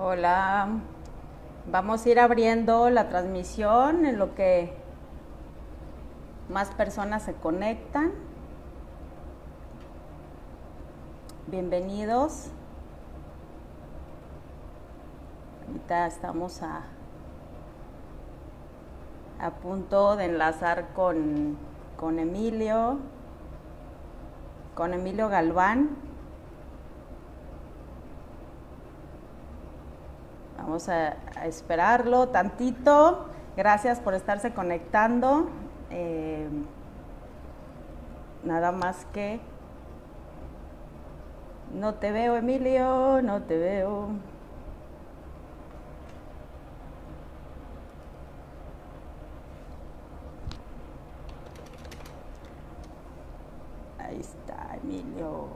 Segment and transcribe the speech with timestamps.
[0.00, 0.68] Hola,
[1.66, 4.72] vamos a ir abriendo la transmisión en lo que
[6.48, 8.12] más personas se conectan.
[11.48, 12.52] Bienvenidos.
[15.66, 16.82] Ahorita estamos a,
[19.40, 21.58] a punto de enlazar con,
[21.96, 23.00] con Emilio,
[24.76, 26.07] con Emilio Galván.
[30.86, 33.26] A, esperarlo tantito.
[33.56, 35.48] Gracias por estarse conectando.
[35.90, 36.48] Eh,
[38.44, 39.40] nada más que...
[41.74, 44.08] No te veo, Emilio, no te veo.
[53.98, 55.48] Ahí está, Emilio.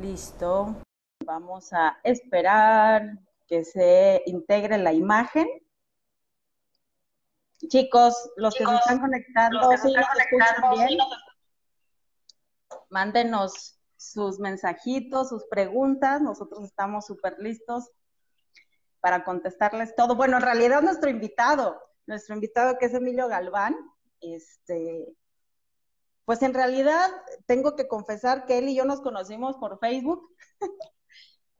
[0.00, 0.74] Listo.
[1.26, 3.18] Vamos a esperar
[3.52, 5.46] que se integre la imagen.
[7.68, 10.98] Chicos, los que se están conectando, ¿sí nos escuchan bien?
[12.88, 16.22] Mándenos sus mensajitos, sus preguntas.
[16.22, 17.90] Nosotros estamos súper listos
[19.00, 20.16] para contestarles todo.
[20.16, 23.76] Bueno, en realidad nuestro invitado, nuestro invitado que es Emilio Galván,
[24.22, 25.14] este,
[26.24, 27.10] pues en realidad
[27.44, 30.34] tengo que confesar que él y yo nos conocimos por Facebook.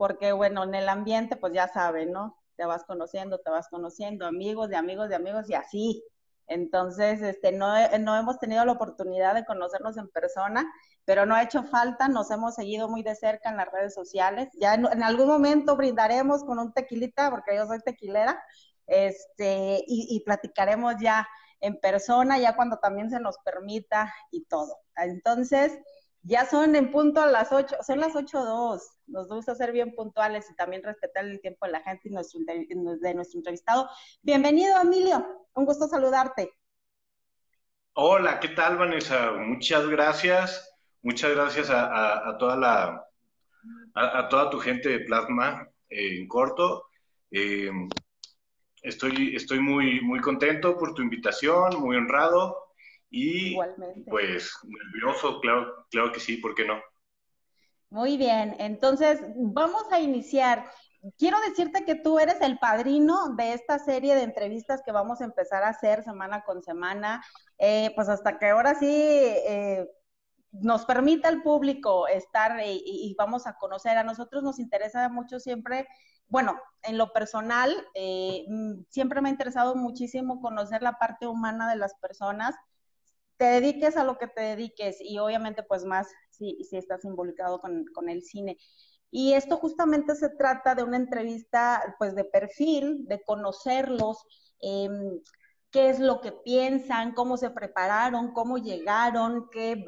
[0.03, 2.37] porque bueno, en el ambiente pues ya saben, ¿no?
[2.57, 6.03] Te vas conociendo, te vas conociendo, amigos de amigos de amigos y así.
[6.49, 10.67] Entonces, este, no, no hemos tenido la oportunidad de conocernos en persona,
[11.05, 14.49] pero no ha hecho falta, nos hemos seguido muy de cerca en las redes sociales.
[14.55, 18.43] Ya en, algún momento brindaremos con un tequilita, porque yo soy tequilera,
[18.89, 21.29] este, y, y platicaremos ya
[21.61, 24.81] en persona, ya cuando también se nos permita y todo.
[24.97, 25.79] Entonces,
[26.23, 28.81] ya son en punto a las 8, son las 8.02.
[29.07, 33.15] Nos gusta ser bien puntuales y también respetar el tiempo de la gente y de
[33.15, 33.89] nuestro entrevistado.
[34.23, 35.27] Bienvenido, Emilio.
[35.55, 36.53] Un gusto saludarte.
[37.95, 39.33] Hola, ¿qué tal, Vanessa?
[39.33, 40.69] Muchas gracias.
[41.03, 43.07] Muchas gracias a, toda la
[43.95, 46.87] a, toda tu gente de Plasma eh, en corto.
[47.33, 47.71] Eh,
[48.83, 52.72] estoy, estoy muy, muy contento por tu invitación, muy honrado.
[53.15, 53.55] Y
[54.09, 56.81] pues nervioso, claro, claro que sí, ¿por qué no?
[57.91, 60.65] Muy bien, entonces vamos a iniciar.
[61.19, 65.25] Quiero decirte que tú eres el padrino de esta serie de entrevistas que vamos a
[65.25, 67.23] empezar a hacer semana con semana,
[67.59, 69.87] eh, pues hasta que ahora sí eh,
[70.53, 73.99] nos permita el público estar y, y, vamos a conocer.
[73.99, 75.87] A nosotros nos interesa mucho siempre,
[76.29, 81.69] bueno, en lo personal, eh, mm, siempre me ha interesado muchísimo conocer la parte humana
[81.69, 82.55] de las personas
[83.43, 87.61] te dediques a lo que te dediques y obviamente pues más si, si estás involucrado
[87.61, 88.57] con, con, el cine.
[89.11, 94.25] Y esto justamente se trata de una entrevista pues de perfil, de conocerlos,
[94.61, 95.19] em,
[95.73, 99.85] qué es lo que piensan, cómo se prepararon, cómo llegaron, qué,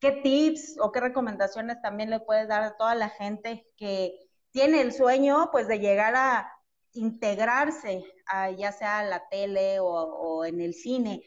[0.00, 4.18] qué tips o qué recomendaciones también le puedes dar a toda la gente que
[4.50, 6.52] tiene el sueño pues de llegar a
[6.94, 11.22] integrarse a, ya sea a la tele o, o en el cine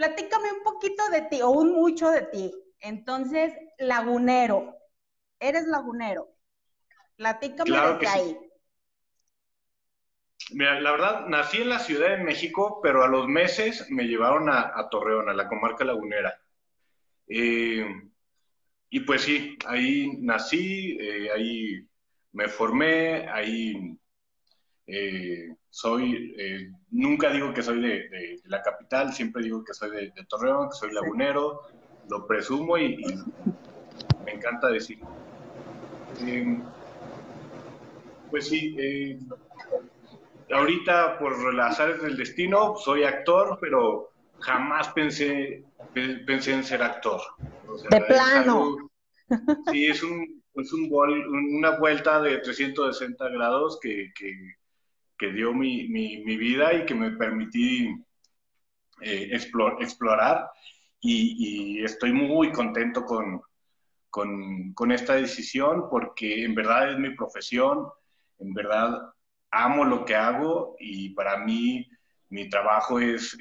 [0.00, 2.50] platícame un poquito de ti o un mucho de ti.
[2.80, 4.74] Entonces, lagunero,
[5.38, 6.26] eres lagunero.
[7.16, 8.38] Platícame de ahí.
[10.52, 14.48] Mira, la verdad, nací en la Ciudad de México, pero a los meses me llevaron
[14.48, 16.34] a, Torreón, a la comarca lagunera.
[17.28, 17.86] Eh,
[18.88, 21.86] y pues sí, ahí nací, eh, ahí
[22.32, 23.98] me formé, ahí
[24.86, 30.12] eh, soy, eh, nunca digo que soy de, la capital, siempre digo que soy de,
[30.28, 31.62] Torreón, que soy lagunero,
[32.08, 32.96] lo presumo y,
[34.24, 34.98] me encanta decir.
[36.20, 36.62] Em,
[38.30, 39.18] pues sí, eh,
[40.52, 45.64] ahorita por las áreas del destino soy actor, pero jamás pensé,
[46.26, 47.20] pensé en ser actor.
[47.90, 48.90] de plano.
[49.70, 50.90] sí, es un, es un
[51.54, 54.59] una vuelta de 360 grados que, que
[55.20, 57.94] que dio mi, mi, vida y que me permití
[59.02, 60.50] eh, explorar.
[61.02, 63.42] Y, estoy muy contento con,
[64.10, 67.86] con, esta decisión porque en verdad es mi profesión,
[68.38, 68.98] en verdad
[69.50, 71.86] amo lo que hago y para mí
[72.30, 73.36] mi trabajo es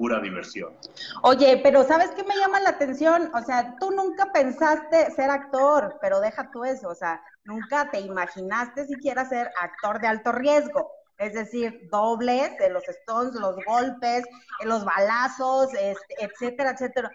[0.00, 0.74] pura diversión.
[1.22, 3.30] Oye, pero ¿sabes qué me llama la atención?
[3.34, 8.00] O sea, tú nunca pensaste ser actor, pero deja tú eso, o sea, nunca te
[8.00, 10.90] imaginaste siquiera ser actor de alto riesgo.
[11.18, 14.24] Es decir, dobles de los stones, los golpes,
[14.64, 17.10] los balazos, este, etcétera, etcétera.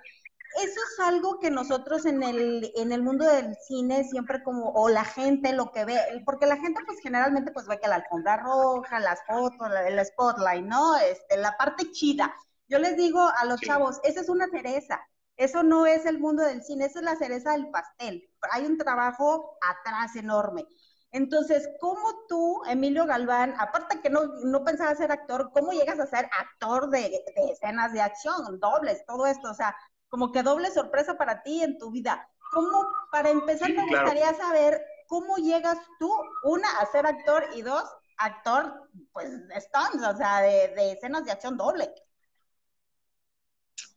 [0.63, 4.89] eso es algo que nosotros en el, en el mundo del cine siempre como, o
[4.89, 8.37] la gente lo que ve, porque la gente pues generalmente pues ve que la alfombra
[8.37, 10.97] roja, las fotos, el spotlight, ¿no?
[10.97, 12.31] Este, la parte chida.
[12.67, 14.99] Yo les digo a los chavos, esa es una cereza,
[15.37, 18.29] eso no es el mundo del cine, esa es la cereza del pastel.
[18.51, 20.65] Hay un trabajo atrás enorme.
[21.11, 26.07] Entonces, ¿cómo tú, Emilio Galván, aparte que no, no pensabas ser actor, cómo llegas a
[26.07, 29.51] ser actor de, de, escenas de acción, dobles, todo esto?
[29.51, 29.75] O sea,
[30.09, 32.27] como que doble sorpresa para ti en tu vida.
[32.51, 36.11] ¿Cómo, para empezar, me gustaría saber cómo llegas tú,
[36.43, 37.83] una, a ser actor y dos,
[38.17, 41.93] actor, pues, de stunts, o sea, de, de escenas de acción doble?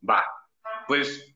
[0.08, 0.24] Va,
[0.86, 1.34] pues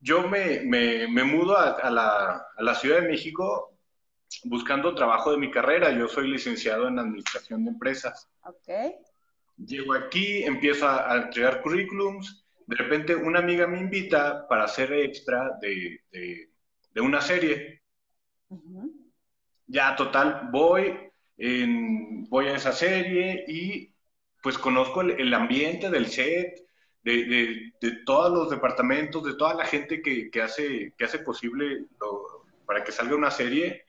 [0.00, 3.78] yo me, me, me mudo a, a, la, a, la, Ciudad de México
[4.44, 5.90] buscando trabajo de mi carrera.
[5.92, 8.28] Yo soy licenciado en Administración de Empresas.
[8.44, 8.68] Ok.
[9.56, 12.44] Llego aquí, empiezo a, a entregar currículums.
[12.66, 16.50] De repente una amiga me invita para hacer extra de, de,
[16.92, 17.82] de una serie.
[18.48, 19.02] Uh -huh.
[19.66, 20.98] Ya, total, voy,
[21.36, 23.94] en, voy a esa serie y
[24.42, 26.61] pues conozco el, el ambiente del set,
[27.04, 31.18] de, de, de, todos los departamentos, de toda la gente que, que hace, que hace
[31.18, 33.84] posible lo, para que salga una serie,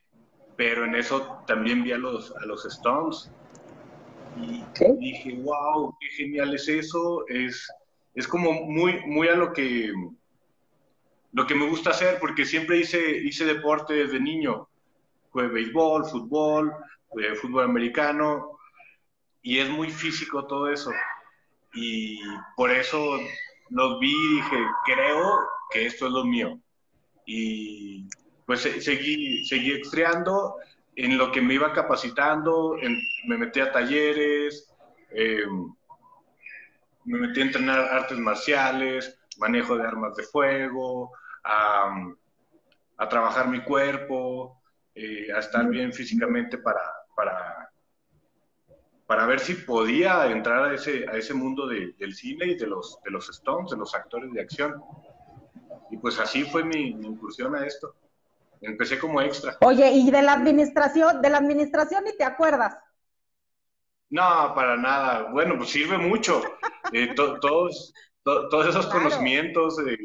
[0.55, 3.31] pero en eso también vi a los, a los Stones.
[4.41, 4.93] Y ¿Qué?
[4.99, 7.71] dije, wow, qué genial es eso, es,
[8.15, 9.93] es como muy, muy a lo que,
[11.33, 14.67] lo que me gusta hacer, porque siempre hice, hice deporte desde niño,
[15.31, 16.73] fue béisbol, fútbol,
[17.39, 18.57] fútbol americano,
[19.43, 20.89] y es muy físico todo eso
[21.73, 22.19] y
[22.55, 23.19] por eso
[23.69, 25.39] los vi y dije, creo
[25.71, 26.59] que esto es lo mío.
[27.25, 28.07] Y
[28.45, 30.57] pues seguí, seguí extreando
[30.95, 34.71] en lo que me iba capacitando, en, me metí a talleres,
[35.11, 35.45] eh,
[37.05, 41.11] me metí a entrenar artes marciales, manejo de armas de fuego,
[41.43, 41.95] a,
[42.97, 44.61] a trabajar mi cuerpo,
[44.95, 46.81] eh, a estar bien físicamente para,
[47.15, 47.62] para
[49.05, 52.67] para ver si podía entrar a ese, a ese mundo de, del cine y de
[52.67, 54.81] los, de los Stones, de los actores de acción.
[55.91, 57.95] Y pues así fue mi, mi, incursión a esto.
[58.61, 59.57] Empecé como extra.
[59.61, 62.77] Oye, ¿y de la administración, de la administración ni te acuerdas?
[64.09, 65.31] No, para nada.
[65.31, 66.41] Bueno, pues sirve mucho.
[66.93, 69.03] Eh, to, todos, to, todos esos claro.
[69.03, 69.97] conocimientos eh,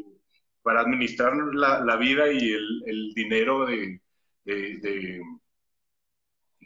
[0.61, 4.01] para administrar la, la, vida y el, el dinero de,
[4.43, 5.21] de, de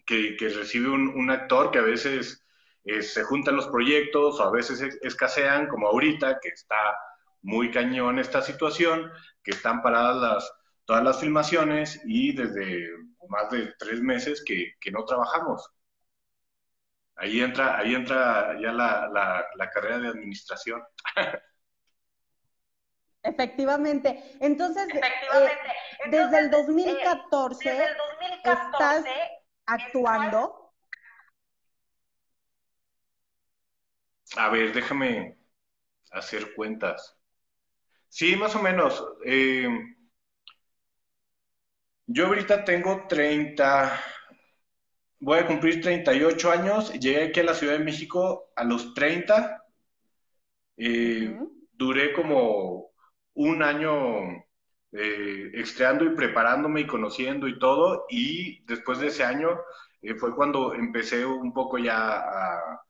[0.06, 2.44] que, que recibe un, un, actor que a veces
[2.86, 6.96] eh, se juntan los proyectos o a veces escasean, como ahorita, que está
[7.42, 9.12] muy cañón esta situación,
[9.44, 10.54] que están paradas las,
[10.86, 12.90] todas las filmaciones y desde
[13.30, 15.70] más de tres meses que, que no trabajamos.
[17.16, 20.82] Ahí entra, ahí entra ya la, la, la carrera de administración.
[23.24, 24.36] Efectivamente.
[24.42, 25.54] Entonces, Efectivamente.
[26.06, 29.06] Eh, desde, el 2014, eh, desde el 2014 estás
[29.66, 30.74] actuando?
[34.36, 35.38] A ver, déjame
[36.12, 37.18] hacer cuentas.
[38.10, 39.04] Sí, más o menos.
[39.26, 39.68] Eh,
[42.08, 44.00] yo ahorita tengo 30,
[45.20, 46.94] voy a cumplir 38 años.
[46.94, 49.64] Llegué aquí a la Ciudad de México a los 30.
[50.78, 51.50] Eh, uh -huh.
[51.74, 52.92] Duré como
[53.34, 53.96] un año
[54.94, 55.52] eh,
[56.06, 58.06] y preparándome y conociendo y todo.
[58.10, 59.60] Y después de ese año
[60.02, 62.84] eh, fue cuando empecé un poco ya a,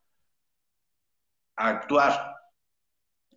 [1.55, 2.13] a actuar,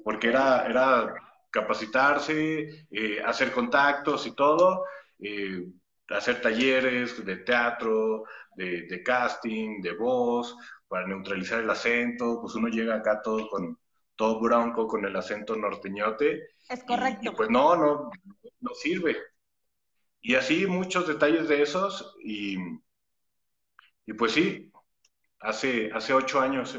[0.05, 1.15] porque era, era
[1.51, 4.85] capacitarse, eh, hacer contactos y todo,
[5.19, 5.67] eh,
[6.11, 8.25] hacer talleres de teatro,
[8.57, 10.57] de, de, casting, de voz,
[10.89, 13.79] para neutralizar el acento, pues uno llega acá todo con
[14.17, 16.49] todo bronco, con el acento norteñote.
[16.69, 17.21] Es correcto.
[17.23, 18.11] Y, y pues no, no,
[18.61, 19.17] no sirve.
[20.21, 22.57] Y así muchos detalles de esos y,
[24.07, 24.73] y pues sí,
[25.41, 26.79] hace, hace ocho años,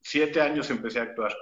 [0.00, 1.32] siete años empecé a actuar.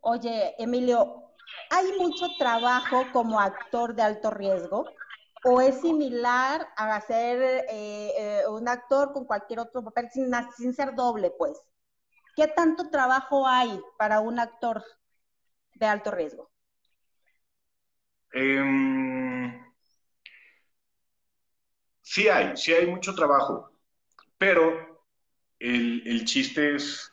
[0.00, 1.32] Oye, Emilio,
[1.70, 4.86] ¿hay mucho trabajo como actor de alto riesgo?
[5.44, 10.72] ¿O es similar a ser eh, eh, un actor con cualquier otro papel sin, sin
[10.72, 11.60] ser doble, pues?
[12.36, 14.84] ¿Qué tanto trabajo hay para un actor
[15.74, 16.50] de alto riesgo?
[18.32, 18.62] Eh,
[22.02, 23.70] sí hay, sí hay mucho trabajo,
[24.38, 25.04] pero
[25.60, 27.12] el, el chiste es,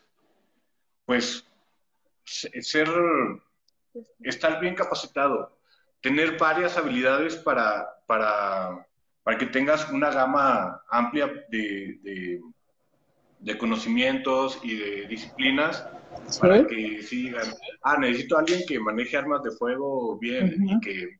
[1.06, 1.46] pues,
[2.24, 2.88] ser,
[4.22, 5.58] estar bien capacitado,
[6.00, 8.86] tener varias habilidades para, para,
[9.22, 12.40] para que tengas una gama amplia de,
[13.44, 15.86] de conocimientos y de disciplinas
[16.40, 17.46] para que sigan.
[17.82, 21.18] Ah, necesito a alguien que maneje armas de fuego bien y, que,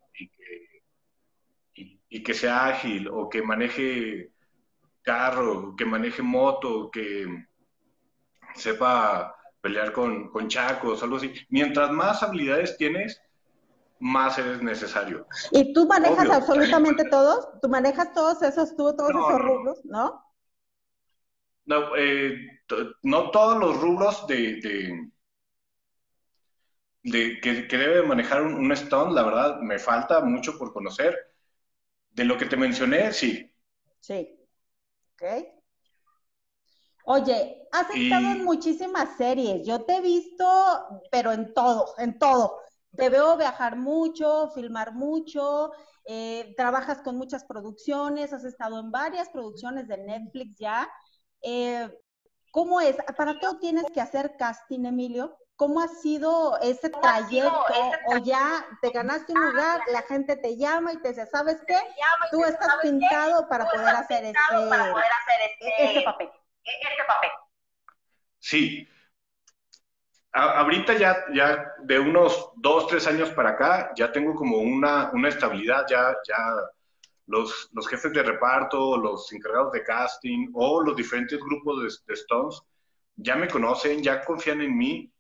[2.09, 4.31] y, que, sea ágil o que maneje
[5.03, 7.27] carro, que maneje moto, que
[8.55, 11.31] sepa pelear con, con chacos, algo así.
[11.51, 13.21] Mientras más habilidades tienes,
[13.99, 15.27] más eres necesario.
[15.51, 17.61] ¿Y tú manejas absolutamente todos?
[17.61, 20.25] ¿Tú manejas todos esos, tú, todos esos rubros, no?
[21.67, 22.37] No, eh,
[23.03, 25.11] no todos los rubros de,
[27.03, 31.17] de, que, debe manejar un, un, Stone, la verdad, me falta mucho por conocer.
[32.11, 33.51] De lo que te mencioné, sí.
[34.01, 34.39] Sí.
[35.15, 35.23] Ok.
[37.07, 39.67] Oye, has estado en muchísimas series.
[39.67, 42.61] Yo te he visto, pero en todo, en todo.
[42.97, 45.73] Te veo viajar mucho, filmar mucho,
[46.07, 50.91] eh, trabajas con muchas producciones, has estado en varias producciones de Netflix ya.
[51.45, 51.89] Eh,
[52.51, 52.97] ¿Cómo es?
[53.17, 55.37] ¿Para todo tienes que hacer casting, Emilio?
[55.57, 57.65] ¿Cómo ha sido ese trayecto?
[58.07, 61.77] O ya te ganaste un lugar, la gente te llama y te dice, ¿sabes qué?
[62.31, 64.37] Tú estás pintado para poder hacer este,
[65.61, 66.31] este, este papel.
[66.65, 67.31] Este papel.
[68.39, 68.89] Sí,
[70.35, 75.29] ahorita ya, ya de unos dos, tres años para acá, ya tengo como una, una
[75.29, 76.37] estabilidad, ya, ya
[77.27, 82.61] los, los, jefes de reparto, los encargados de casting o los diferentes grupos de, Stones
[83.17, 85.13] ya me conocen, ya confían en mí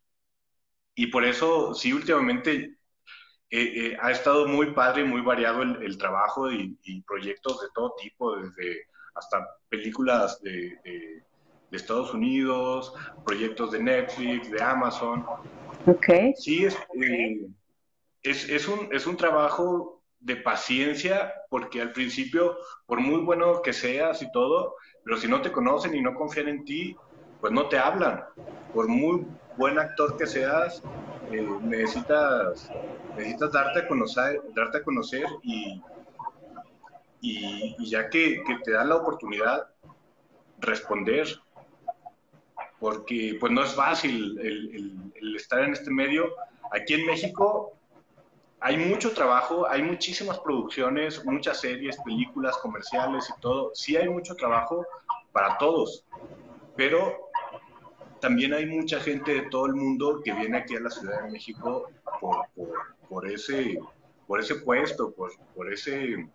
[0.94, 2.78] y por eso sí últimamente
[3.50, 7.94] eh, eh, ha estado muy padre y muy variado el, trabajo y, proyectos de todo
[8.00, 11.22] tipo, desde hasta películas de
[11.74, 12.94] de Estados Unidos,
[13.26, 15.26] proyectos de Netflix, de Amazon.
[15.86, 16.06] Ok.
[16.36, 17.48] Sí, es, eh,
[18.22, 23.72] es, es, un, es un trabajo de paciencia, porque al principio, por muy bueno que
[23.72, 26.96] seas y todo, pero si no te conocen y no confían en ti,
[27.40, 28.24] pues no te hablan.
[28.72, 29.26] Por muy
[29.56, 30.82] buen actor que seas,
[31.30, 32.70] eh, necesitas,
[33.16, 35.82] necesitas darte a conocer, darte a conocer y,
[37.20, 39.68] y, ya que, que, te dan la oportunidad,
[40.58, 41.26] responder
[42.80, 46.34] porque pues no es fácil el, estar en este medio.
[46.70, 47.72] Aquí en México
[48.64, 53.70] hay mucho trabajo, hay muchísimas producciones, muchas series, películas, comerciales y todo.
[53.74, 54.86] Sí hay mucho trabajo
[55.32, 56.06] para todos,
[56.74, 57.28] pero
[58.22, 61.32] también hay mucha gente de todo el mundo que viene aquí a la Ciudad de
[61.32, 61.90] México
[63.10, 63.78] por, ese,
[64.26, 66.26] por ese puesto, por, por, ese,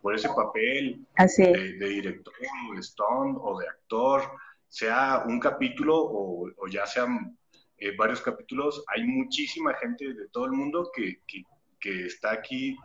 [0.00, 1.04] por ese papel
[1.36, 2.32] De, de director,
[2.74, 4.22] de Stone o de actor
[4.68, 7.36] sea un capítulo o, ya sean
[7.76, 11.18] eh, varios capítulos, hay muchísima gente de todo el mundo que,
[11.84, 12.76] está aquí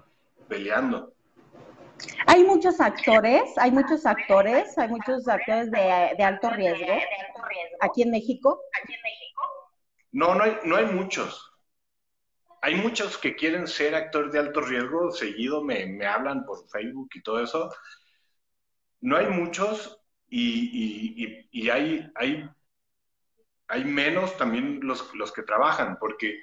[0.48, 1.14] peleando.
[2.28, 6.94] Hay muchos actores, hay muchos actores, hay muchos actores de, alto riesgo
[7.80, 8.62] aquí en México.
[10.12, 11.52] No, no hay, no hay muchos.
[12.62, 17.10] Hay muchos que quieren ser actores de alto riesgo, seguido me, me hablan por Facebook
[17.14, 17.72] y todo eso.
[19.00, 22.50] No hay muchos, y, y, hay, hay,
[23.68, 26.42] hay menos también los, los, que trabajan, porque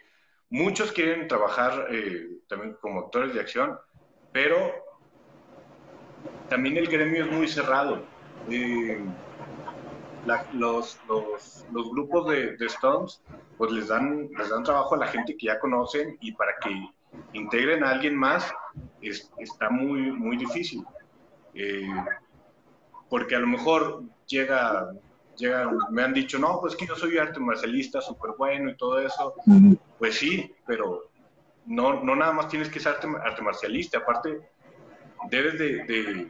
[0.51, 3.79] muchos quieren trabajar eh, también como actores de acción,
[4.33, 4.73] pero
[6.49, 8.05] también el gremio es muy cerrado.
[10.53, 10.99] Los,
[11.93, 13.23] grupos de, de, Stones
[13.59, 16.71] pues les dan, les dan trabajo a la gente que ya conocen y para que
[17.33, 18.53] integren a alguien más
[19.01, 20.85] es, está muy, muy difícil.
[21.55, 21.89] Eh,
[23.09, 24.93] porque a lo mejor llega,
[25.37, 28.99] llega, me han dicho, no, pues que yo soy arte marcialista súper bueno y todo
[28.99, 29.35] eso.
[30.05, 31.09] Pues sí, pero
[31.65, 34.39] no, no nada más tienes que ser arte, marcialista, aparte
[35.31, 36.29] debes de,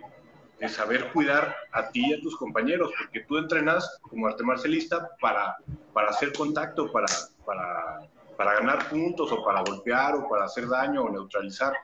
[0.60, 5.10] de, saber cuidar a ti y a tus compañeros, porque tú entrenas como arte marcialista
[5.20, 5.56] para,
[5.92, 7.08] para hacer contacto, para,
[7.44, 11.74] para, para ganar puntos o para golpear o para hacer daño o neutralizar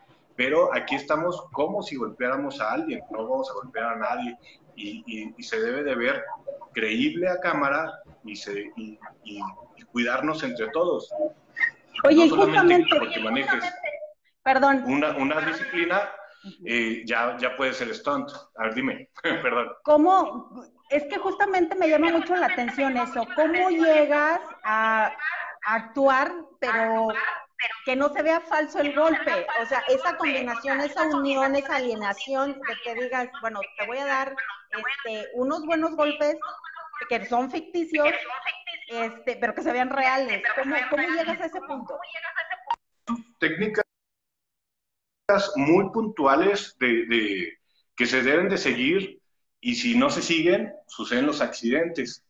[0.41, 4.39] pero aquí estamos como si golpeáramos a alguien, no vamos a golpear a nadie
[4.75, 6.25] y, se debe de ver
[6.73, 8.99] creíble a cámara y, se, y,
[9.93, 11.13] cuidarnos entre todos.
[12.05, 13.65] Oye, justamente, porque manejes
[14.43, 14.85] perdón.
[14.87, 16.11] Una, una disciplina,
[16.65, 18.31] eh, ya, ya puede ser stunt.
[18.57, 19.69] A ver, dime, perdón.
[19.85, 20.65] ¿Cómo?
[20.91, 23.27] Es que justamente me llama mucho la atención eso.
[23.37, 25.13] ¿Cómo llegas a
[25.63, 27.09] actuar, pero
[27.85, 29.47] que no se vea falso el golpe.
[29.63, 34.07] O sea, esa combinación, esa unión, esa alienación de que digas, bueno, te voy a
[34.07, 34.35] dar
[34.71, 36.37] este, unos buenos golpes
[37.09, 38.09] que son ficticios,
[38.91, 40.43] este, pero que se vean reales.
[40.57, 41.99] ¿Cómo, cómo llegas a ese punto?
[43.39, 43.85] Técnicas
[45.57, 47.59] muy puntuales de, de,
[47.95, 49.21] que se deben de seguir
[49.61, 52.25] y si no se siguen, suceden los accidentes.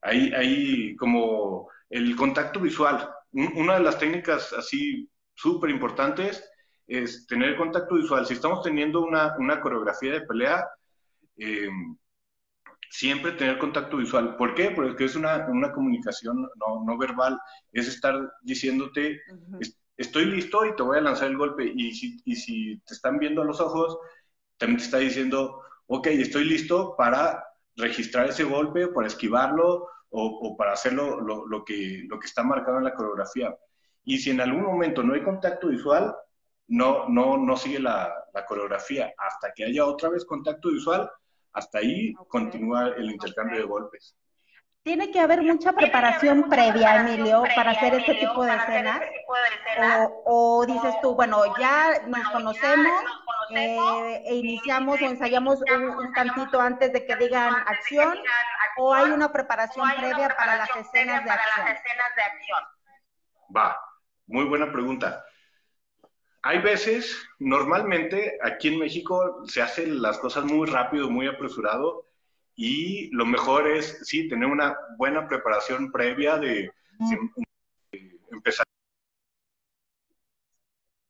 [0.00, 3.10] Hay, hay como el contacto visual.
[3.32, 6.48] Una de las técnicas así súper importantes
[6.86, 8.24] es tener contacto visual.
[8.26, 10.66] Si estamos teniendo una, una coreografía de pelea,
[11.36, 11.68] eh,
[12.90, 14.36] siempre tener contacto visual.
[14.36, 14.70] ¿Por qué?
[14.70, 17.38] Porque es una, una comunicación no, no, verbal,
[17.72, 19.20] es estar diciéndote,
[19.96, 21.72] estoy listo y te voy a lanzar el golpe.
[21.74, 23.98] Y si, y si te están viendo a los ojos,
[24.56, 27.44] también te está diciendo, ok, estoy listo para
[27.76, 32.42] registrar ese golpe, para esquivarlo o, o para hacerlo lo, lo, que, lo que está
[32.42, 33.54] marcado en la coreografía.
[34.04, 36.14] Y si en algún momento no hay contacto visual,
[36.68, 39.12] no, no, no sigue la, la coreografía.
[39.18, 41.10] Hasta que haya otra vez contacto visual,
[41.54, 44.16] hasta ahí continúa el intercambio de golpes.
[44.82, 49.00] Tiene que haber mucha preparación previa, Emilio, para hacer este tipo de escenas.
[50.26, 53.02] O, o, dices tú, bueno, ya nos conocemos
[53.50, 58.18] eh, e iniciamos o ensayamos un, un, tantito antes de que digan acción,
[58.76, 61.66] o hay una preparación previa para las escenas de acción.
[63.56, 63.80] Va,
[64.26, 65.24] muy buena pregunta
[66.46, 72.06] hay veces, normalmente aquí en México se hacen las cosas muy rápido, muy apresurado
[72.54, 76.70] y lo mejor es, sí, tener una buena preparación previa de,
[78.30, 78.66] empezar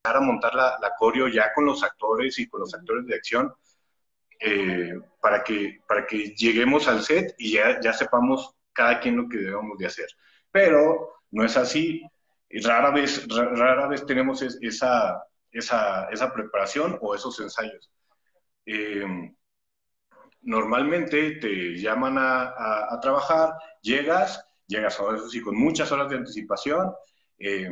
[0.04, 3.52] a montar la, la, coreo ya con los actores y con los actores de acción
[4.38, 9.28] eh, para, que, para que lleguemos al set y ya, ya sepamos cada quien lo
[9.28, 10.06] que debemos de hacer.
[10.52, 12.06] Pero no es así
[12.62, 17.90] rara vez, rara vez tenemos esa, esa, esa preparación o esos ensayos.
[18.66, 19.04] Eh,
[20.42, 26.16] normalmente te llaman a, a, trabajar, llegas, llegas a eso sí con muchas horas de
[26.16, 26.92] anticipación,
[27.38, 27.70] eh,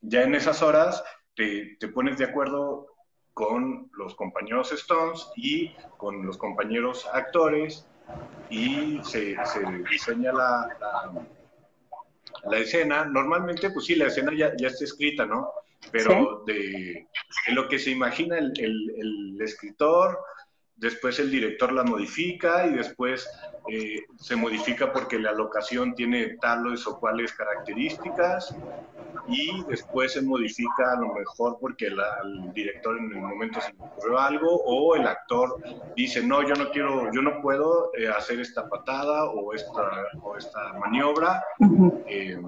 [0.00, 1.02] ya en esas horas
[1.34, 2.86] te, te, pones de acuerdo
[3.32, 7.86] con los compañeros Stones y con los compañeros actores
[8.50, 11.26] y se, se diseña la, la
[12.50, 15.50] la escena, normalmente, pues sí, la escena ya, ya está escrita, ¿no?
[15.92, 16.52] Pero ¿Sí?
[16.52, 17.06] de,
[17.46, 20.18] de, lo que se imagina el, el, el, escritor,
[20.76, 23.28] después el director la modifica y después
[23.68, 28.54] eh, se modifica porque la locación tiene tales o cuales características
[29.26, 33.72] y después se modifica a lo mejor porque la, el director en el momento se
[33.72, 35.60] le ocurrió algo o el actor
[35.96, 40.36] dice no yo no quiero yo no puedo eh, hacer esta patada o esta o
[40.36, 42.04] esta maniobra uh -huh.
[42.06, 42.38] eh,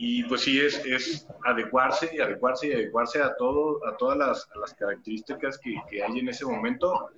[0.00, 4.48] y pues sí es, es adecuarse y adecuarse y adecuarse a todo a todas las,
[4.54, 7.10] a las características que, que, hay en ese momento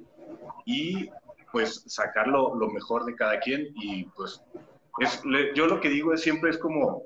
[0.64, 1.10] y
[1.52, 4.42] pues sacar lo, lo, mejor de cada quien y pues
[4.98, 5.22] es,
[5.54, 7.04] yo lo que digo es siempre es como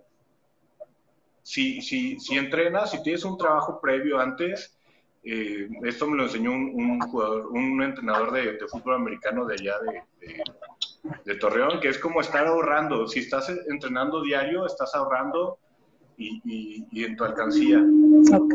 [1.42, 4.78] si, si, si entrenas, si tienes un trabajo previo antes,
[5.24, 9.54] eh, esto me lo enseñó un, un jugador, un entrenador de, de, fútbol americano de
[9.54, 10.42] allá de, de,
[11.24, 13.06] de, Torreón, que es como estar ahorrando.
[13.06, 15.58] Si estás entrenando diario, estás ahorrando
[16.16, 17.83] y, y, y en tu alcancía.
[18.33, 18.55] Ok.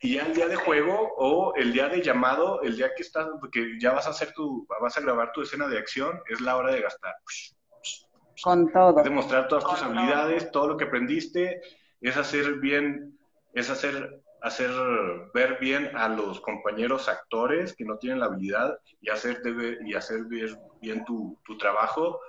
[0.00, 3.28] Y ya el día de juego o el día de llamado, el día que estás,
[3.50, 6.56] que ya vas a hacer tu, vas a grabar tu escena de acción, es la
[6.56, 7.14] hora de gastar.
[8.42, 9.02] Con todo.
[9.02, 11.62] Demostrar todas tus habilidades, todo lo que aprendiste,
[12.02, 13.18] es hacer bien,
[13.54, 14.70] es hacer, hacer
[15.32, 19.94] ver bien a los compañeros actores que no tienen la habilidad y hacer, ver, y
[19.94, 22.20] hacer ver bien tu, tu trabajo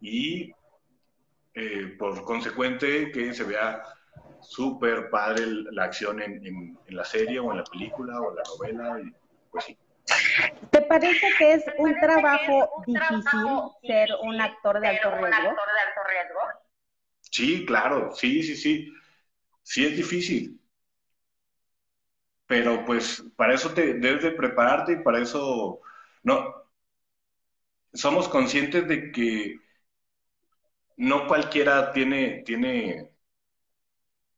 [0.00, 0.50] y
[1.54, 3.82] eh, por consecuente que se vea
[4.42, 8.36] súper padre la acción en, en, en, la serie o en la película o en
[8.36, 9.14] la novela, y
[9.50, 9.78] pues sí.
[10.70, 13.22] ¿Te parece que es un trabajo difícil
[13.82, 15.56] ser un actor de alto riesgo?
[17.20, 18.92] Sí, claro, sí, sí, sí.
[19.62, 20.60] Sí es difícil.
[22.46, 25.80] Pero pues para eso te debes de prepararte y para eso
[26.22, 26.62] no
[27.94, 29.56] somos conscientes de que
[30.96, 33.12] no cualquiera tiene tiene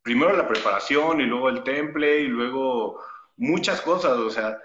[0.05, 3.01] primero la preparación y luego el temple y luego
[3.37, 4.55] muchas cosas, o sea,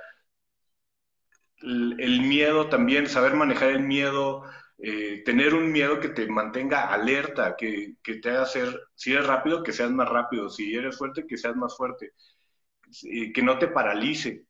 [1.62, 4.44] el, miedo también, saber manejar el miedo,
[4.76, 9.26] eh, tener un miedo que te mantenga alerta, que, que, te haga ser, si eres
[9.26, 12.12] rápido, que seas más rápido, si eres fuerte, que seas más fuerte,
[13.34, 14.44] que no te paralice,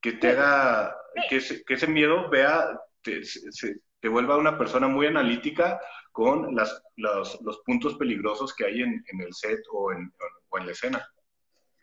[0.00, 0.96] que te haga,
[1.28, 1.36] que
[1.68, 5.78] ese miedo vea, te, se, te vuelva una persona muy analítica
[6.16, 10.10] con las, los, los puntos peligrosos que hay en, en el set o en,
[10.48, 11.06] o en la escena.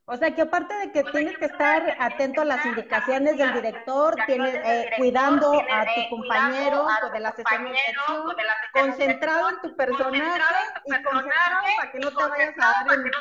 [0.05, 4.15] O sea que aparte de que tienes que estar atento a las indicaciones del director,
[4.25, 8.35] tienes, eh, cuidando a tu compañero de las de acción,
[8.73, 10.41] concentrado en tu personaje
[10.85, 13.11] y concentrado para que no te vayas a dar en...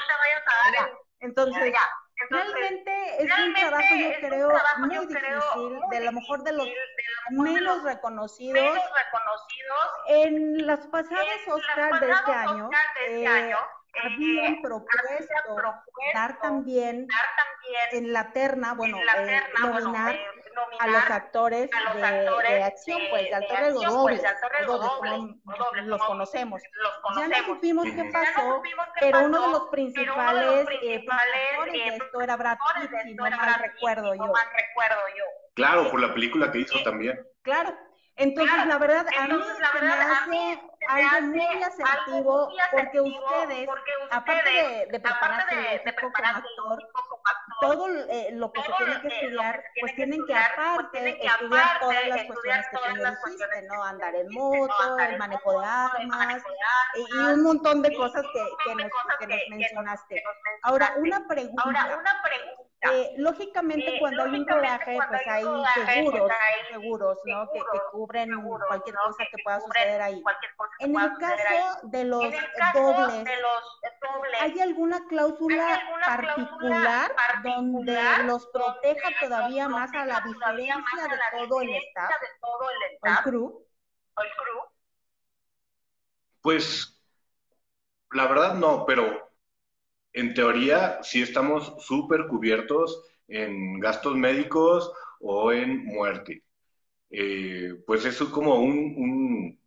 [1.21, 1.75] Entonces,
[2.31, 6.69] realmente es un trabajo, yo creo, muy difícil, de lo mejor de los
[7.31, 8.79] menos reconocidos.
[10.09, 12.71] En las pasadas Oscar de este año,
[13.09, 13.55] eh,
[14.03, 15.35] habían propuesto,
[16.15, 17.07] dar, también
[17.93, 19.43] en la terna, bueno, eh,
[20.55, 26.63] nominar, a los actores, de, acción, pues, de alto riesgo, dobles, los conocemos.
[27.17, 28.63] Ya no supimos qué pasó,
[29.01, 31.05] pero uno de los principales eh,
[31.73, 34.33] de esto era Brad Pitt, si no mal recuerdo yo.
[35.55, 37.21] Claro, por la película que hizo también.
[37.43, 37.77] Claro,
[38.17, 39.39] entonces, la verdad, a mí
[41.33, 43.69] me hace algo muy asertivo porque ustedes,
[44.11, 46.79] aparte de, de prepararse de, como actor,
[47.63, 52.25] todo eh, lo que se tiene que estudiar, pues tienen que aparte estudiar todas las
[52.25, 53.85] cuestiones que tú dijiste, ¿no?
[53.85, 56.43] Andar en moto, el manejo de armas
[56.95, 60.23] y, un montón de cosas que, que, nos, que nos mencionaste.
[60.63, 61.63] Ahora, una pregunta.
[61.65, 62.72] Ahora, una pregunta.
[62.85, 65.45] Eh, lógicamente, cuando hay un rodaje, pues hay
[65.87, 66.33] seguros,
[66.71, 67.49] seguros, ¿no?
[67.53, 68.31] Que, que cubren
[68.67, 70.23] cualquier cosa que pueda suceder ahí.
[70.81, 72.23] En el caso de los
[72.75, 73.25] dobles,
[74.41, 77.13] ¿hay alguna cláusula particular
[77.45, 83.65] donde los proteja todavía más a la diferencia de todo el staff o el crew?
[86.41, 86.99] Pues,
[88.11, 89.32] la verdad no, pero
[90.13, 96.45] en teoría sí estamos súper cubiertos en gastos médicos o en muerte.
[97.11, 99.59] Eh, pues eso es como un,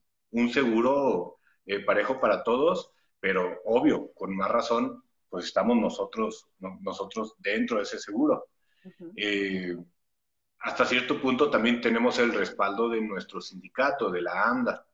[0.52, 6.48] seguro eh, parejo para todos, pero obvio, con más razón, pues estamos nosotros,
[6.82, 8.48] nosotros dentro de ese seguro.
[9.16, 9.76] Eh,
[10.60, 14.86] hasta cierto punto también tenemos el respaldo de nuestro sindicato, de la ANDA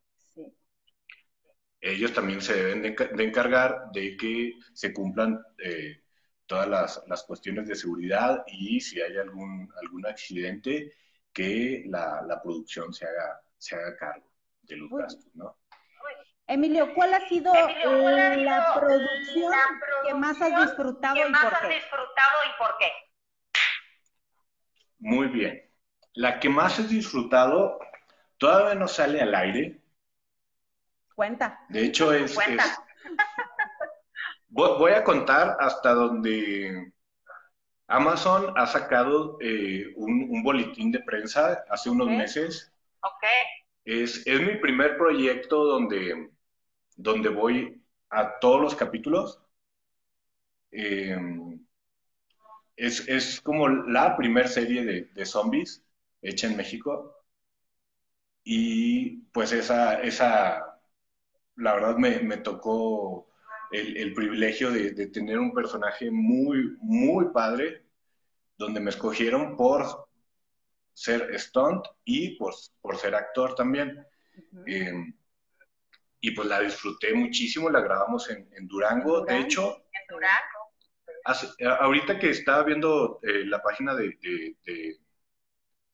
[1.81, 6.01] ellos también se deben de, encargar de que se cumplan eh,
[6.45, 10.93] todas las, cuestiones de seguridad y si hay algún, algún accidente,
[11.33, 14.29] que la, producción se haga, se haga cargo
[14.63, 15.57] de los gastos, ¿no?
[16.47, 19.53] Emilio, ¿cuál ha sido, la, producción
[20.05, 21.75] que más has disfrutado, y, por qué?
[21.75, 22.91] disfrutado y por qué?
[24.99, 25.71] Muy bien.
[26.13, 27.79] La que más he disfrutado
[28.37, 29.80] todavía no sale al aire,
[31.15, 31.59] Cuenta.
[31.69, 32.35] De hecho, es.
[34.51, 36.91] voy a contar hasta donde
[37.87, 42.71] Amazon ha sacado eh, un, boletín de prensa hace unos meses.
[43.01, 43.23] Ok.
[43.83, 46.31] Es, es, mi primer proyecto donde,
[46.95, 49.41] donde voy a todos los capítulos.
[50.71, 51.65] Em,
[52.75, 55.83] es, es, como la primer serie de, de, zombies
[56.21, 57.15] hecha en México.
[58.43, 60.70] Y pues esa, esa
[61.55, 63.27] la verdad me, tocó
[63.71, 67.83] el, privilegio de, tener un personaje muy, muy padre,
[68.57, 70.07] donde me escogieron por
[70.93, 74.05] ser stunt y por, por ser actor también.
[74.65, 75.13] Em,
[76.19, 79.25] y pues la disfruté muchísimo, la grabamos en, Durango.
[79.25, 79.83] De hecho,
[81.79, 84.17] ahorita que estaba viendo eh, la página de,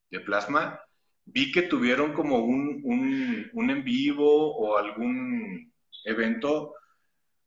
[0.09, 0.81] de, Plasma,
[1.27, 2.81] vi que tuvieron como un,
[3.53, 5.73] un, en vivo o algún
[6.05, 6.73] evento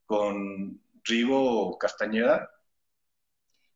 [0.05, 2.49] con Rigo Castañeda.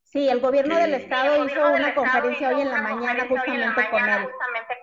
[0.04, 4.30] Sí, el gobierno del estado hizo una conferencia hoy en la mañana justamente con él.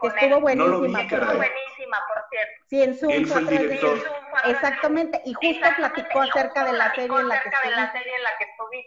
[0.03, 0.99] estuvo buenísima.
[0.99, 2.65] por cierto.
[2.67, 3.25] Sí, en Zoom.
[3.25, 3.99] fue el director.
[4.45, 8.85] Exactamente, y justo platicó acerca de la serie en la que estuve.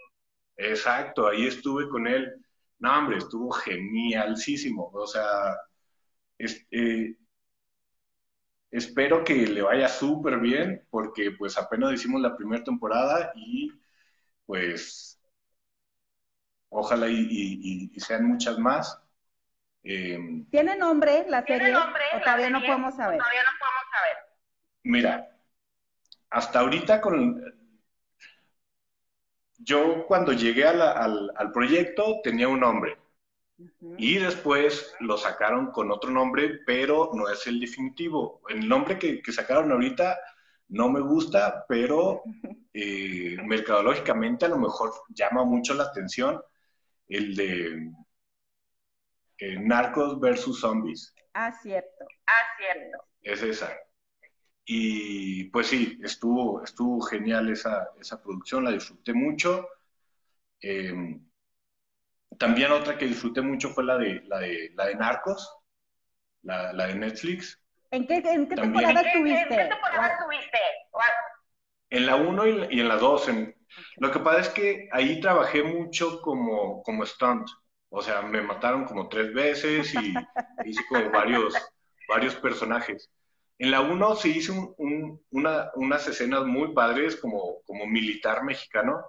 [0.58, 2.32] Exacto, ahí estuve con él.
[2.78, 4.90] No, hombre, estuvo genialísimo.
[4.92, 5.56] O sea,
[6.38, 7.16] este,
[8.70, 13.72] espero que le vaya súper bien porque pues apenas hicimos la primera temporada y
[14.44, 15.20] pues
[16.68, 19.00] ojalá y, sean muchas más.
[19.82, 21.74] Em, ¿Tiene nombre la serie?
[21.74, 23.18] ¿O todavía no podemos saber?
[23.18, 24.16] Todavía no podemos saber.
[24.82, 25.38] Mira,
[26.30, 27.54] hasta ahorita con...
[29.58, 32.98] Yo cuando llegué al, al proyecto tenía un nombre
[33.98, 38.42] y después lo sacaron con otro nombre, pero no es el definitivo.
[38.48, 40.18] El nombre que, sacaron ahorita
[40.68, 42.22] no me gusta, pero
[42.74, 46.42] eh, mercadológicamente a lo mejor llama mucho la atención
[47.08, 47.92] el de
[49.38, 51.14] eh, Narcos versus Zombies.
[51.34, 52.04] Ah, cierto.
[52.26, 52.98] Ah, cierto.
[53.22, 53.72] Es esa.
[54.64, 59.68] Y pues sí, estuvo, estuvo genial esa, esa producción, la disfruté mucho.
[60.60, 61.20] Eh,
[62.38, 65.58] también otra que disfruté mucho fue la de, la de, la de Narcos,
[66.42, 67.60] la, de Netflix.
[67.90, 69.40] ¿En qué, en qué temporada estuviste?
[69.40, 70.58] ¿En qué temporada estuviste?
[71.90, 73.30] En la 1 y, en la 2.
[73.98, 77.48] Lo que pasa es que ahí trabajé mucho como, como stunt.
[77.88, 80.14] O sea, me mataron como tres veces y
[80.64, 81.54] hice como varios,
[82.08, 83.10] varios personajes.
[83.58, 84.52] En la 1 sí hice
[85.30, 89.02] unas escenas muy padres como, como militar mexicano.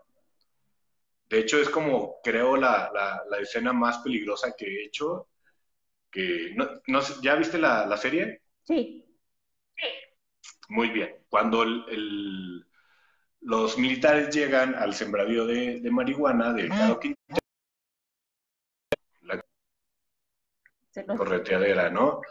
[1.30, 2.92] De hecho, es como, creo, la,
[3.42, 5.28] escena más peligrosa que he hecho.
[6.10, 8.42] Que, no, ¿Ya viste la, serie?
[8.64, 9.06] Sí.
[9.76, 9.88] Sí.
[10.70, 11.18] Muy bien.
[11.30, 11.66] Cuando
[13.42, 17.00] los militares llegan al sembradío de, marihuana del Caro
[19.22, 22.22] la correteadera, ¿no?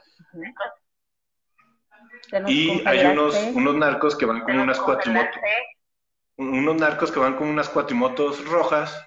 [2.48, 5.37] Y hay unos, unos narcos que van con unas cuatrimotos.
[6.37, 9.07] Unos narcos que van con unas cuatrimotos rojas.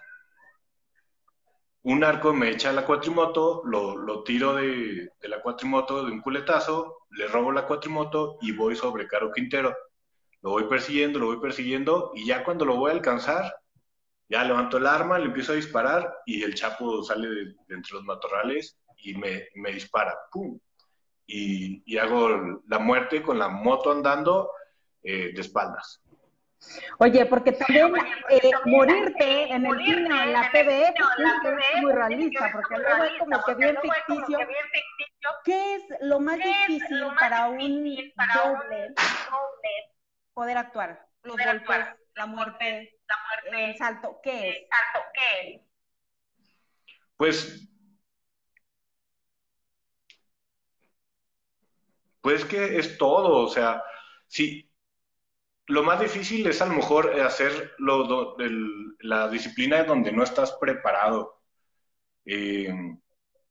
[1.84, 6.22] Un narco me echa la cuatrimoto, lo, lo tiro de, de, la cuatrimoto de un
[6.22, 9.76] culetazo, le robo la cuatrimoto y voy sobre Caro Quintero.
[10.42, 13.56] Lo voy persiguiendo, lo voy persiguiendo y ya cuando lo voy a alcanzar,
[14.28, 18.04] ya levanto el arma, le empiezo a disparar y el chapo sale de, entre los
[18.04, 20.15] matorrales y me, me dispara.
[20.32, 20.60] ¡Pum!
[21.30, 24.52] y, hago la muerte con la moto andando
[25.04, 26.02] eh, de espaldas.
[27.00, 27.93] Oye, porque también
[28.30, 33.43] eh, morirte en el cine en la PBE es muy realista, porque luego es como
[33.43, 34.39] que bien ficticio.
[35.43, 37.95] ¿Qué es lo más difícil para un
[38.34, 38.93] doble
[40.34, 41.08] poder actuar?
[41.24, 43.00] Los golpes, la muerte,
[43.52, 44.67] el salto, ¿qué es?
[47.15, 47.69] Pues
[52.22, 53.82] Pues que es todo, o sea,
[54.28, 54.69] sí,
[55.70, 58.36] lo más difícil es a lo mejor hacer lo,
[59.02, 61.42] la disciplina donde no estás preparado.
[62.26, 62.74] Eh,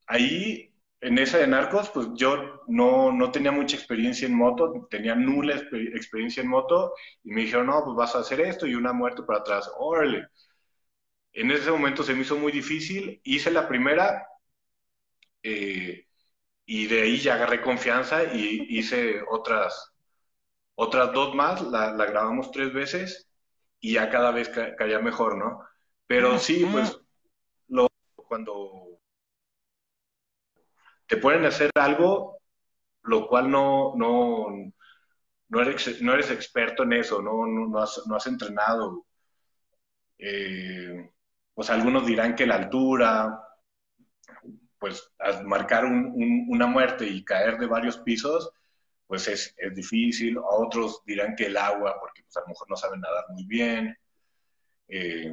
[0.07, 5.15] ahí, en esa de narcos, pues yo no, no, tenía mucha experiencia en moto, tenía
[5.15, 8.93] nula experiencia en moto, y me dijeron, no, pues vas a hacer esto y una
[8.93, 10.27] muerte para atrás, órale.
[11.33, 14.27] En ese momento se me hizo muy difícil, hice la primera,
[15.43, 16.07] eh,
[16.67, 19.95] y de ahí ya agarré confianza y hice otras,
[20.81, 23.29] otras dos más, la, grabamos tres veces
[23.81, 25.64] y ya cada vez caía mejor, ¿no?
[26.07, 27.01] Pero sí, pues
[27.67, 29.01] lo, cuando
[31.07, 32.38] te pueden hacer algo,
[33.03, 34.73] lo cual no, no,
[35.49, 39.05] no, eres, no eres experto en eso, no, no, has, no has, entrenado.
[40.17, 41.11] Eh,
[41.55, 43.43] pues algunos dirán que la altura,
[44.79, 48.53] pues al marcar una muerte y caer de varios pisos,
[49.09, 50.37] pues es, difícil.
[50.37, 53.44] A otros dirán que el agua, porque pues, a lo mejor no saben nadar muy
[53.47, 53.99] bien.
[54.87, 55.33] Eh,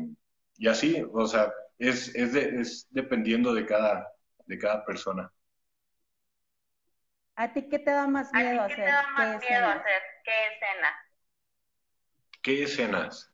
[0.57, 4.11] y así, o sea, es, es, dependiendo de cada,
[4.45, 5.31] de cada persona.
[7.35, 8.77] ¿A ti qué te da más miedo hacer?
[8.77, 10.01] ¿Qué te da más miedo hacer?
[10.23, 10.95] ¿Qué escenas?
[12.41, 13.33] ¿Qué escenas?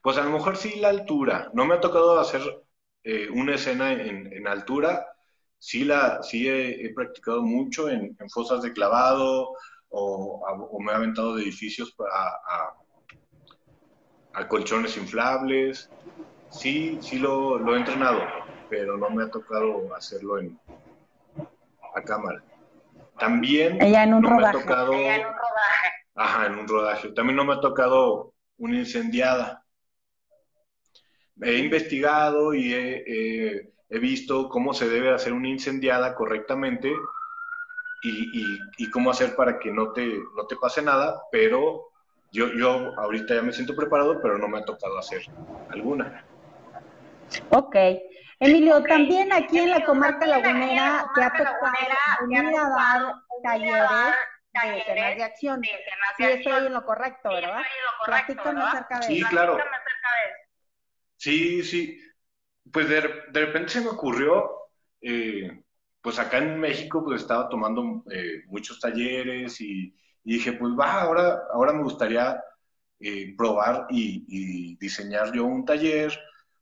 [0.00, 1.50] Pues a lo mejor sí la altura.
[1.54, 2.40] No me ha tocado hacer
[3.02, 5.04] eh, una escena en, en, altura,
[5.58, 9.56] sí, la, sí he, practicado mucho en, fosas de clavado
[9.92, 12.74] o, me he aventado de edificios a,
[14.34, 15.90] a, colchones inflables.
[16.50, 18.20] Sí, sí lo, lo, he entrenado,
[18.68, 20.58] pero no me ha tocado hacerlo en,
[21.94, 22.42] a cámara.
[23.18, 24.92] También Ella en un no me ha tocado...
[24.92, 25.88] en un rodaje.
[26.14, 27.08] Ajá, en un rodaje.
[27.12, 29.64] También no me ha tocado una incendiada.
[31.40, 36.90] He investigado y he he visto cómo se debe hacer una incendiada correctamente
[38.02, 41.90] y, cómo hacer para que no te, no te pase nada, pero
[42.30, 45.22] yo, yo ahorita ya me siento preparado, pero no me ha tocado hacer
[45.70, 46.24] alguna.
[47.50, 47.76] Ok.
[48.40, 51.60] Emilio, también aquí en la comarca lagunera te ha tocado
[52.28, 53.88] venir a dar talleres
[54.52, 55.62] de escenas de acción.
[55.62, 57.62] Sí, estoy en lo correcto, ¿verdad?
[58.04, 59.58] Platícame acerca de Sí, claro.
[61.16, 62.00] Sí, sí
[62.70, 64.50] pues de, repente se me ocurrió,
[65.00, 65.62] eh,
[66.02, 71.42] pues acá en México pues estaba tomando eh, muchos talleres y, dije, pues va, ahora,
[71.52, 72.40] ahora me gustaría
[73.00, 76.12] eh, probar y, diseñar yo un taller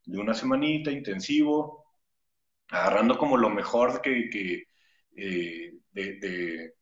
[0.05, 1.87] de una semanita intensivo,
[2.69, 4.65] agarrando como lo mejor que,
[5.13, 6.73] de,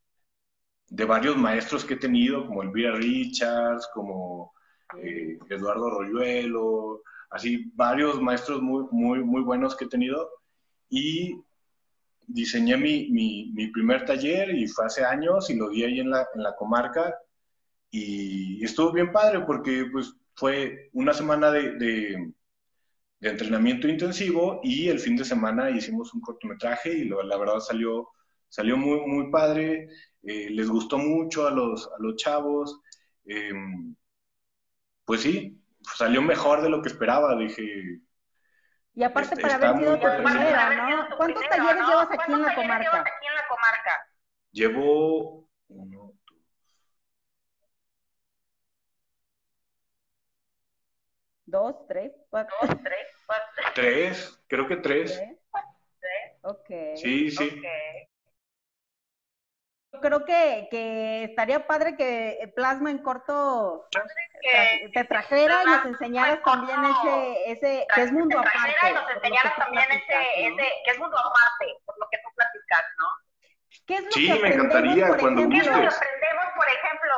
[0.88, 4.52] de, varios maestros que he tenido, como Elvira Richards, como
[5.48, 10.28] Eduardo Royuelo, así varios maestros muy, muy, muy buenos que he tenido.
[10.88, 11.40] Y
[12.28, 16.28] diseñé mi, mi, primer taller y fue hace años y lo di ahí en la,
[16.34, 17.14] en la comarca
[17.90, 22.32] y estuvo bien padre porque pues fue una semana de, de,
[23.20, 28.08] entrenamiento intensivo y el fin de semana hicimos un cortometraje y la verdad salió,
[28.48, 29.88] salió muy, muy padre,
[30.22, 32.80] eh, les gustó mucho a los, a los chavos.
[33.24, 33.96] Em,
[35.04, 35.60] pues sí,
[35.96, 37.36] salió mejor de lo que esperaba.
[37.36, 38.00] Dije,
[38.98, 40.24] Y aparte para haber sido tu padre.
[40.24, 41.16] primera, ¿no?
[41.16, 43.00] ¿Cuántos talleres llevas aquí en la comarca?
[43.00, 44.08] aquí en la comarca?
[44.50, 46.12] Llevo uno,
[51.46, 52.56] dos, Dos, tres, cuatro.
[52.60, 55.16] Dos, tres, cuatro, tres, creo que tres.
[56.00, 56.32] tres.
[56.42, 56.70] Ok.
[56.96, 57.50] Sí, sí.
[57.56, 58.07] Ok.
[59.98, 63.84] Yo creo que, que estaría padre que Plasma en corto
[64.40, 68.90] Que te trajera y nos enseñaras también ese, ese, que es mundo te aparte.
[68.90, 70.58] y nos enseñaras también ese, ¿no?
[70.60, 73.06] ese, que es mundo aparte, por lo que tú platicas, ¿no?
[73.86, 75.80] ¿Qué es lo Sí, que me encantaría por cuando ¿Qué es lo ejemplo?
[75.80, 77.12] que aprendemos, por ejemplo?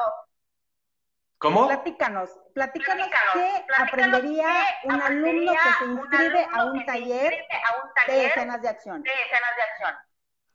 [1.38, 1.66] ¿Cómo?
[1.66, 4.46] Platícanos, platícanos Platícanos, qué platícanos aprendería
[4.82, 7.94] qué un alumno que se un inscribe a un que se taller inscribe a un
[7.94, 9.02] de taller escenas de acción.
[9.02, 9.94] de escenas de acción.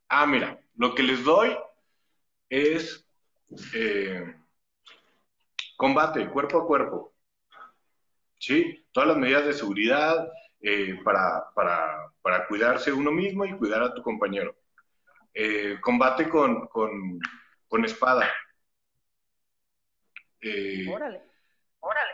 [0.09, 1.57] Ah, mira, lo que les doy
[2.49, 3.05] es
[3.73, 4.35] eh,
[5.77, 7.13] combate cuerpo a cuerpo.
[8.37, 8.85] ¿Sí?
[8.91, 10.31] Todas las medidas de seguridad
[10.61, 14.55] eh, para, para, para cuidarse uno mismo y cuidar a tu compañero.
[15.33, 17.19] Eh, combate con, con,
[17.67, 18.29] con espada.
[20.41, 21.23] Eh, Órale.
[21.79, 22.11] Órale.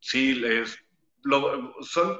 [0.00, 0.78] Sí, es,
[1.22, 2.18] lo- son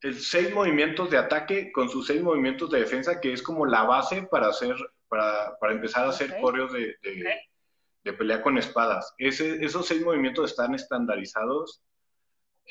[0.00, 4.22] seis movimientos de ataque con sus seis movimientos de defensa, que es como la base
[4.22, 4.74] para hacer,
[5.08, 6.40] para, para empezar a hacer Ok.
[6.40, 9.12] coreos de, de- pelea con espadas.
[9.18, 11.82] Ese- esos seis movimientos están estandarizados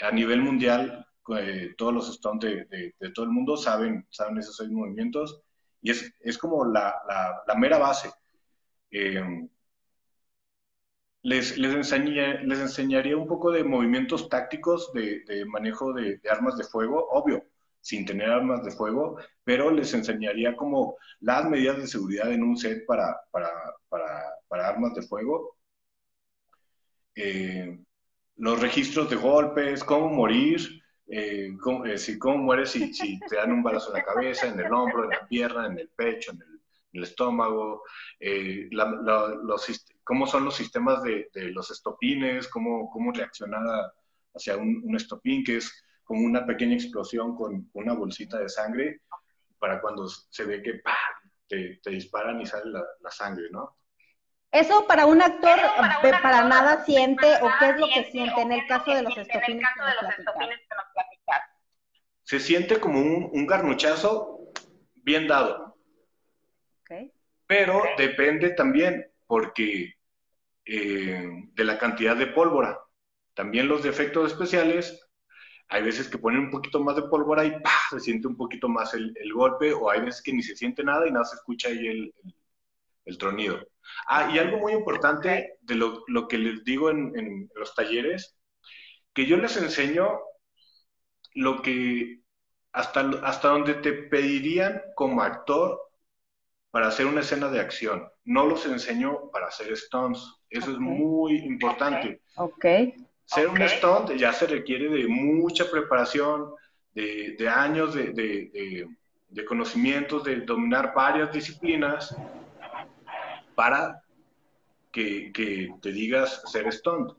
[0.01, 1.05] a nivel mundial.
[1.39, 5.41] eh, todos los stones de, de- de todo el mundo saben, saben esos seis movimientos
[5.81, 8.09] y es, es como la, la- la mera base.
[8.89, 9.21] Eh,
[11.23, 16.29] les, les, enseñé- les enseñaría un poco de movimientos tácticos de, de manejo de, de
[16.29, 17.43] armas de fuego, obvio,
[17.81, 22.57] sin tener armas de fuego, pero les enseñaría como las medidas de seguridad en un
[22.57, 23.49] set para, para,
[23.89, 25.57] para, para armas de fuego,
[27.15, 27.79] eh,
[28.37, 33.37] los registros de golpes, cómo morir, eh, cómo, eh, si, cómo mueres si, si te
[33.37, 36.31] dan un balazo en la cabeza, en el hombro, en la pierna, en el pecho,
[36.31, 37.83] en el, estómago,
[38.19, 38.69] eh,
[40.03, 43.61] cómo son los sistemas de, los estopines, cómo, cómo reaccionar
[44.33, 45.71] hacia un, un estopín, que es
[46.07, 49.01] como una pequeña explosión con una bolsita de sangre,
[49.59, 50.95] para cuando se ve que ¡pah!
[51.47, 53.77] Te, te disparan y sale la, la sangre, ¿no?
[54.51, 57.77] Eso para un actor, para un actor, para nada siente para o nada qué es
[57.77, 59.43] lo que siente, o en qué el es lo caso que de los siente en
[59.43, 60.21] el estopines caso que de nos los platicaste.
[60.21, 61.53] estopines que nos platicaste.
[62.23, 64.39] Se siente como un, un garnuchazo
[64.95, 65.77] bien dado.
[67.45, 69.93] Pero depende también, porque
[70.65, 72.77] eh, de la cantidad de pólvora.
[73.33, 75.06] También los de efectos especiales,
[75.69, 77.71] hay veces que ponen un poquito más de pólvora y ¡pah!
[77.91, 80.83] se siente un poquito más el, el golpe, o hay veces que ni se siente
[80.83, 82.35] nada y nada se escucha ahí el, el-
[83.05, 83.59] el tronido.
[84.07, 88.37] Ah, y algo muy importante de lo, lo que les digo en, en los talleres,
[89.13, 90.19] que yo les enseño
[91.35, 92.21] lo que
[92.73, 95.79] hasta, hasta donde te pedirían como actor
[96.71, 98.07] para hacer una escena de acción.
[98.25, 100.35] No los enseño para hacer stunts.
[100.49, 100.79] Eso es Ok.
[100.79, 102.21] muy importante.
[102.35, 102.65] Ok.
[103.27, 106.53] Ser un stunt ya se requiere de mucha preparación,
[106.95, 108.87] de, de años de, de- de-
[109.29, 112.15] de conocimientos, de dominar varias disciplinas
[113.53, 114.01] para
[114.91, 117.11] que, que te digas ser stunt.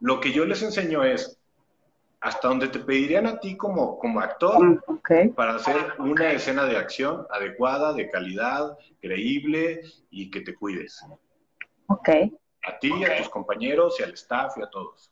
[0.00, 1.38] Lo que yo les enseño es
[2.20, 5.10] hasta donde te pedirían a ti como, como actor Ok.
[5.36, 11.04] para hacer una escena de acción adecuada, de calidad, creíble y que te cuides.
[11.88, 12.08] Ok.
[12.66, 15.10] A ti, a tus compañeros y al staff y a todos.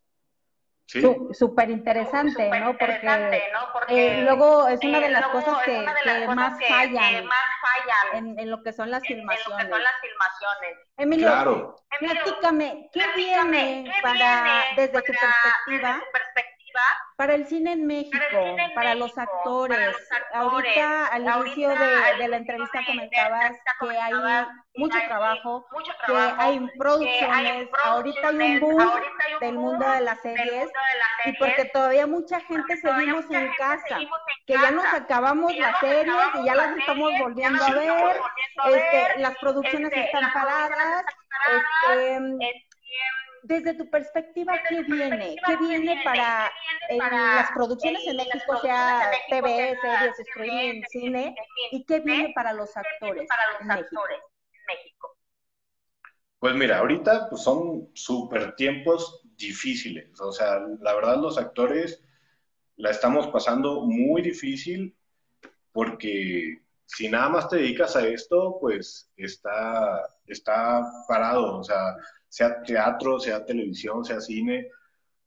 [0.93, 1.01] ¿Sí?
[1.01, 2.71] Su- Súper interesante, ¿no?
[2.71, 3.73] interesante, Porque ¿no?
[3.73, 6.37] Porque eh, luego es una de eh, las cosas que, una de las que cosas
[6.37, 9.31] más que- fallan que más fallan en, en lo que son las en- en lo
[9.31, 9.69] que filmaciones.
[9.71, 10.79] son las filmaciones.
[10.99, 11.77] Emilio, Claro.
[11.99, 16.52] Platícame, ¿qué platícame, viene ¿qué para, viene desde tu para- perspectiva, desde tu perspectiva,
[17.17, 18.19] para el cine en México,
[18.75, 19.79] para los actores?
[19.79, 20.25] para los actores?
[20.33, 24.13] Ahorita, al inicio Ahorita, de, al de la entrevista de- de la comentabas que hay
[24.75, 29.35] mucho hay trabajo, mucho que hay que hay producciones, ahorita hay un boom ahorita hay
[29.35, 32.41] un del boom mundo de las del series mundo de las y porque todavía mucha
[32.41, 35.63] gente seguimos mucha en gente casa, seguimos en que ya nos casa, acabamos que ya
[35.67, 36.67] las nos series acabamos y ya las
[37.11, 40.23] series, volviendo ya a las estamos ver, volviendo a este, ver, las producciones este, están
[40.23, 42.67] las producciones paradas, están paradas, este, este,
[43.43, 45.09] desde tu perspectiva, desde ¿qué tu viene?
[45.09, 46.03] perspectiva, ¿Qué ¿qué viene viene?
[46.05, 49.79] para ¿Qué en viene para las producciones en en las México, sea en México, TV,
[49.83, 51.37] series, streaming, cine?
[51.37, 52.33] en fin, ¿Y qué viene ¿eh?
[52.35, 53.97] para los ¿Qué viene actores para en los México?
[53.97, 54.21] actores
[54.53, 55.17] en México?
[56.39, 60.21] Pues mira, ahorita pues, son súper tiempos difíciles.
[60.21, 62.03] O sea, la verdad los actores
[62.77, 64.97] la estamos pasando muy difícil
[65.73, 71.59] porque si nada más te dedicas a esto, pues está, está parado.
[71.61, 71.97] O sea,
[72.33, 74.71] sea teatro, sea televisión, sea cine,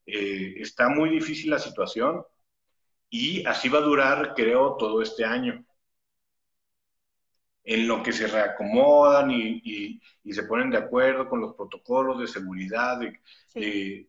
[0.08, 2.26] eh, está muy difícil la situación.
[3.12, 5.64] Y así va a durar, creo, todo este año.
[7.64, 10.01] En lo que se reacomodan y,
[10.32, 13.20] se ponen de acuerdo con los protocolos de seguridad, de,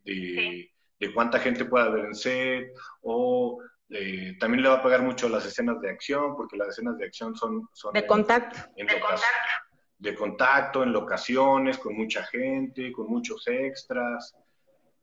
[0.02, 2.72] de, cuánta gente puede haber en set,
[3.02, 6.96] o eh, también le va a pagar mucho las escenas de acción, porque las escenas
[6.96, 7.68] de acción son...
[7.74, 8.56] son de contacto.
[8.74, 9.65] de contacto
[9.98, 14.34] de contacto en locaciones, con mucha gente, con muchos extras.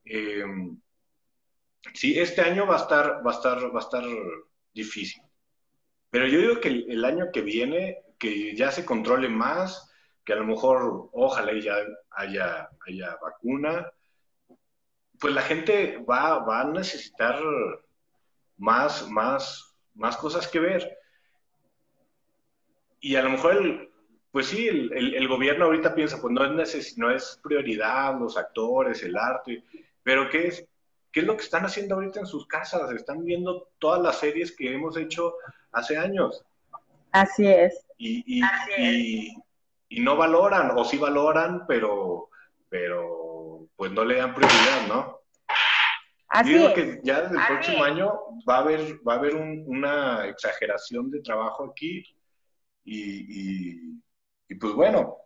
[0.04, 0.44] Eh,
[1.92, 4.04] sí, este año va a estar, va a estar, va a estar
[4.72, 5.22] difícil.
[6.10, 9.90] Pero yo digo que el, año que viene, que ya se controle más,
[10.24, 11.76] que a lo mejor, ojalá ya
[12.10, 13.92] haya, haya vacuna,
[15.18, 17.40] pues la gente va, va a necesitar
[18.56, 20.98] más, más, más cosas que ver.
[23.00, 23.93] Y a lo mejor el,
[24.34, 29.16] pues sí, el, gobierno ahorita piensa, pues no es, no es prioridad los actores, el
[29.16, 29.62] arte,
[30.02, 30.66] pero ¿qué es,
[31.12, 32.90] ¿qué es lo que están haciendo ahorita en sus casas?
[32.90, 35.34] Están viendo todas las series que hemos hecho
[35.70, 36.44] hace años.
[37.12, 37.86] Así es.
[37.96, 38.42] Y,
[39.88, 42.28] y, no valoran, o sí valoran, pero,
[42.68, 45.20] pero pues no le dan prioridad, ¿no?
[46.26, 48.12] Así Digo que ya desde el próximo año
[48.50, 52.02] va a haber, va a haber una exageración de trabajo aquí
[52.84, 54.02] y,
[54.54, 55.16] y pues bueno,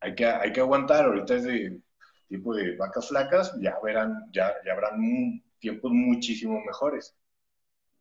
[0.00, 1.80] hay que, hay que aguantar, ahorita es de
[2.28, 7.16] tipo de vacas flacas, ya verán, ya, ya habrán tiempos muchísimo mejores.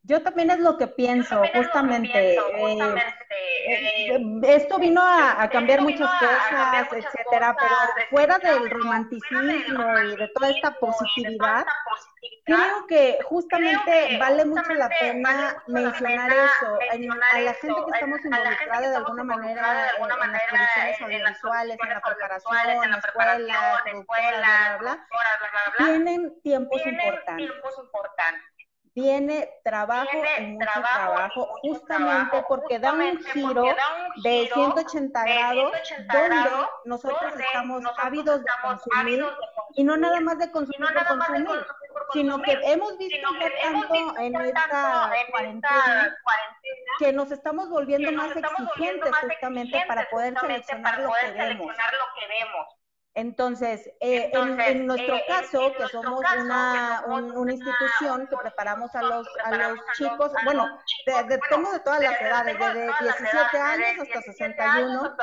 [0.08, 2.36] Yo también es lo que pienso, justamente.
[2.36, 2.38] Eh,
[3.68, 7.76] eh, esto vino a, cambiar muchas cosas, etcétera, pero
[8.12, 11.66] fuera del romanticismo y de toda esta positividad,
[12.46, 16.80] creo que justamente vale mucho la pena mencionar eso.
[16.92, 22.02] a la gente que estamos involucrada de alguna manera en, las producciones audiovisuales, en la
[22.02, 25.08] preparación, en la escuela, bla, bla,
[25.78, 27.50] bla, tienen tiempos importantes
[28.96, 33.76] viene trabajo mucho trabajo, justamente porque da un giro
[34.24, 35.74] de 180 grados
[36.14, 39.26] donde nosotros estamos ávidos de consumir
[39.76, 41.66] y no nada más de consumir por consumir,
[42.14, 43.28] sino que hemos visto
[43.62, 46.18] tanto en esta cuarentena
[46.98, 51.76] que nos estamos volviendo más exigentes justamente para poder seleccionar lo que vemos.
[53.16, 59.52] Entonces, eh, en, nuestro caso, que somos una, una institución que preparamos a los, a
[59.56, 60.68] los chicos, bueno,
[61.06, 65.16] de, tengo de todas las edades, desde 17 años hasta 61,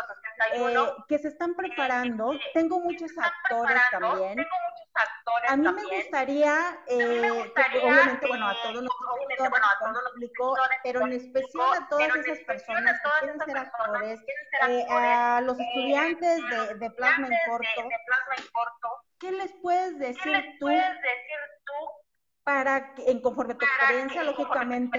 [0.53, 0.77] eh,
[1.09, 2.33] que se están preparando.
[2.55, 4.47] Tengo muchos actores también.
[5.49, 11.89] a mí me gustaría, eh, obviamente, bueno, a todos los público, pero en especial a
[11.89, 14.21] todas esas personas que quieren ser actores,
[14.69, 18.89] eh, a los estudiantes de, de plasma en corto,
[19.19, 20.69] ¿qué les puedes decir tú
[22.45, 24.99] para que, en conforme tu experiencia, lógicamente,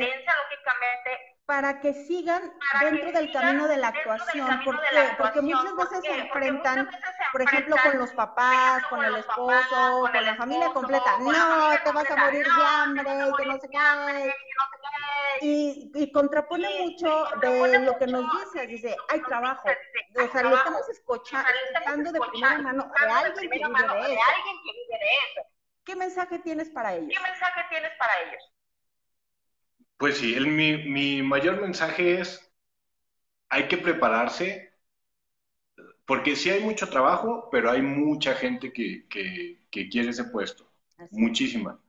[1.46, 4.64] para que sigan dentro del camino de la actuación.
[4.64, 5.10] ¿Por qué?
[5.18, 6.90] Porque muchas veces se enfrentan,
[7.32, 11.18] por ejemplo, con los papás, con el esposo, con la familia completa.
[11.20, 11.32] No,
[11.84, 13.04] te vas a morir de hambre,
[13.38, 14.34] que no sé qué.
[15.42, 19.68] Y, y contrapone mucho de lo que nos dice, dice, hay trabajo.
[19.68, 25.48] O sea, lo estamos escuchando de primera mano de alguien que vive de eso.
[25.84, 27.10] ¿Qué mensaje tienes para ellos?
[27.12, 28.53] ¿Qué mensaje tienes para ellos?
[30.04, 32.52] Pues sí, el, mi, mi mayor mensaje es,
[33.48, 34.74] hay que prepararse,
[36.06, 40.70] porque sí hay mucho trabajo, pero hay mucha gente que, que, quiere ese puesto,
[41.12, 41.80] muchísima.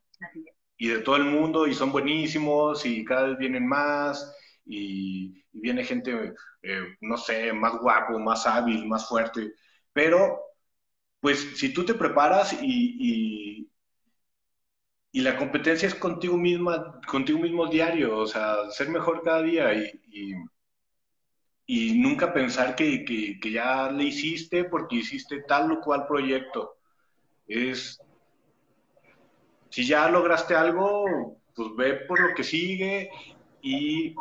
[0.76, 4.32] Y de todo el mundo, y son buenísimos, y cada vez vienen más,
[4.64, 9.54] y, viene gente, eh, no sé, más guapo, más hábil, más fuerte,
[9.92, 10.38] pero
[11.18, 13.70] pues si tú te preparas y, y
[15.20, 20.34] la competencia es contigo misma, contigo mismo diario, o sea, ser mejor cada día y,
[21.66, 26.78] y, nunca pensar que, que, ya le hiciste porque hiciste tal o cual proyecto.
[27.46, 28.00] Es,
[29.70, 33.08] si ya lograste algo, pues ve por lo que sigue
[33.62, 34.16] y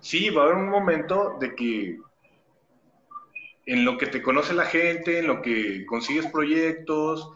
[0.00, 1.98] sí, va a haber un momento de que
[3.64, 7.32] en lo que te conoce la gente, en lo que consigues proyectos,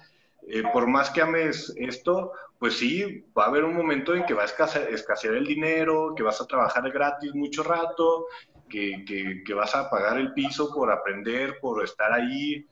[0.49, 4.35] eh, por más que ames esto, pues sí, va a haber un momento en que
[4.35, 8.27] va a escasear, el dinero, que vas a trabajar gratis mucho rato,
[8.69, 9.05] que,
[9.45, 12.65] que, vas a pagar el piso por aprender, por estar ahí,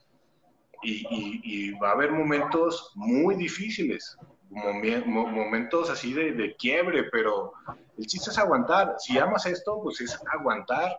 [0.81, 4.17] y, va a haber momentos muy difíciles,
[4.49, 7.53] momentos así de, de, quiebre, pero
[7.97, 8.95] el chiste es aguantar.
[8.99, 10.97] Si amas esto, pues es aguantar,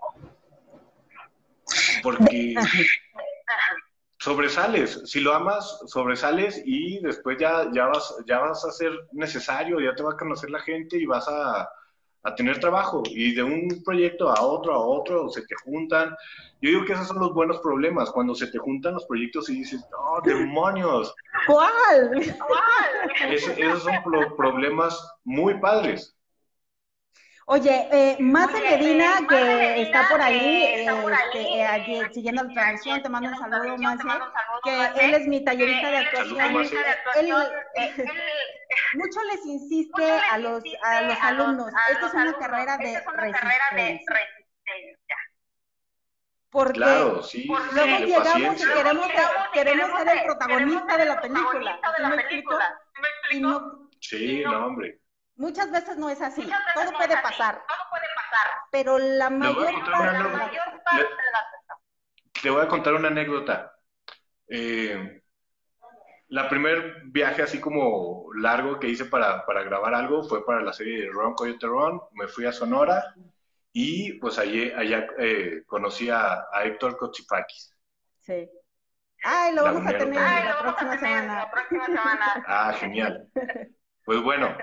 [2.03, 2.55] porque
[4.27, 5.01] sobresales.
[5.05, 9.95] Si lo amas, sobresales y después ya, ya, vas, ya vas a ser necesario, ya
[9.95, 11.69] te va a conocer la gente y vas a,
[12.25, 13.05] a tener trabajo.
[13.07, 16.09] Y de un proyecto a otro, a otro, se te juntan.
[16.61, 19.59] Yo digo que esos son los buenos problemas, cuando se te juntan los proyectos y
[19.59, 21.15] dices, ¡oh, demonios!
[21.47, 22.19] ¿Cuál?
[23.31, 26.16] Es- esos son pro- problemas muy padres.
[27.49, 31.31] Oye, eh, Oye, Medina, eh, que Medina, está por ahí, que está por eh, ahí,
[31.33, 34.33] que, eh, allí, eh, siguiendo la allí, te mando un saludo, saludo,
[34.65, 36.41] que él es mi tallerista de actuación.
[36.41, 37.47] Actuación.
[37.77, 38.11] Él-
[38.95, 42.15] Mucho les insiste mucho a los, a los a los- alumnos, a esta los es
[42.15, 45.17] una alumnos, carrera de esta es una carrera de resistencia,
[46.51, 49.09] porque Claro, sí, luego sí, llegamos y queremos,
[49.53, 52.59] queremos ser el protagonista de la película, protagonista de ¿sí la me explico?
[54.01, 55.01] Sí, no, hombre.
[55.37, 58.51] Muchas veces no es así, todo no puede así, pasar, Todo puede pasar.
[58.71, 60.39] pero la Les voy a mayor contar parte una La de anécdota.
[60.39, 63.73] la- mayor parte de las Te voy a contar una anécdota.
[64.49, 65.23] Eh,
[66.29, 70.73] la primer viaje así como largo que hice para, para grabar algo fue para la
[70.73, 72.01] serie de Ron Coyote Ron.
[72.13, 73.15] Me fui a Sonora
[73.73, 77.73] y pues allí, allá eh, conocí a, a Héctor Cochifakis.
[78.21, 78.49] Sí.
[79.23, 80.23] Ay, lo vamos a tener también.
[80.23, 81.35] la lo vamos a próxima tener semana.
[81.45, 82.45] La próxima semana.
[82.47, 83.29] Ah, genial.
[84.05, 84.57] Pues bueno,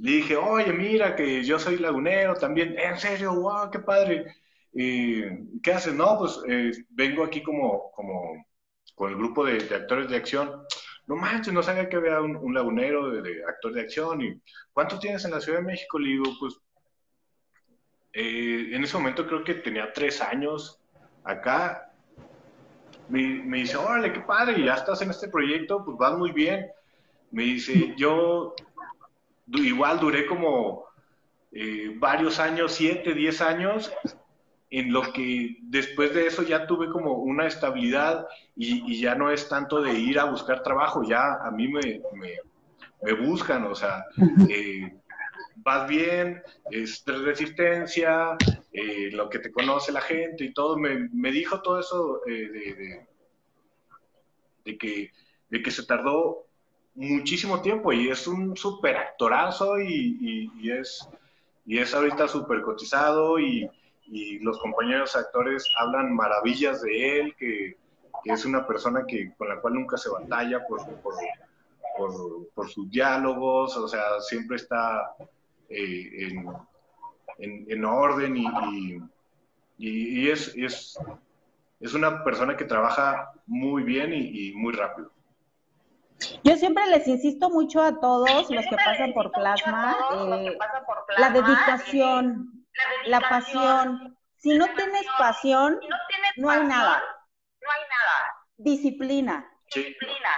[0.00, 2.78] le dije, oye, mira que yo soy lagunero también.
[2.78, 4.34] En serio, wow, qué padre.
[4.72, 5.92] Eh, ¿Qué haces?
[5.92, 8.46] No, pues eh, vengo aquí como, como
[8.94, 10.62] con el grupo de, de actores de acción.
[11.06, 14.22] No manches, no sabía que había un, un lagunero de, actor de acción.
[14.22, 14.40] ¿Y
[14.72, 15.98] cuánto tienes en la Ciudad de México?
[15.98, 16.58] Le digo, pues
[18.14, 20.80] eh, en ese momento creo que tenía tres años
[21.24, 21.92] acá.
[23.10, 26.70] Me, me dice, órale, qué padre, ya estás en este proyecto, pues vas muy bien.
[27.32, 28.54] Me dice, yo
[29.54, 30.84] igual duré como
[31.52, 33.92] eh, varios años, siete, diez años,
[34.70, 39.30] en lo que después de eso ya tuve como una estabilidad y, y ya no
[39.30, 42.36] es tanto de ir a buscar trabajo, ya a mí me, me,
[43.02, 44.04] me buscan, o sea,
[44.48, 44.94] eh,
[45.56, 48.36] vas bien, es de resistencia,
[48.72, 52.48] eh, lo que te conoce la gente y todo, me, me dijo todo eso eh,
[52.48, 53.06] de, de,
[54.64, 55.10] de que,
[55.48, 56.46] de que se tardó
[56.94, 61.08] muchísimo tiempo y es un súper actorazo y, y- es,
[61.66, 63.68] y es ahorita súper cotizado y,
[64.06, 67.76] y los compañeros actores hablan maravillas de él, que,
[68.24, 71.14] que es una persona que, con la cual nunca se batalla por, por,
[72.54, 75.14] por, sus diálogos, o sea, siempre está
[75.68, 76.46] eh, en,
[77.38, 80.98] en, en orden y, es, es,
[81.80, 85.10] es una persona que trabaja muy bien y muy rápido.
[86.44, 90.38] Yo siempre les insisto mucho a todos los que siempre pasan por plasma, todos los
[90.40, 93.98] que eh, pasan por la dedicación, eh, la dedicación.
[93.98, 94.18] pasión.
[94.36, 97.02] Si no tienes pasión, Si no tienes no hay pasión, nada.
[97.62, 98.34] No hay nada.
[98.56, 100.30] disciplina, Disciplina.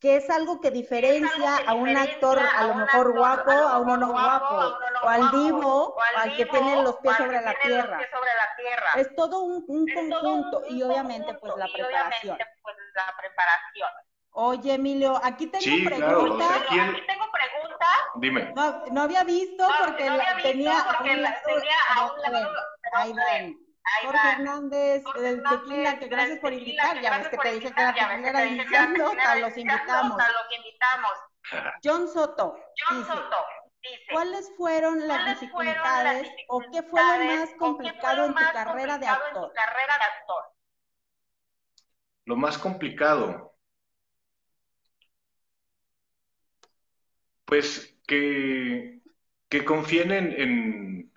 [0.00, 3.78] que es algo que diferencia que a un actor a lo mejor actor guapo, a
[3.78, 7.38] uno no guapo, o al divo, al que vivo, tiene los pies o al sobre
[7.38, 7.98] que la tiene los tierra.
[7.98, 8.92] pies sobre la tierra.
[8.96, 12.36] Es todo un, conjunto y obviamente pues la preparación.
[14.34, 14.40] La.
[14.42, 16.48] Oye, Emilio, aquí tengo Sí, claro, o preguntas.
[16.48, 17.88] sea, aquí el- Aquí tengo preguntas.
[18.16, 18.52] dime.
[18.54, 21.30] No, no había visto No, porque no la había visto tenía porque a un la
[21.30, 22.56] lado- tenía a un a ver, lado,
[22.94, 23.70] ahí van.
[24.04, 24.28] Jorge.
[24.32, 27.00] Hernández, Jorge del Hernández, Tequila, que gracias por invitar.
[27.00, 30.16] Ya ves que te dije que que primera nota, los invitamos.
[30.16, 31.12] los invitamos.
[31.82, 33.36] John Soto John dice, Soto
[33.82, 38.34] dice, ¿cuáles fueron las ¿cuáles fueron las dificultades o qué fue lo más complicado en
[38.34, 39.52] tu más carrera de complicado en tu actor?
[39.54, 40.44] carrera de actor?
[42.26, 43.49] Lo más complicado,
[47.50, 49.02] pues que,
[49.50, 51.12] que confíen en, en,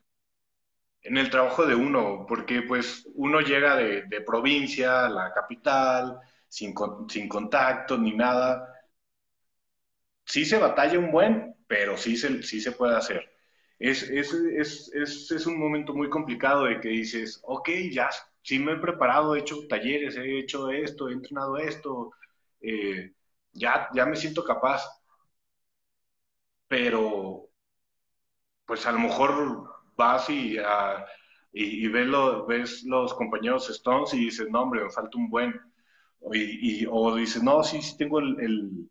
[1.02, 6.20] en el trabajo de uno, porque pues uno llega de, de provincia a la capital,
[6.48, 6.74] sin,
[7.10, 8.70] sin contacto ni nada.
[10.26, 13.30] Sí se batalla un buen, pero sí se, sí se puede hacer.
[13.80, 18.10] Es, es, es, es, es un momento muy complicado de que dices, ok, ya,
[18.42, 22.12] sí me he preparado, he hecho talleres, he hecho esto, he entrenado esto,
[22.62, 23.14] eh,
[23.52, 24.84] ya, ya me siento capaz,
[26.74, 27.50] pero
[28.66, 29.64] pues a lo mejor
[29.96, 31.06] vas y, ah,
[31.52, 35.54] y, ves, lo- ves los compañeros Stones y dices, no, hombre, me falta un buen.
[36.34, 38.90] Y- o dices, no, sí, sí tengo el, el-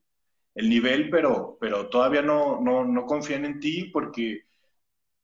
[0.57, 4.43] el nivel, pero, pero todavía no, no, no confían en ti porque,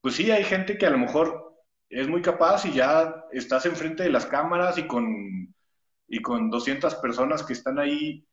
[0.02, 1.54] pues sí, hay gente que a lo mejor
[1.90, 5.54] es muy capaz y ya estás enfrente de las cámaras y con,
[6.09, 8.26] y con 200 personas que están ahí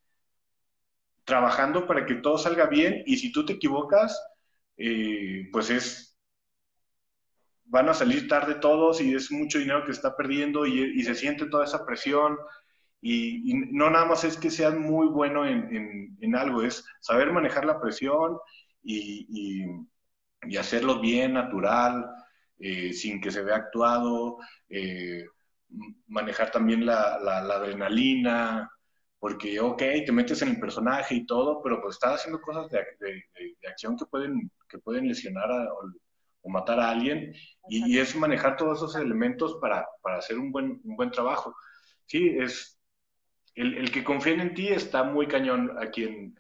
[1.26, 4.20] trabajando para que todo salga bien y si tú te equivocas,
[4.78, 6.18] eh, pues es,
[7.66, 11.48] van a salir tarde todos y es mucho dinero que está perdiendo y, se siente
[11.48, 12.38] toda esa presión.
[13.02, 17.80] Y, no nada más es que seas muy bueno en, algo, es saber manejar la
[17.82, 18.38] presión
[18.84, 19.66] y,
[20.58, 22.06] hacerlo bien, natural,
[22.60, 24.38] eh, sin que se vea actuado,
[24.70, 25.26] eh,
[26.08, 28.70] manejar también la, adrenalina,
[29.26, 32.78] porque, ok, te metes en el personaje y todo, pero pues estás haciendo cosas de,
[33.00, 33.24] de,
[33.60, 35.92] de acción que pueden, que pueden lesionar a, o,
[36.44, 37.34] o, matar a alguien,
[37.68, 41.56] y, y, es manejar todos esos elementos para, para hacer un buen, un buen trabajo.
[42.06, 42.80] Sí, es
[43.56, 46.36] el, el, que confíen en ti está muy cañón aquí en,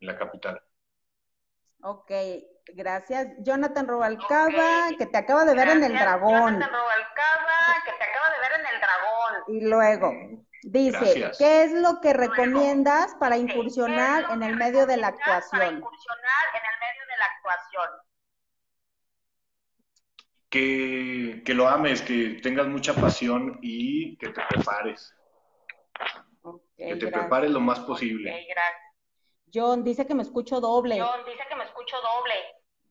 [0.00, 0.60] en la capital.
[1.82, 2.10] Ok,
[2.74, 3.28] gracias.
[3.44, 4.96] Jonathan Robalcaba, okay.
[4.98, 6.54] que te acaba de ver en el dragón.
[6.54, 9.34] Jonathan Robalcaba, que te acaba de ver en el dragón.
[9.46, 11.38] Y luego, dice, gracias.
[11.38, 15.60] ¿qué es lo que recomiendas para incursionar en el medio de la actuación?
[15.60, 17.90] Para incursionar en el medio de la actuación.
[20.50, 25.14] Que, que lo ames, que tengas mucha pasión y que te prepares.
[26.42, 27.20] Okay, que te gracias.
[27.20, 28.30] prepares lo más posible.
[28.30, 28.82] Okay, gracias.
[29.52, 31.00] John dice que me escucho doble.
[31.00, 32.34] John dice que me escucho doble.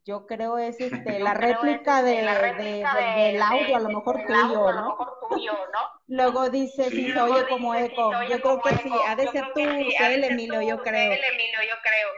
[0.08, 3.89] Yo creo es este, la, réplica de, la réplica de, de, del audio, a lo
[3.89, 4.68] mejor tuyo, audio, ¿no?
[4.70, 5.80] A lo mejor tuyo, ¿no?
[6.08, 7.08] Luego dice sí.
[7.08, 8.14] si se oye como eco.
[8.22, 8.84] Si yo creo que eco.
[8.84, 11.12] sí, ha de ser tu sí, Emilio, yo creo.
[11.12, 12.10] CL, Emilio, yo creo.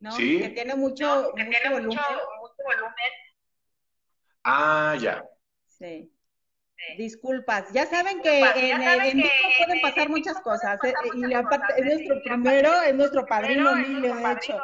[0.00, 0.10] ¿No?
[0.10, 0.40] Sí.
[0.40, 1.32] Que tiene mucho, ¿No?
[1.32, 1.96] que mucho tiene volumen.
[1.96, 3.12] Mucho, mucho volumen.
[4.42, 5.24] Ah, ya.
[5.68, 6.12] Sí.
[6.98, 8.44] Disculpas, ya saben que en,
[8.82, 10.76] saben en que vivo pueden en- pasar muchas cosas.
[10.78, 14.60] pasar eh, muchas y aparte, cosas, es nuestro primero, es nuestro padrino Emilio, de hecho.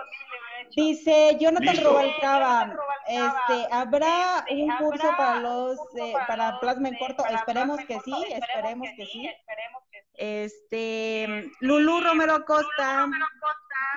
[0.77, 1.91] Dice Jonathan Listo.
[1.91, 6.95] Rubalcaba, Jonathan este, ¿habrá Este, un curso ¿habrá para los, curso eh, para plasma en
[6.95, 7.23] eh, corto?
[7.23, 8.05] para Esperemos que corto?
[8.05, 9.27] sí, esperemos que sí.
[9.27, 10.09] esperemos que sí.
[10.14, 13.07] Este, Lulú Romero Acosta,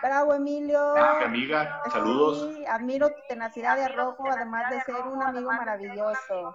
[0.01, 0.95] bravo Emilio.
[0.95, 2.55] Ah, mi amiga, saludos.
[2.55, 6.53] Sí, admiro tu tenacidad de arrojo, además de ser un amigo maravilloso.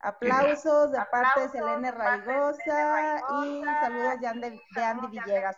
[0.00, 5.56] Aplausos de parte de Selene Raigosa y saludos de Andy, de Andy Villegas.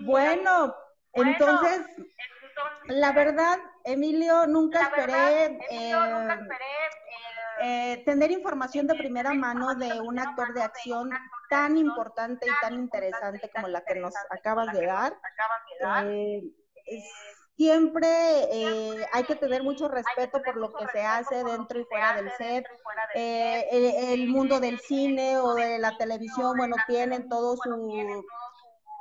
[0.00, 0.74] Bueno,
[1.12, 1.86] entonces,
[2.86, 6.88] la verdad, Emilio, nunca la esperé, verdad, Emilio, eh, nunca esperé eh,
[7.60, 11.10] eh, tener información de primera mano de un actor de acción
[11.50, 15.16] tan importante y tan interesante como la que nos acabas de dar.
[16.04, 16.42] Eh,
[17.56, 18.08] siempre
[18.52, 22.30] eh, hay que tener mucho respeto por lo que se hace dentro y fuera del
[22.32, 22.64] set.
[23.14, 27.76] Eh, el, el mundo del cine o de la televisión, bueno, tienen todo su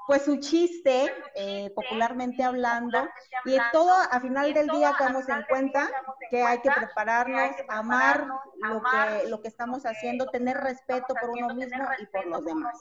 [0.08, 5.94] pues su chiste, eh, popularmente hablando, y todo a final del día caemos en cuenta
[6.30, 11.52] que hay que prepararnos, amar lo que, lo que estamos haciendo, tener respeto por uno
[11.52, 12.78] mismo y por los demás.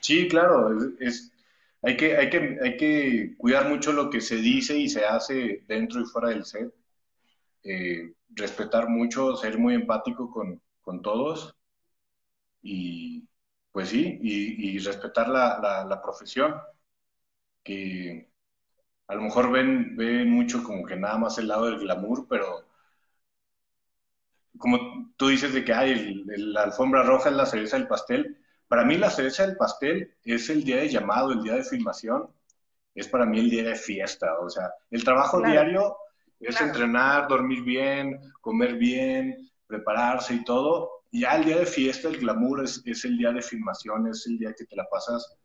[0.00, 1.32] Sí, claro, es, es-
[1.84, 5.64] hay, que, hay, que, hay que cuidar mucho lo que se dice y se hace
[5.66, 6.72] dentro y fuera del set.
[7.64, 11.56] Eh, respetar mucho, ser muy empático con, con todos
[12.62, 13.28] y
[13.72, 16.54] pues sí, y, y respetar la, la, la profesión,
[17.64, 18.30] que
[19.08, 22.66] a lo mejor ven, ven mucho como que nada más el lado del glamour, pero
[24.58, 27.88] como tú dices de que hay el- el- la alfombra roja es la cereza del
[27.88, 31.64] pastel, para mí la cereza del pastel es el día de llamado, el día de
[31.64, 32.28] filmación,
[32.94, 35.52] es para mí el día de fiesta, o sea, el trabajo Claro.
[35.52, 35.96] diario
[36.40, 36.68] es Claro.
[36.68, 42.64] entrenar, dormir bien, comer bien, prepararse y todo, ya el día de fiesta, el glamour
[42.64, 45.36] es, es el día de filmación, es el día que te la pasas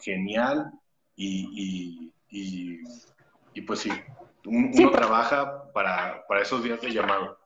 [0.00, 0.70] genial
[1.14, 2.80] y, y, y,
[3.54, 3.90] y pues sí,
[4.46, 7.38] un- Sí, uno trabaja para, para esos días de llamado.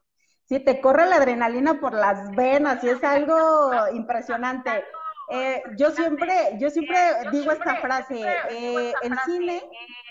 [0.48, 4.84] Sí, te corre la adrenalina por las venas y es algo impresionante.
[5.28, 6.96] Eh, yo siempre, yo siempre
[7.32, 9.60] digo esta frase, eh, el cine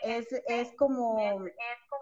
[0.04, 1.46] es, es como,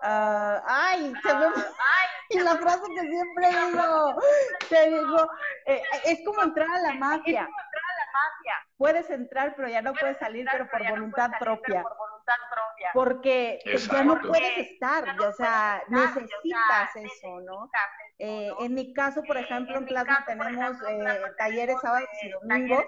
[0.04, 1.46] ah, ay, se me,
[2.30, 4.22] y la frase que siempre digo,
[4.70, 5.30] te digo,
[5.66, 7.50] eh, es como entrar a la mafia.
[8.78, 11.86] Puedes entrar, pero ya no puedes salir, pero por voluntad propia.
[12.94, 13.60] Porque
[13.92, 17.70] ya no puedes estar, o sea, necesitas eso, ¿no?
[18.20, 22.86] Eh, en mi caso, por ejemplo, en Plasma tenemos eh, talleres sábados y domingos.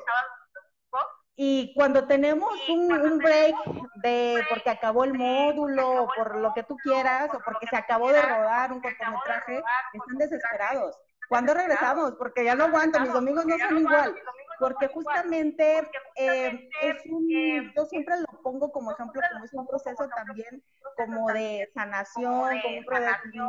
[1.38, 3.55] Y cuando tenemos un, un break
[3.95, 8.11] de porque acabó el módulo, o por lo que tú quieras, o porque se acabó
[8.11, 9.61] de rodar un cortometraje,
[9.93, 10.97] están desesperados.
[11.27, 12.13] ¿Cuándo regresamos?
[12.17, 14.15] Porque ya no aguanto, mis domingos no son igual.
[14.60, 17.28] Porque justamente eh, es un,
[17.76, 20.64] yo siempre lo pongo como ejemplo, como es un proceso también
[20.97, 22.95] como de sanación, como un pro-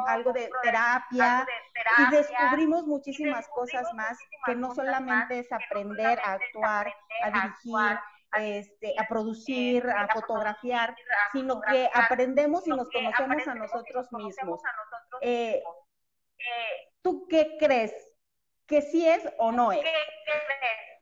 [0.09, 1.47] algo de terapia,
[1.99, 6.93] y descubrimos muchísimas cosas más que no solamente es aprender a actuar,
[7.23, 7.99] a dirigir,
[8.39, 10.97] este, a producir, a fotografiar,
[11.33, 14.61] sino que aprendemos y nos conocemos a nosotros mismos.
[15.21, 15.63] Eh,
[17.03, 17.93] ¿Tú qué crees?
[18.67, 19.79] ¿Que sí es o no es?
[19.79, 20.95] ¿Qué crees?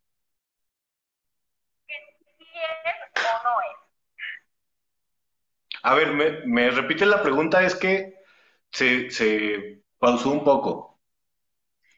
[2.59, 3.79] Es o no es.
[5.83, 8.15] A ver, me, me repite la pregunta, es que
[8.73, 11.01] se, se pausó un poco.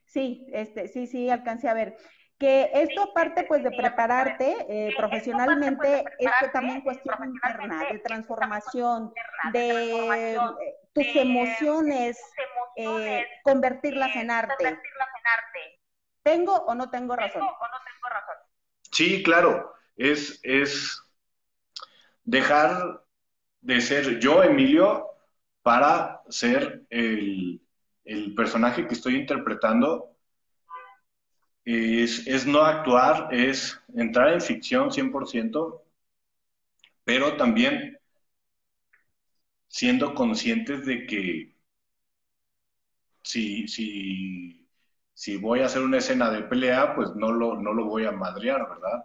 [0.07, 1.97] Sí, este, sí, sí, alcancé a ver.
[2.39, 9.15] Que esto aparte pues de prepararte eh, profesionalmente, es que también cuestión interna, de transformación,
[9.43, 10.53] de eh,
[10.93, 12.37] tus emociones,
[12.75, 14.83] eh, convertirlas en arte.
[16.23, 17.49] ¿Tengo o no tengo razón?
[18.91, 21.03] Sí, claro, es, es
[22.25, 23.05] dejar
[23.61, 25.07] de ser yo, Emilio,
[25.63, 27.61] para ser el,
[28.37, 30.13] personaje que estoy interpretando.
[31.65, 35.83] Es, es, no actuar, es entrar en ficción 100%,
[37.03, 37.99] pero también
[39.67, 41.57] siendo conscientes de que
[43.23, 44.69] si, si,
[45.13, 48.13] si voy a hacer una escena de pelea, pues no lo, no lo voy a
[48.13, 49.05] madrear, ¿verdad?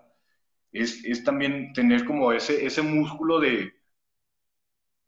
[0.72, 3.74] Es, es también tener como ese, ese músculo de,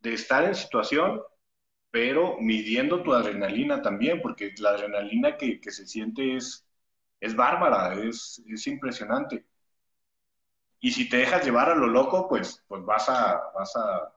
[0.04, 1.22] de estar en situación,
[1.92, 6.66] pero midiendo tu adrenalina también, porque la adrenalina que, se siente es,
[7.20, 9.46] es bárbara, es, es, impresionante.
[10.80, 14.14] Y si te dejas llevar a lo loco, pues, pues vas, a, vas, a,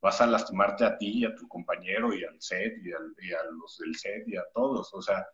[0.00, 3.78] vas a lastimarte a ti y a tu compañero y al set y, a los
[3.78, 4.94] del set y a todos.
[4.94, 5.26] O sea,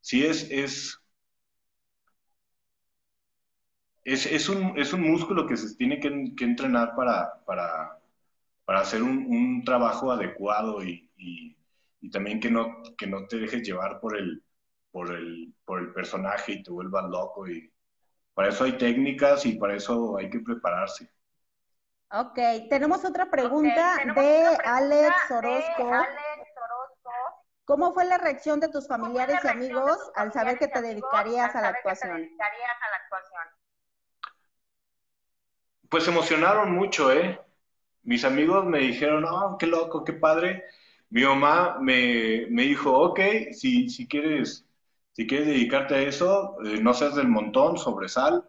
[0.00, 0.98] sí es, es,
[4.04, 7.98] es, un, es un músculo que se tiene que, que entrenar para, para,
[8.64, 11.10] para hacer un, trabajo adecuado y,
[12.12, 14.44] también que no, que no te dejes llevar por el,
[14.92, 17.48] por, el, por el personaje y te vuelvas loco.
[17.48, 17.72] Y
[18.34, 21.10] para eso hay técnicas y para eso hay que prepararse.
[22.10, 22.38] Ok,
[22.68, 25.90] tenemos otra pregunta, de, Alex Orozco.
[27.64, 31.62] ¿Cómo fue la reacción de tus familiares y amigos al saber que te dedicarías a
[31.62, 32.28] la actuación?
[35.94, 37.38] Pues emocionaron mucho, ¿eh?
[38.02, 40.64] mis amigos me dijeron, oh, qué loco, qué padre.
[41.08, 43.20] Mi mamá me, dijo, ok,
[43.52, 44.66] si, si, quieres,
[45.12, 48.42] si quieres dedicarte a eso, eh, no seas del montón, sobresal,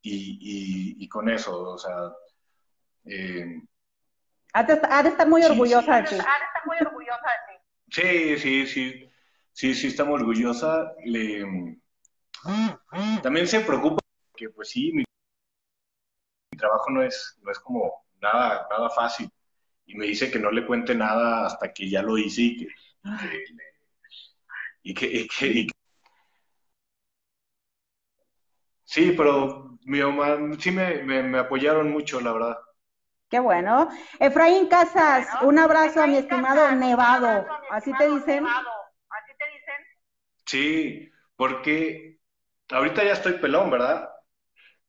[0.00, 2.10] y, y, con eso, o sea...
[3.04, 3.60] Eh,
[4.54, 4.72] ha, de,
[5.10, 6.14] estar muy orgullosa de ti.
[6.14, 7.60] Ha de estar muy orgullosa de ti.
[7.90, 9.10] Sí, sí, sí,
[9.52, 10.94] sí, sí, está muy orgullosa.
[11.04, 11.78] Le,
[13.22, 14.00] también se preocupa
[14.34, 15.04] que, pues sí, mi
[16.62, 19.28] trabajo no es, no es como nada, nada fácil.
[19.84, 22.56] Y me dice que no le cuente nada hasta que ya lo hice y
[24.94, 25.66] que, y que,
[28.84, 32.58] Sí, pero mi mamá, sí me, apoyaron mucho, la verdad.
[33.28, 33.88] Qué bueno.
[34.20, 37.46] Efraín Casas, un abrazo a mi estimado Nevado.
[37.70, 38.46] ¿Así te dicen?
[38.46, 39.74] ¿Así te dicen?
[40.44, 42.18] Sí, porque
[42.70, 44.11] ahorita ya estoy pelón, ¿verdad?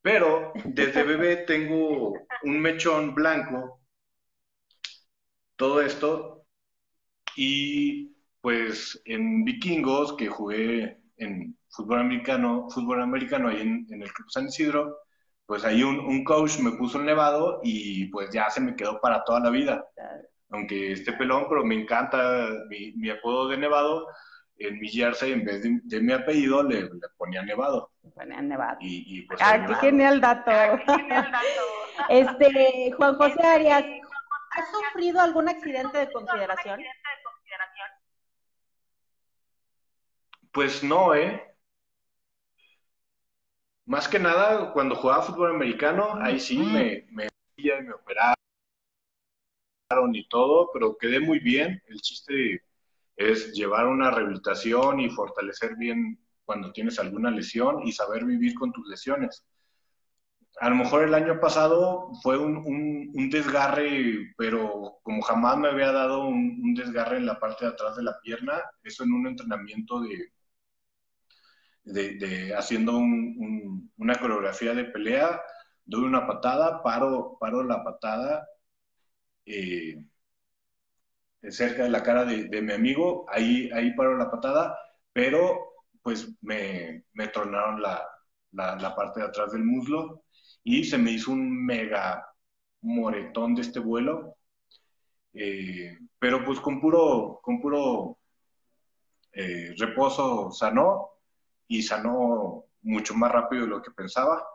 [0.04, 3.80] Pero desde bebé tengo un mechón blanco,
[5.56, 6.44] todo esto,
[7.36, 14.30] y pues en Vikingos, que jugué en fútbol americano, fútbol americano ahí en, el Club
[14.30, 14.98] San Isidro,
[15.46, 19.24] pues ahí un, coach me puso el nevado y pues ya se me quedó para
[19.24, 19.86] toda la vida.
[20.50, 24.06] Aunque esté pelón, pero me encanta mi, mi apodo de nevado
[24.58, 27.90] en mi jersey, en vez de, mi apellido, le, ponía Nevado.
[28.02, 28.78] Le ponía Nevado.
[28.80, 30.50] Y, pues, ah, qué genial dato.
[32.08, 33.84] este, Juan José Arias,
[34.50, 36.80] ¿has sufrido algún accidente de consideración?
[40.52, 41.42] Pues no, ¿eh?
[43.86, 48.34] Más que nada, cuando jugaba fútbol americano, ahí sí me, me, me operaron
[50.14, 51.82] y todo, pero quedé muy bien.
[51.88, 52.62] El chiste
[53.16, 58.72] es llevar una rehabilitación y fortalecer bien cuando tienes alguna lesión y saber vivir con
[58.72, 59.44] tus lesiones.
[60.60, 62.58] A lo mejor el año pasado fue un,
[63.14, 67.96] un, desgarre, pero como jamás me había dado un, desgarre en la parte de atrás
[67.96, 70.32] de la pierna, eso en un entrenamiento de,
[71.84, 75.40] de, haciendo una coreografía de pelea,
[75.84, 78.46] doy una patada, paro, paro la patada,
[79.46, 80.04] eh,
[81.50, 84.78] cerca de la cara de, mi amigo, ahí, ahí paró la patada,
[85.12, 88.02] pero pues me, me tronaron la,
[88.52, 90.24] la, parte de atrás del muslo
[90.62, 92.26] y se me hizo un mega
[92.82, 94.36] moretón de este vuelo,
[95.32, 98.18] eh, pero pues con puro, con puro
[99.32, 101.10] eh, reposo sanó
[101.66, 104.46] y sanó mucho más rápido de lo que pensaba.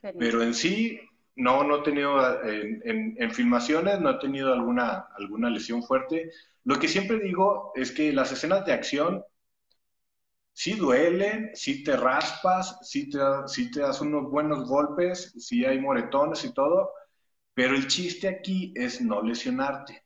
[0.00, 0.98] Pero en sí,
[1.36, 6.30] no, no he tenido, en, filmaciones no he tenido alguna, alguna lesión fuerte.
[6.64, 9.24] Lo que siempre digo es que las escenas de acción
[10.52, 15.80] sí duele, sí te raspas, sí te, sí te das unos buenos golpes, sí hay
[15.80, 16.92] moretones y todo,
[17.54, 20.04] pero el chiste aquí es no lesionarte.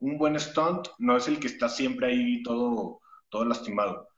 [0.00, 4.08] Un buen stunt no es el que está siempre ahí todo, todo lastimado.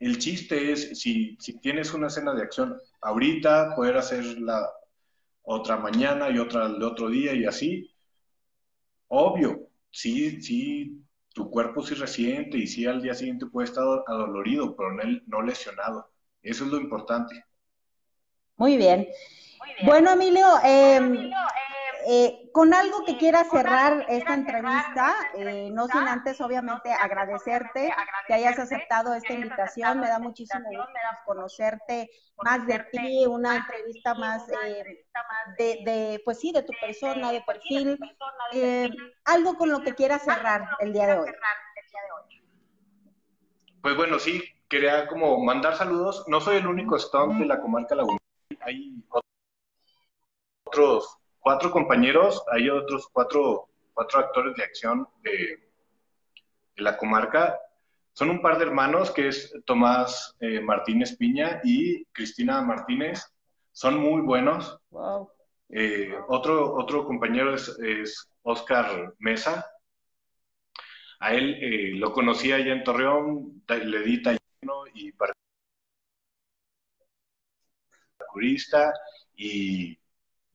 [0.00, 4.68] El chiste es, si, si tienes una escena de acción ahorita, poder hacerla
[5.50, 7.90] otra mañana y otra el otro día y así.
[9.08, 14.76] Obvio, sí, sí, tu cuerpo sí resiente y sí al día siguiente puede estar adolorido,
[14.76, 16.10] pero no, no lesionado.
[16.42, 17.46] Eso es lo importante.
[18.56, 19.08] Muy bien.
[19.84, 21.30] Bueno, Emilio, eh,
[22.10, 27.92] eh, con algo que quiera cerrar esta entrevista, eh, no sin antes obviamente agradecerte
[28.26, 30.86] que hayas aceptado esta invitación, me da muchísimo gusto
[31.26, 32.08] conocerte
[32.42, 35.04] más de ti, una entrevista más eh,
[35.58, 37.98] de, de, pues sí, de tu persona, de perfil,
[39.26, 41.30] algo con lo que quieras cerrar el día de hoy.
[43.82, 47.94] Pues bueno, sí, quería como mandar saludos, no soy el único stone de la comarca
[47.94, 48.18] Laguna,
[48.62, 48.94] hay
[50.64, 55.66] otros cuatro compañeros, hay otros cuatro, cuatro actores de acción de,
[56.76, 57.58] la comarca.
[58.12, 63.34] Son un par de hermanos, que es Tomás eh, Martínez Piña y Cristina Martínez.
[63.72, 64.78] Son muy buenos.
[65.70, 69.64] Eh, otro, otro compañero es, es Oscar Mesa.
[71.18, 74.38] A él eh, lo conocí allá en Torreón, le di taller
[74.92, 75.32] y para
[79.34, 79.98] y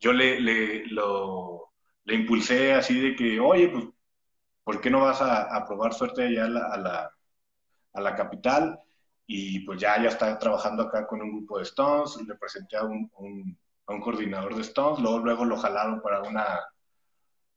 [0.03, 1.71] yo le, le, lo,
[2.03, 3.85] le impulsé así de que, oye, pues,
[4.65, 7.11] ¿por qué no vas a, probar suerte allá a la, a la,
[7.93, 8.79] a la capital?
[9.25, 12.83] Y pues ya, ya está trabajando acá con un grupo de Stones, le presenté a
[12.83, 13.09] un,
[13.87, 16.59] a un coordinador de Stones, luego, luego lo jalaron para una,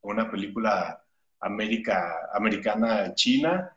[0.02, 1.02] una película
[1.40, 3.76] América, americana china.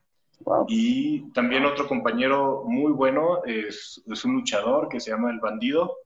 [0.67, 5.97] Y también otro compañero muy bueno es, es, un luchador que se llama El Bandido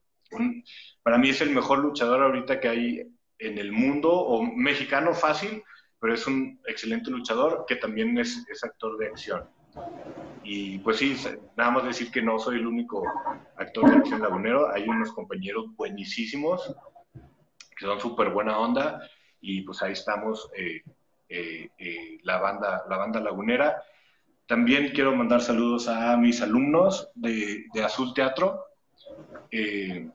[1.02, 3.02] para mí es el mejor luchador ahorita que hay
[3.38, 5.62] en el mundo, o mexicano fácil,
[6.00, 9.48] pero es un excelente luchador que también es, actor de acción.
[10.42, 11.16] Y pues sí,
[11.56, 13.02] nada más decir que no soy el único
[13.56, 16.74] actor de acción lagunero, hay unos compañeros buenísimos
[17.76, 19.00] que son súper buena onda
[19.40, 20.82] y pues ahí estamos eh,
[21.28, 23.82] eh, eh, la, banda, la banda lagunera.
[24.46, 28.62] También quiero mandar saludos a mis alumnos de, de Azul Teatro,
[29.56, 30.10] eh,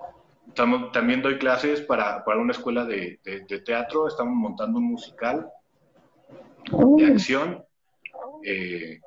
[0.53, 5.49] también doy clases para, para una escuela de, de, teatro, estamos montando un musical
[6.97, 7.63] de acción
[8.43, 8.99] eh,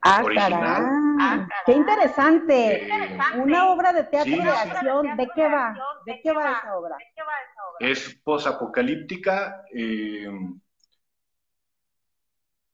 [0.00, 0.86] ah, original.
[1.20, 2.86] Ah, ¡Qué interesante!
[2.86, 5.76] Eh, una obra de teatro de acción, ¿de qué va?
[6.06, 6.96] ¿De qué va esa obra?
[7.78, 10.30] Es posapocalíptica, eh,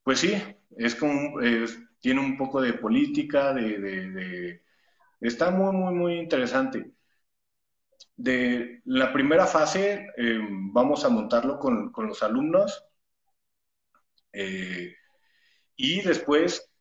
[0.03, 0.41] pues sí,
[0.77, 1.39] es como,
[1.99, 4.61] tiene un poco de política, de
[5.19, 6.91] Está muy, muy, muy interesante.
[8.15, 10.39] De la primera fase eh,
[10.71, 12.85] vamos a montarlo con, los alumnos
[14.31, 14.93] eh,
[15.75, 16.71] y después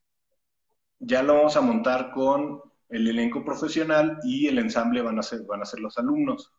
[0.98, 5.42] ya lo vamos a montar con el elenco profesional y el ensamble van a ser,
[5.42, 6.52] van a ser los alumnos.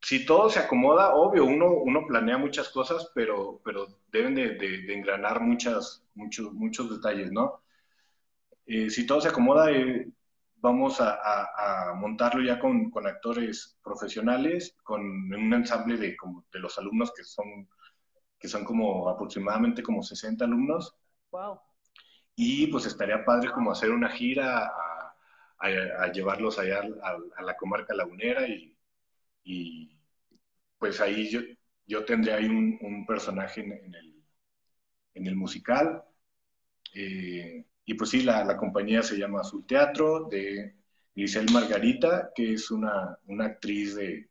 [0.00, 4.94] Si todo se acomoda, obvio, uno, uno planea muchas cosas, pero, pero deben de, de
[4.94, 7.60] engranar muchas, muchos, muchos detalles, ¿no?
[8.66, 10.08] Eh, si todo se acomoda, eh,
[10.56, 16.16] vamos a, montarlo ya con, actores profesionales, con un ensamble de,
[16.52, 17.68] de los alumnos que son,
[18.38, 20.94] que son como aproximadamente como 60 alumnos.
[21.30, 21.60] Wow.
[22.34, 24.70] Y pues estaría padre como hacer una gira
[25.58, 28.46] a, llevarlos allá a, la comarca lagunera
[29.42, 29.98] y,
[30.78, 31.40] pues ahí yo,
[31.86, 34.24] yo tendré ahí un, personaje en, el,
[35.14, 36.04] en el musical.
[36.94, 40.74] Eh, y pues sí, la, compañía se llama Azul Teatro, de
[41.14, 44.28] Giselle Margarita, que es una, actriz de,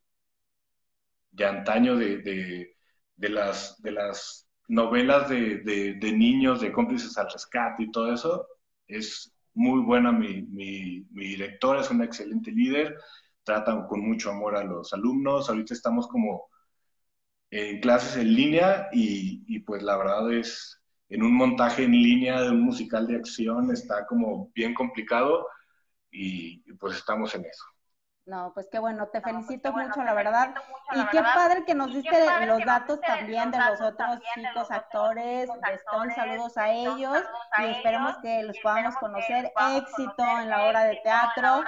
[1.31, 2.75] de antaño de,
[3.17, 8.45] las, de las novelas de, niños, de cómplices al rescate y todo eso.
[8.87, 12.97] Es muy buena mi, mi, directora, es una excelente líder,
[13.43, 15.49] trata con mucho amor a los alumnos.
[15.49, 16.49] Ahorita estamos como
[17.51, 22.41] en clases en línea y, y pues la verdad es, en un montaje en línea
[22.41, 25.47] de un musical de acción está como bien complicado
[26.11, 27.65] y, pues estamos en eso.
[28.25, 30.55] No, pues qué bueno, te pues felicito mucho, la verdad.
[30.95, 35.73] y qué padre que nos diste los datos también de los otros chicos actores de
[35.75, 36.15] Stone.
[36.15, 37.23] Saludos a ellos
[37.59, 39.51] y esperemos que los podamos conocer.
[39.75, 41.63] Éxito en la obra de teatro.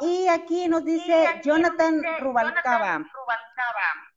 [0.00, 3.04] Y aquí nos dice Jonathan Rubalcaba.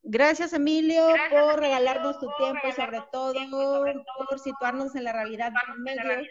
[0.06, 3.34] Gracias, Emilio, por regalarnos tu tiempo y sobre todo
[4.30, 6.28] por situarnos en la realidad del medio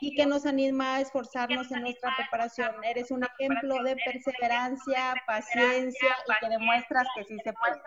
[0.00, 2.72] y que nos anima a esforzarnos en nuestra preparación.
[2.84, 7.82] Eres un ejemplo de perseverancia, paciencia y que demuestras que sí se puede.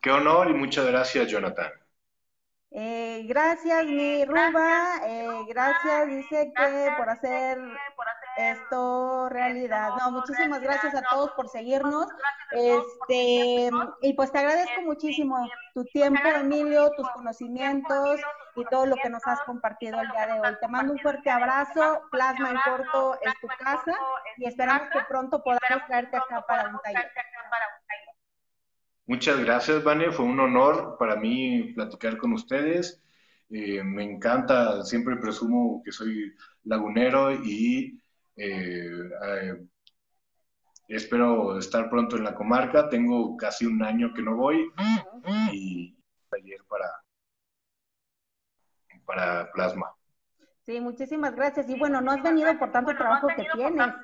[0.00, 1.70] Qué honor y muchas gracias, Jonathan.
[2.70, 5.00] Eh, gracias, mi Ruba.
[5.06, 7.58] Eh, gracias, dice que por hacer
[8.36, 9.90] esto realidad.
[9.98, 12.06] No, muchísimas gracias a todos por seguirnos.
[12.52, 13.70] Este,
[14.02, 18.20] y pues te agradezco muchísimo tu tiempo, Emilio, tus conocimientos
[18.54, 20.56] y todo lo que nos has compartido el día de hoy.
[20.60, 22.02] Te mando un fuerte abrazo.
[22.10, 23.94] Plasma en corto es tu casa
[24.36, 27.10] y esperamos que pronto podamos traerte acá para un taller.
[29.06, 30.10] Muchas gracias, Vane.
[30.10, 33.02] Fue un honor para mí platicar con ustedes.
[33.50, 36.34] Eh, me encanta, siempre presumo que soy
[36.64, 38.02] lagunero y
[40.88, 42.88] espero estar pronto en la comarca.
[42.88, 44.70] Tengo casi un año que no voy
[45.52, 45.96] y
[46.32, 46.90] ayer para,
[49.04, 49.92] para Plasma.
[50.64, 51.68] Sí, muchísimas gracias.
[51.68, 53.94] Y bueno, no has venido por tanto trabajo que tienes.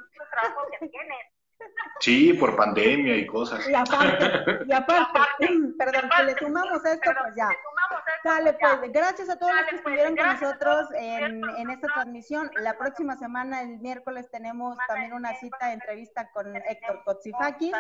[2.00, 3.68] Sí, por pandemia y cosas.
[3.68, 5.14] Y aparte, y aparte,
[5.78, 7.48] perdón, si le sumamos esto, pues ya.
[8.24, 12.51] Dale, pues, gracias a todos los que estuvieron con nosotros en, en, esta transmisión.
[12.57, 17.74] La próxima semana, el miércoles, tenemos también una cita de entrevista con Héctor Kotsifakis.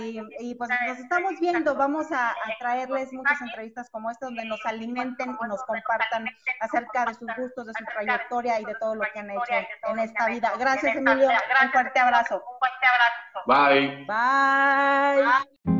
[0.00, 1.74] Y, y, pues nos estamos viendo.
[1.74, 6.26] Vamos a, a, traerles muchas entrevistas como esta, donde nos alimenten y nos compartan
[6.60, 9.54] acerca de sus gustos, de su trayectoria y de todo lo que han hecho
[9.88, 10.52] en esta vida.
[10.58, 11.28] Gracias, Emilio.
[11.28, 12.42] Un fuerte abrazo.
[13.46, 14.04] Bye.
[14.06, 15.71] Bye.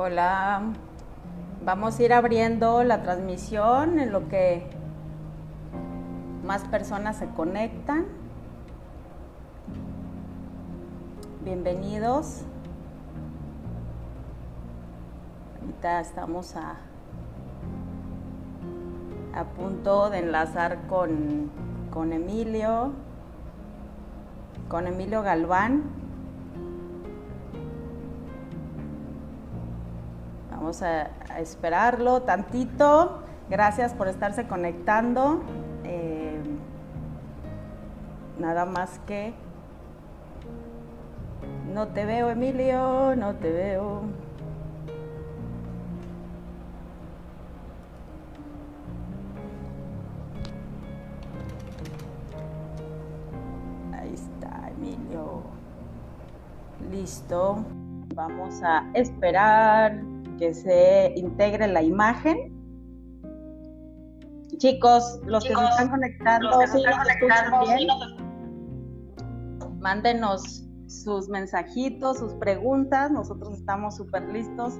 [0.00, 0.62] Hola,
[1.64, 4.64] vamos a ir abriendo la transmisión en lo que
[6.44, 8.06] más personas se conectan.
[11.42, 12.42] Bienvenidos.
[15.60, 16.76] Ahorita estamos a,
[19.34, 21.50] a punto de enlazar con,
[21.92, 22.92] con Emilio,
[24.68, 25.97] con Emilio Galván.
[30.68, 31.08] A,
[31.38, 33.22] esperarlo tantito.
[33.48, 35.40] Gracias por estarse conectando.
[35.84, 36.38] Eh,
[38.38, 39.32] nada más que...
[41.72, 44.02] No te veo, Emilio, no te veo.
[53.94, 55.42] Ahí está, Emilio.
[56.90, 57.64] Listo.
[58.14, 60.07] Vamos a esperar
[60.38, 62.54] que se integre la imagen.
[64.56, 67.88] Chicos, los Chicos, que se están conectando, los que bien.
[69.80, 73.10] Mándenos sus mensajitos, sus preguntas.
[73.10, 74.74] Nosotros estamos súper listos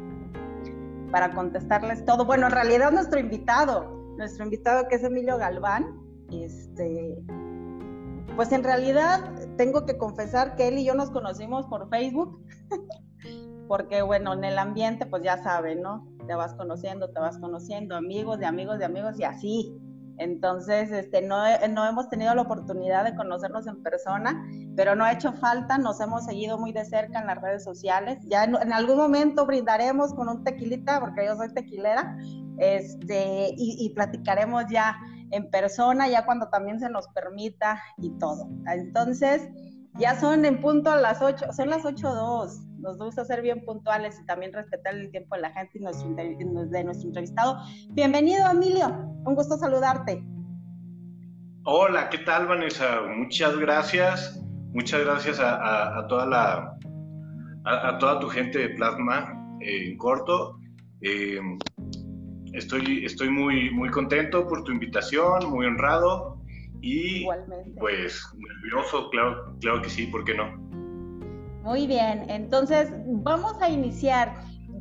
[1.12, 2.24] para contestarles todo.
[2.24, 6.00] Bueno, en realidad nuestro invitado, nuestro invitado que es Emilio Galván,
[6.30, 7.16] este,
[8.36, 12.42] pues en realidad tengo que confesar que él y yo nos conocimos por Facebook.
[13.68, 16.08] porque bueno, en el ambiente pues ya saben, ¿no?
[16.26, 19.72] Te vas conociendo, te vas conociendo, amigos de amigos de amigos y así.
[20.16, 21.36] Entonces, este, no,
[21.70, 24.44] no hemos tenido la oportunidad de conocernos en persona,
[24.74, 28.18] pero no ha hecho falta, nos hemos seguido muy de cerca en las redes sociales.
[28.24, 32.16] Ya en, en algún momento brindaremos con un tequilita, porque yo soy tequilera,
[32.58, 34.96] este, y, y platicaremos ya
[35.30, 38.48] en persona, ya cuando también se nos permita y todo.
[38.66, 39.48] Entonces,
[40.00, 44.18] ya son en punto a las 8, son las 8.02 nos gusta ser bien puntuales
[44.20, 47.58] y también respetar el tiempo de la gente y nuestro, de nuestro entrevistado.
[47.90, 48.88] Bienvenido, Emilio.
[49.24, 50.24] Un gusto saludarte.
[51.64, 53.02] Hola, ¿qué tal, Vanessa?
[53.16, 54.42] Muchas gracias.
[54.72, 56.78] Muchas gracias a, a, a toda la
[57.64, 60.58] a, a, toda tu gente de Plasma eh, en corto.
[61.02, 61.40] Eh,
[62.52, 66.40] estoy estoy muy muy contento por tu invitación, muy honrado
[66.80, 67.72] y Igualmente.
[67.80, 70.67] pues nervioso, claro, claro que sí, ¿por qué no?
[71.68, 74.36] Muy bien, entonces vamos a iniciar.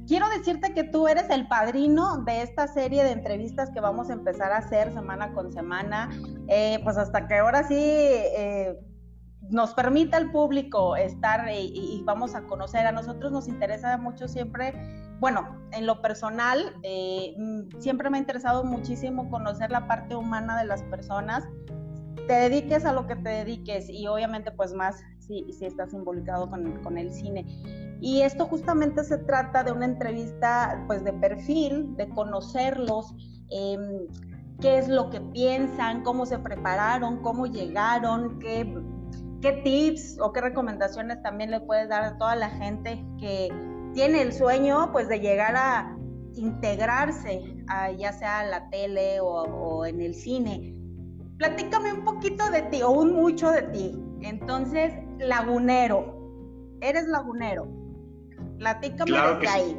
[0.08, 4.14] Quiero decirte que tú eres el padrino de esta serie de entrevistas que vamos a
[4.14, 6.10] empezar a hacer semana con semana,
[6.48, 8.80] eh, pues hasta que ahora sí eh,
[9.50, 12.88] nos permita el público estar y, y, vamos a conocer.
[12.88, 14.74] A nosotros nos interesa mucho siempre
[15.20, 20.58] bueno, en lo personal, eh, mm, siempre me ha interesado muchísimo conocer la parte humana
[20.58, 21.44] de las personas.
[22.28, 26.50] Te dediques a lo que te dediques y obviamente pues más si, si estás involucrado
[26.50, 27.46] con, con el cine.
[28.00, 33.14] Y esto justamente se trata de una entrevista pues de perfil, de conocerlos,
[33.50, 34.08] eh,
[34.62, 38.76] qué es lo que piensan, cómo se prepararon, cómo llegaron, qué,
[39.42, 43.50] qué tips o qué recomendaciones también le puedes dar a toda la gente que
[43.94, 45.98] tiene el sueño pues de llegar a
[46.36, 47.58] integrarse
[47.98, 50.74] ya sea a la tele o, o, en el cine.
[51.38, 54.00] Platícame un poquito de ti o un mucho de ti.
[54.22, 57.68] Entonces, lagunero, eres lagunero.
[58.58, 59.78] Platícame desde ahí.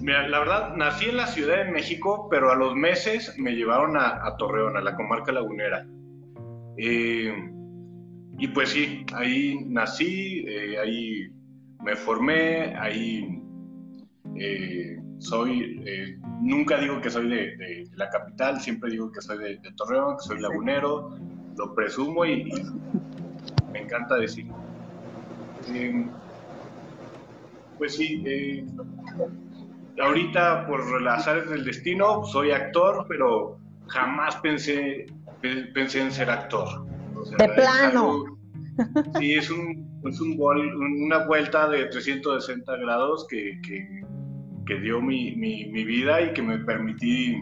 [0.00, 3.96] Mira, la verdad, nací en la Ciudad de México, pero a los meses me llevaron
[3.96, 5.86] a, Torreón, a la comarca lagunera.
[6.76, 7.32] Eh,
[8.38, 11.32] y pues sí, ahí nací, eh, ahí
[11.82, 13.42] me formé, ahí
[14.36, 15.82] eh, soy,
[16.40, 20.40] nunca digo que soy de, la capital, siempre digo que soy de, Torreón, que soy
[20.40, 21.16] lagunero,
[21.56, 22.50] lo presumo y,
[23.94, 24.46] encanta decir.
[27.78, 28.66] pues sí,
[30.00, 35.06] ahorita por las áreas del destino soy actor, pero jamás pensé,
[35.74, 36.86] pensé en ser actor.
[37.38, 38.24] de plano.
[39.18, 43.60] sí, es, un, es un una vuelta de 360 grados que,
[44.66, 47.36] que, dio mi, mi, mi, vida y que me permití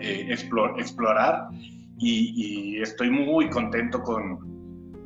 [0.00, 1.48] eh, explorar.
[1.98, 4.53] Y, y, estoy muy contento con,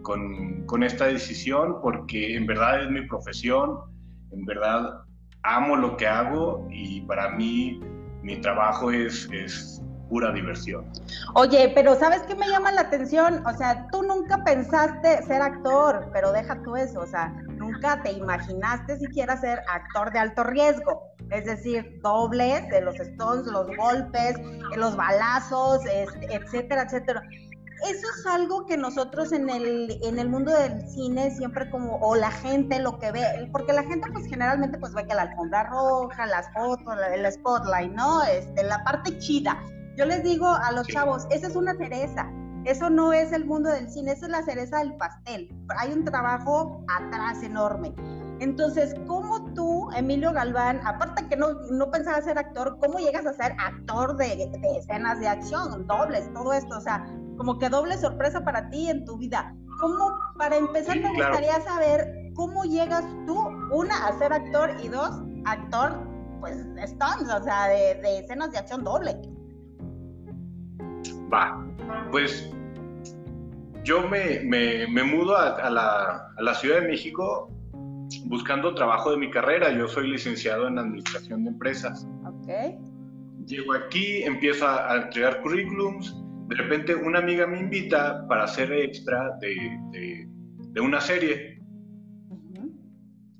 [0.08, 3.78] con, esta decisión porque en verdad es mi profesión,
[4.32, 5.02] en verdad
[5.42, 7.80] amo lo que hago y para mí
[8.22, 10.90] mi trabajo es, es pura diversión.
[11.34, 13.44] Oye, pero ¿sabes qué me llama la atención?
[13.46, 17.28] O sea, tú nunca pensaste ser actor, pero deja tú eso, o sea,
[17.58, 21.02] nunca te imaginaste siquiera ser actor de alto riesgo.
[21.30, 24.36] Es decir, dobles de los stones, los golpes,
[24.74, 27.22] los balazos, este, etcétera, etcétera
[27.84, 32.16] eso es algo que nosotros en el, en el mundo del cine siempre como, o
[32.16, 35.64] la gente lo que ve, porque la gente pues generalmente pues ve que la alfombra
[35.64, 38.22] roja, las fotos, el spotlight, ¿no?
[38.24, 39.62] Este, la parte chida.
[39.96, 42.30] Yo les digo a los chavos, esa es una cereza,
[42.64, 45.48] eso no es el mundo del cine, esa es la cereza del pastel.
[45.78, 47.94] Hay un trabajo atrás enorme.
[48.40, 53.32] Entonces, ¿cómo tú, Emilio Galván, aparte que no, no pensabas ser actor, cómo llegas a
[53.32, 56.76] ser actor de, de escenas de acción, dobles, todo esto?
[56.76, 57.04] O sea,
[57.36, 59.54] como que doble sorpresa para ti en tu vida.
[59.80, 63.38] ¿Cómo, para empezar, me gustaría saber cómo llegas tú,
[63.72, 65.98] una, a ser actor y dos, actor,
[66.40, 69.20] pues, stunts, o sea, de, escenas de acción doble?
[71.32, 71.64] Va,
[72.10, 72.50] pues
[73.84, 77.50] yo me, me, mudo a, la, a la Ciudad de México
[78.26, 79.72] buscando trabajo de mi carrera.
[79.72, 82.06] Yo soy licenciado en Administración de Empresas.
[82.24, 82.48] Ok.
[83.46, 86.14] Llego aquí, empiezo a, a entregar currículums
[86.48, 90.26] de repente una amiga me invita para ser extra de,
[90.72, 91.60] de, una serie.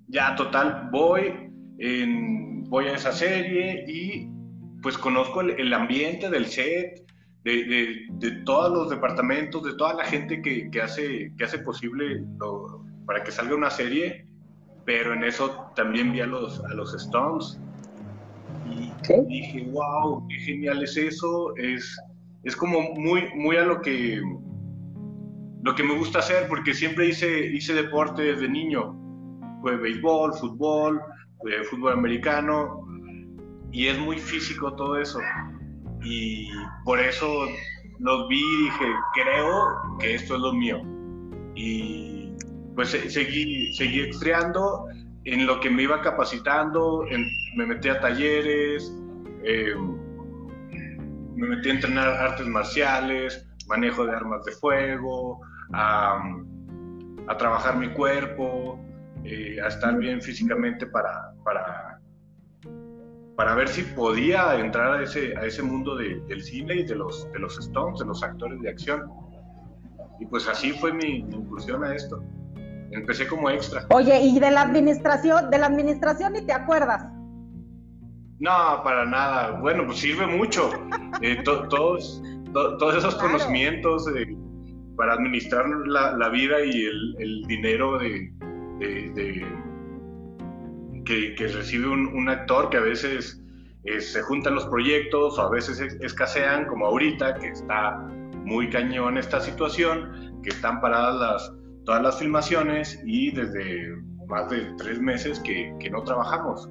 [0.09, 4.29] Ya, total, voy, en, voy a esa serie y
[4.83, 7.03] pues conozco el, ambiente del set,
[7.45, 12.25] de, de, todos los departamentos, de toda la gente que, que hace, que hace posible
[13.07, 14.27] para que salga una serie,
[14.89, 17.61] pero en eso también vi a los, a los Stones
[18.64, 18.91] y
[19.29, 21.95] dije, wow, qué genial es eso, es
[22.45, 24.18] es como muy, muy a lo que,
[25.63, 28.96] lo que me gusta hacer, porque siempre hice, hice deporte desde niño.
[29.61, 31.03] Fue béisbol, fútbol,
[31.68, 32.87] fútbol americano,
[33.72, 35.18] y es muy físico todo eso.
[36.03, 36.49] Y
[36.87, 37.29] por eso
[37.99, 40.80] los vi y dije, creo que esto es lo mío.
[41.54, 42.17] Y
[42.79, 44.09] pues seguí, seguí
[45.25, 47.05] en lo que me iba capacitando,
[47.57, 48.95] me metí a talleres.
[49.42, 49.75] Eh,
[51.34, 55.41] me metí a entrenar artes marciales, manejo de armas de fuego,
[55.72, 56.22] a,
[57.37, 58.79] trabajar mi cuerpo,
[59.25, 62.00] eh, a estar bien físicamente para, para,
[63.34, 67.29] para ver si podía entrar a ese, a ese mundo del cine y de los,
[67.33, 69.03] de los stones, de los actores de acción.
[70.21, 72.22] Y pues así fue mi, mi incursión a esto.
[72.91, 73.87] Empecé como extra.
[73.91, 77.05] Oye, ¿y de la administración, de la administración ni te acuerdas?
[78.39, 79.59] No, para nada.
[79.61, 80.71] Bueno, pues sirve mucho.
[81.21, 84.07] Eh, todos, todos esos conocimientos
[84.97, 88.31] para administrar la, vida y el, dinero de,
[91.05, 93.43] que, recibe un, actor que a veces
[93.83, 97.97] eh, se juntan los proyectos o a veces escasean, como ahorita, que está
[98.45, 101.58] muy cañón esta situación, que están paradas las,
[101.89, 103.97] todas las filmaciones y desde
[104.27, 106.69] más de tres meses que, que no trabajamos.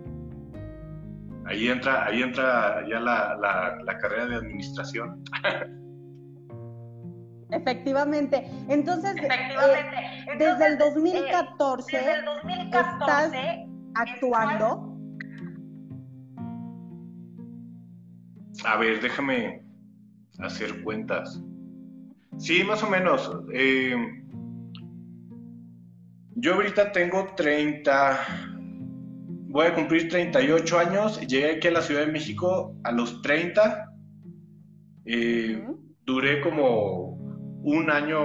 [1.48, 5.24] Ahí entra, ahí entra ya la, la, la carrera de administración.
[7.50, 8.48] Efectivamente.
[8.70, 9.96] Entonces, Efectivamente.
[9.96, 15.00] eh, Entonces, desde el eh, 2014, desde el 2014 estás actuando.
[18.66, 19.64] A ver, déjame
[20.42, 21.42] hacer cuentas.
[22.38, 23.32] Sí, más o menos.
[23.52, 23.96] Eh,
[26.40, 28.20] yo ahorita tengo 30,
[29.50, 31.20] voy a cumplir 38 años.
[31.22, 33.92] Llegué aquí a la Ciudad de México a los 30.
[35.06, 35.68] Eh,
[36.06, 37.14] duré como
[37.64, 38.20] un año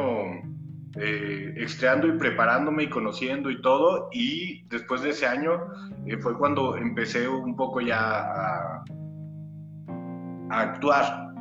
[0.97, 4.10] eh, estreando y preparándome y conociendo y todo.
[4.12, 5.59] Y después de ese año
[6.06, 8.84] eh, fue cuando empecé un poco ya a,
[10.51, 11.32] a actuar.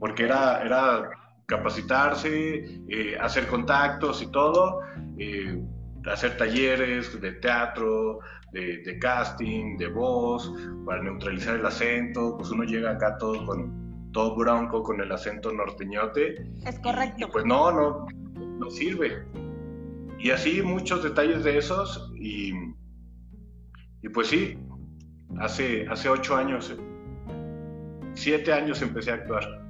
[0.00, 1.08] Porque era, era
[1.48, 4.80] capacitarse, eh, hacer contactos y todo,
[5.18, 5.60] eh,
[6.06, 8.20] hacer talleres de teatro,
[8.52, 10.52] de, de casting, de voz,
[10.84, 12.36] para neutralizar el acento.
[12.36, 17.28] Pues uno llega acá todo con todo bronco con el acento norteñote Es y correcto.
[17.30, 18.06] pues no, no,
[18.58, 19.24] no sirve.
[20.18, 22.52] Y así muchos detalles de esos y,
[24.02, 24.58] y pues sí,
[25.38, 26.74] hace, hace ocho años,
[28.14, 29.67] siete años empecé a actuar.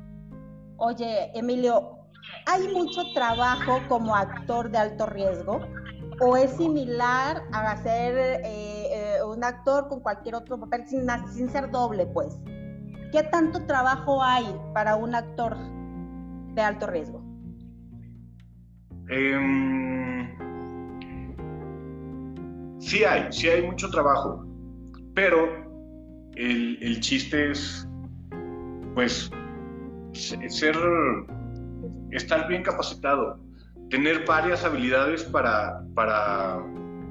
[0.80, 1.98] Oye, Emilio,
[2.46, 5.60] ¿hay mucho trabajo como actor de alto riesgo?
[6.20, 11.72] ¿O es similar a ser eh, eh, un actor con cualquier otro papel sin, ser
[11.72, 12.38] doble, pues?
[13.10, 15.56] ¿Qué tanto trabajo hay para un actor
[16.54, 17.24] de alto riesgo?
[19.08, 20.28] Em,
[22.78, 24.46] sí hay, sí hay mucho trabajo,
[25.14, 25.48] pero
[26.36, 27.88] el, chiste es,
[28.94, 29.28] pues,
[30.18, 30.76] ser,
[32.10, 33.38] estar bien capacitado,
[33.90, 36.58] tener varias habilidades para, para,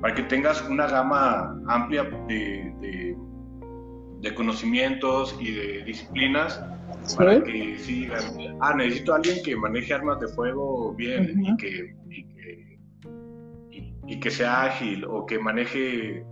[0.01, 3.17] para que tengas una gama amplia de, de-
[4.21, 6.59] de conocimientos y de disciplinas
[7.15, 8.23] para que sí digan,
[8.61, 12.79] ah, necesito a alguien que maneje armas de fuego bien y, que, y, que,
[13.71, 16.25] y- y que sea ágil, o que maneje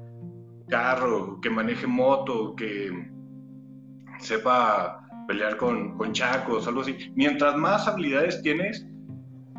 [0.67, 2.91] carro, que maneje moto, que
[4.19, 6.95] sepa pelear con, con chacos, algo así.
[7.15, 8.85] Mientras más habilidades tienes,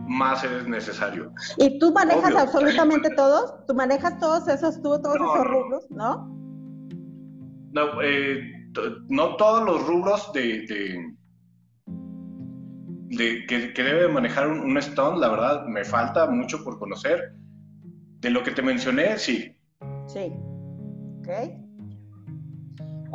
[0.07, 1.33] más eres necesario.
[1.59, 2.39] ¿Y tú manejas Obvio.
[2.41, 3.67] absolutamente todos?
[3.67, 6.29] ¿Tú manejas todos esos, tú, todos No, esos rubros, no?
[7.73, 8.41] No, eh,
[9.09, 11.17] no todos los rubros de, de-
[13.09, 17.33] de que, que debe manejar un, un Stone, la verdad, me falta mucho por conocer.
[18.21, 19.55] De lo que te mencioné, sí.
[20.07, 20.33] Sí.
[21.21, 21.29] Ok.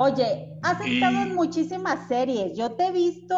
[0.03, 2.57] Oye, has estado en muchísimas series.
[2.57, 3.37] Yo te he visto,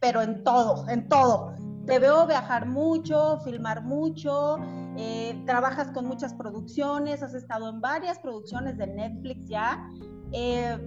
[0.00, 1.52] pero en todo, en todo.
[1.84, 4.56] Te veo viajar mucho, filmar mucho,
[4.96, 9.86] eh, trabajas con muchas producciones, has estado en varias producciones de Netflix ya.
[10.32, 10.78] Eh,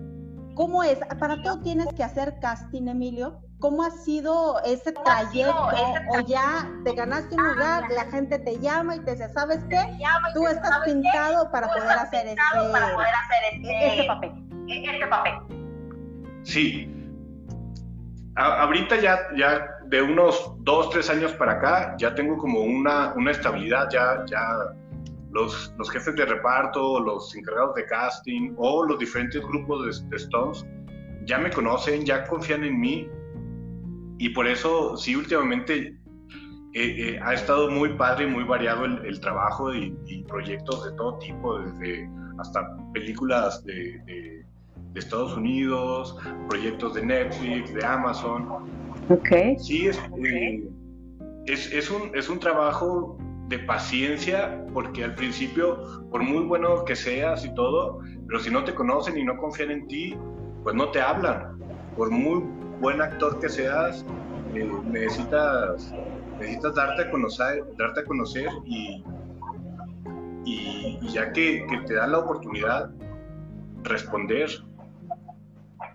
[0.56, 1.00] ¿Cómo es?
[1.20, 3.40] ¿Para todo tienes que hacer casting, Emilio?
[3.60, 6.12] ¿Cómo ha sido ese ¿Cómo ha sido trayecto?
[6.12, 9.60] O ya te ganaste un Ah, lugar, la gente te llama y te dice, ¿sabes
[9.70, 9.80] qué?
[10.34, 14.08] Tú estás pintado para Tú poder estás hacer pintado este, para poder hacer este, este
[14.08, 14.32] papel.
[14.68, 15.34] este papel.
[16.44, 16.90] Sí.
[18.36, 23.14] A- ahorita ya, ya de unos dos, tres años para acá, ya tengo como una,
[23.16, 24.44] una estabilidad, ya, ya
[25.34, 30.16] los, los jefes de reparto, los encargados de casting o los diferentes grupos de, de
[30.18, 30.66] Stones
[31.26, 33.08] ya me conocen, ya confían en mí
[34.20, 35.98] y por eso sí últimamente
[36.76, 40.86] eh, eh, ha estado muy padre y muy variado el, el trabajo y, y proyectos
[40.86, 44.44] de todo tipo, desde hasta películas de, de-
[44.94, 46.16] de Estados Unidos,
[46.50, 48.48] proyectos de Netflix, de Amazon.
[49.10, 49.58] Ok.
[49.58, 50.64] Sí, es, eh,
[51.48, 53.18] es, es un, es un trabajo
[53.50, 58.64] de paciencia, porque al principio, por muy bueno que seas y todo, pero si no
[58.64, 60.18] te conocen y no confían en ti,
[60.64, 61.60] pues no te hablan.
[61.98, 62.44] Por muy
[62.80, 64.06] buen actor que seas,
[64.56, 65.94] eh, necesitas,
[66.40, 69.04] necesitas darte a conocer, darte a conocer y,
[70.46, 72.92] y, ya que, te dan la oportunidad,
[73.84, 74.50] responder.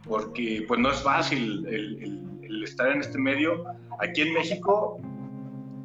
[0.06, 3.64] Porque pues no es fácil el estar en este medio.
[4.00, 5.00] Aquí en México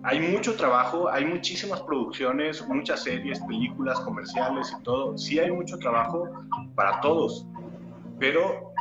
[0.04, 5.18] hay mucho trabajo, hay muchísimas producciones, muchas series, películas, comerciales y todo.
[5.18, 6.30] Sí hay mucho trabajo
[6.76, 7.48] para todos,
[8.20, 8.72] pero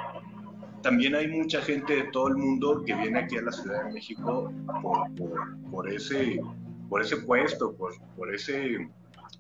[0.83, 3.93] también hay mucha gente de todo el mundo que viene aquí a la Ciudad de
[3.93, 6.41] México por, por- por ese,
[6.89, 8.91] por ese puesto, por, por, ese,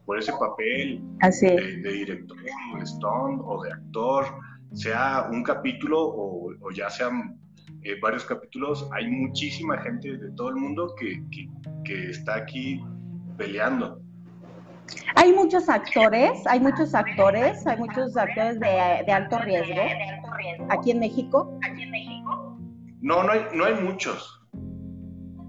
[0.06, 2.50] por ese papel Así de, de director, de
[3.44, 4.24] o de actor,
[4.72, 7.38] sea un capítulo o, o ya sean
[7.82, 11.48] eh, varios capítulos, hay muchísima gente de todo el mundo que, que-
[11.84, 12.82] que está aquí
[13.36, 14.00] peleando.
[15.16, 19.82] Hay muchos actores, hay muchos actores, hay muchos actores de, de alto riesgo
[20.70, 21.58] aquí en México.
[23.00, 24.40] No, no hay, no hay muchos.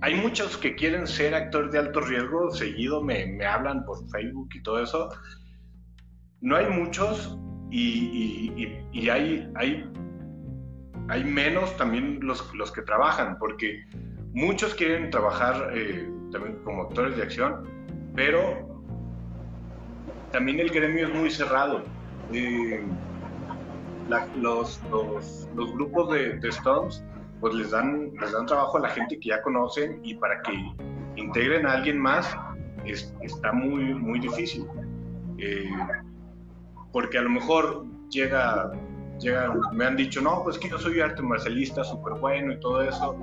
[0.02, 4.50] Hay muchos que quieren ser actores de alto riesgo, seguido me, me hablan por Facebook
[4.54, 5.10] y todo eso.
[6.42, 7.38] No hay muchos
[7.72, 9.90] y, y, y hay, hay,
[11.08, 13.82] hay menos también los, los que trabajan, porque
[14.34, 17.66] muchos quieren trabajar eh, también como actores de acción,
[18.16, 18.68] pero
[20.32, 21.84] también el gremio es muy cerrado.
[22.34, 22.84] Eh,
[24.42, 27.04] los, los, los, grupos de, de, Stones
[27.40, 30.54] pues les dan, les dan trabajo a la gente que ya conocen y para que
[31.16, 32.36] integren a alguien más
[32.86, 34.66] es, está muy, muy difícil.
[35.38, 35.70] Eh,
[36.92, 38.72] porque a lo mejor llega,
[39.20, 42.82] llega, me han dicho, no, pues que yo soy arte marcialista súper bueno y todo
[42.82, 43.18] eso.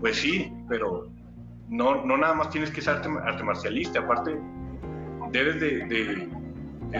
[0.00, 1.08] Pues sí, pero
[1.72, 4.38] no, no nada más tienes que ser arte, marcialista, aparte
[5.30, 6.28] debes de,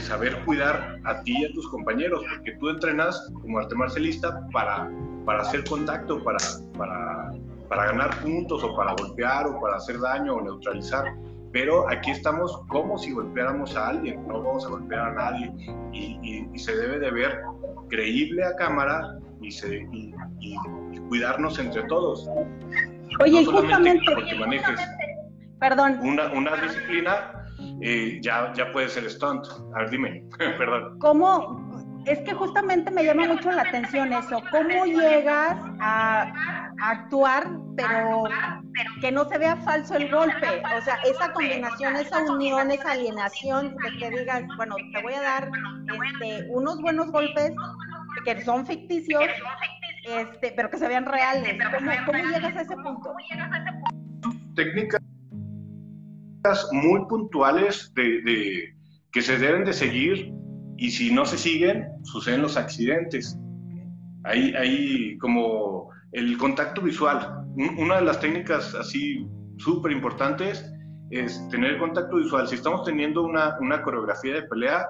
[0.01, 4.91] saber cuidar a ti y a tus compañeros, porque tú entrenas como arte marcialista para,
[5.27, 6.39] para hacer contacto, para,
[7.69, 11.15] para, ganar puntos o para golpear o para hacer daño o neutralizar.
[11.53, 15.53] Pero aquí estamos como si golpeáramos a alguien, no vamos a golpear a nadie
[15.93, 17.43] y, se debe de ver
[17.91, 19.77] creíble a cámara y
[21.09, 22.27] cuidarnos entre todos.
[23.21, 24.15] Oye, no justamente.
[24.15, 24.81] Porque manejes
[25.63, 26.01] Perdón.
[26.03, 27.47] Una, una disciplina,
[27.81, 29.47] eh, ya, ya puede ser stunt.
[29.77, 30.25] A ver, dime,
[30.59, 30.99] perdón.
[30.99, 31.73] ¿Cómo?
[32.05, 34.43] Es que justamente me llama mucho la atención eso.
[34.51, 36.33] ¿Cómo llegas a,
[36.81, 38.25] a actuar, pero
[39.01, 40.63] que no se vea falso el golpe?
[40.77, 45.23] O sea, esa combinación, esa unión, esa alienación de que digas, bueno, te voy a
[45.23, 45.51] dar
[45.87, 47.53] este, unos buenos golpes
[48.25, 49.23] que son ficticios,
[50.05, 51.57] este, pero que se vean reales.
[51.77, 53.15] ¿Cómo, cómo llegas a ese punto?
[54.55, 55.01] Técnicas
[56.73, 58.75] muy puntuales de, de,
[59.13, 60.33] que se deben de seguir
[60.77, 63.39] y si no se siguen, suceden los accidentes.
[64.25, 67.45] Hay, hay como el contacto visual.
[67.79, 69.27] Una de las técnicas así
[69.59, 70.69] súper importantes
[71.11, 72.49] es tener contacto visual.
[72.49, 74.87] Si estamos teniendo una, una coreografía de pelea,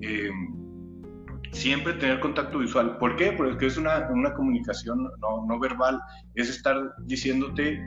[0.00, 0.30] eh,
[1.52, 2.98] siempre tener contacto visual.
[2.98, 3.32] ¿Por qué?
[3.32, 6.00] Porque es una, una comunicación no, no, verbal,
[6.34, 7.80] es estar diciéndote,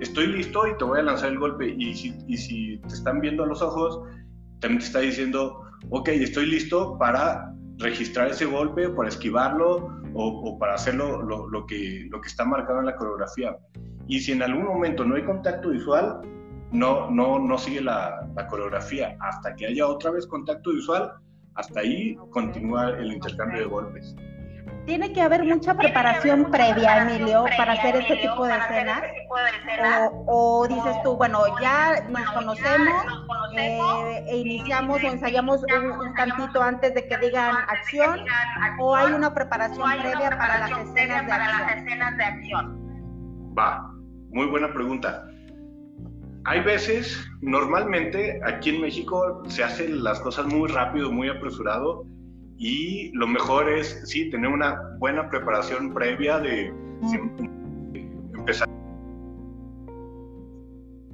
[0.00, 1.74] estoy listo y te voy a lanzar el golpe.
[1.76, 4.00] Y si, y si te están viendo a los ojos,
[4.60, 10.58] también te está diciendo, ok, estoy listo para registrar ese golpe, para esquivarlo o, o
[10.58, 13.56] para hacerlo lo, lo, que, lo que está marcado en la coreografía.
[14.06, 16.20] Y si en algún momento no hay contacto visual,
[16.70, 19.16] no, no, no sigue la, la coreografía.
[19.20, 21.12] Hasta que haya otra vez contacto visual,
[21.54, 24.14] hasta ahí continúa el intercambio de golpes.
[24.86, 29.02] Tiene que haber mucha preparación previa, Emilio, para hacer este tipo de escenas.
[30.26, 33.04] O, o dices tú, bueno, ya nos conocemos,
[33.56, 38.24] eh, e iniciamos o ensayamos un, un, tantito antes de que digan acción,
[38.80, 43.54] o hay una preparación previa para las escenas de acción.
[43.56, 43.88] Va,
[44.30, 45.28] muy buena pregunta.
[46.44, 52.04] Hay veces, normalmente aquí en México se hacen las cosas muy rápido, muy apresurado
[52.58, 56.72] y lo mejor es, sí, tener una buena preparación previa de,
[57.92, 58.68] de empezar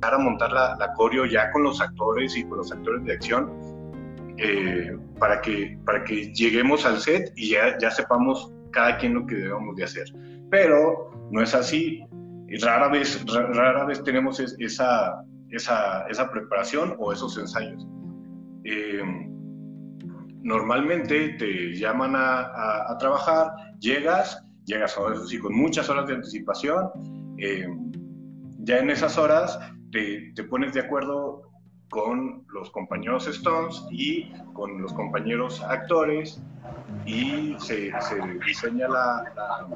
[0.03, 3.53] a montar la, la coreo ya con los actores y con los actores de acción
[4.39, 9.27] eh, para, que, para que lleguemos al set y ya, ya sepamos cada quien lo
[9.27, 10.07] que debemos de hacer.
[10.51, 12.05] Pero no es así
[12.63, 17.87] rara vez, rara vez tenemos esa, esa, esa preparación o esos ensayos.
[18.65, 19.03] Eh,
[20.43, 26.07] normalmente te llaman a, a, a, trabajar, llegas, llegas a eso sí, con muchas horas
[26.07, 26.91] de anticipación,
[27.39, 27.67] eh,
[28.61, 29.59] ya en esas horas
[29.93, 31.43] te, te, pones de acuerdo
[31.91, 36.43] con los compañeros Stones y con los compañeros actores
[37.07, 39.69] y se, se diseña la, la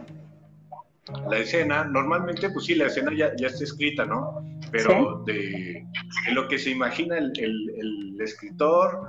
[1.28, 4.44] la escena, normalmente, pues sí, la escena ya, ya está escrita, ¿no?
[4.70, 5.32] Pero ¿Sí?
[5.32, 5.86] de,
[6.26, 9.00] de, lo que se imagina el, el, el, escritor,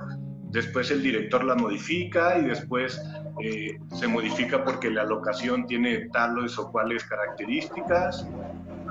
[0.50, 3.00] después el director la modifica y después
[3.42, 8.26] eh, se modifica porque la locación tiene tales o cuales características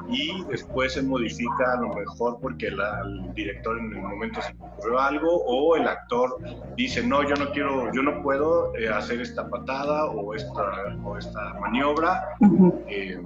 [0.10, 4.54] y después se modifica a lo mejor porque la, el director en el momento se
[4.60, 6.38] ocurrió algo o el actor
[6.76, 11.18] dice no yo no quiero yo no puedo eh, hacer esta patada o esta o
[11.18, 12.84] esta maniobra uh -huh.
[12.88, 13.22] eh,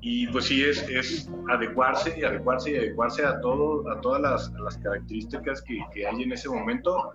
[0.00, 4.54] y pues sí es, es adecuarse y adecuarse y adecuarse a todo a todas las,
[4.54, 7.14] a las características que, que, hay en ese momento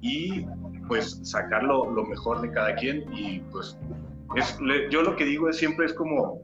[0.00, 0.46] y
[0.88, 3.78] pues sacar lo, lo mejor de cada quien y pues
[4.36, 4.58] es,
[4.90, 6.42] yo lo que digo es siempre es como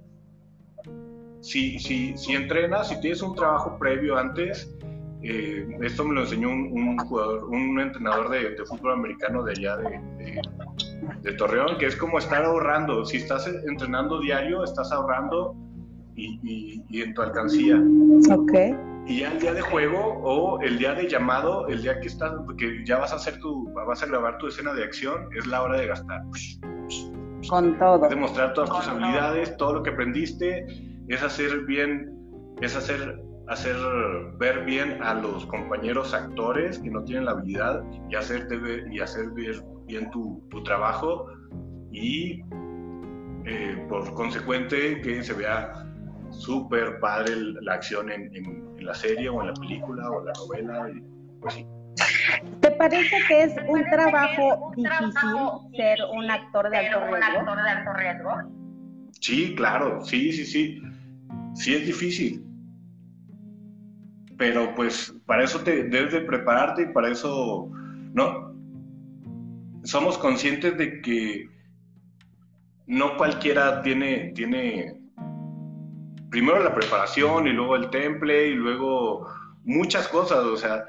[1.40, 4.74] si, si, si entrenas, si tienes un trabajo previo antes,
[5.23, 10.01] eh, esto me lo enseñó un, jugador, un entrenador de, fútbol americano de allá de,
[11.23, 13.05] de, Torreón, que es como estar ahorrando.
[13.05, 15.56] Si estás entrenando diario, estás ahorrando
[16.15, 17.82] y, y, en tu alcancía.
[18.32, 18.52] Ok.
[19.06, 22.32] Y ya el día de juego o el día de llamado, el día que estás,
[22.56, 25.62] que ya vas a hacer tu, vas a grabar tu escena de acción, es la
[25.62, 26.23] hora de gastar.
[27.48, 28.09] Con todo.
[28.09, 30.66] Demostrar todas tus habilidades, todo lo que aprendiste,
[31.09, 32.13] es hacer bien,
[32.61, 33.77] es hacer hacer
[34.37, 39.01] ver bien a los compañeros actores que no tienen la habilidad y hacerte ver, y
[39.01, 41.27] hacer ver bien tu, tu trabajo
[41.91, 42.43] y
[43.47, 45.73] eh, por consecuente que se vea
[46.31, 50.33] súper padre la acción en, en, la serie o en la película o en la
[50.35, 51.03] novela y
[51.41, 51.67] pues sí.
[52.61, 55.13] ¿Te parece que es un trabajo difícil
[55.77, 58.37] ser un actor de alto riesgo?
[59.21, 60.83] Sí, claro, sí, sí, sí.
[61.59, 62.45] Sí es difícil.
[64.37, 67.71] Pero pues para eso te debes de prepararte y para eso
[68.15, 68.55] no
[69.83, 71.49] somos conscientes de que
[72.87, 74.99] no cualquiera tiene tiene
[76.31, 79.27] primero la preparación y luego el temple y luego
[79.65, 80.85] muchas cosas, o sea,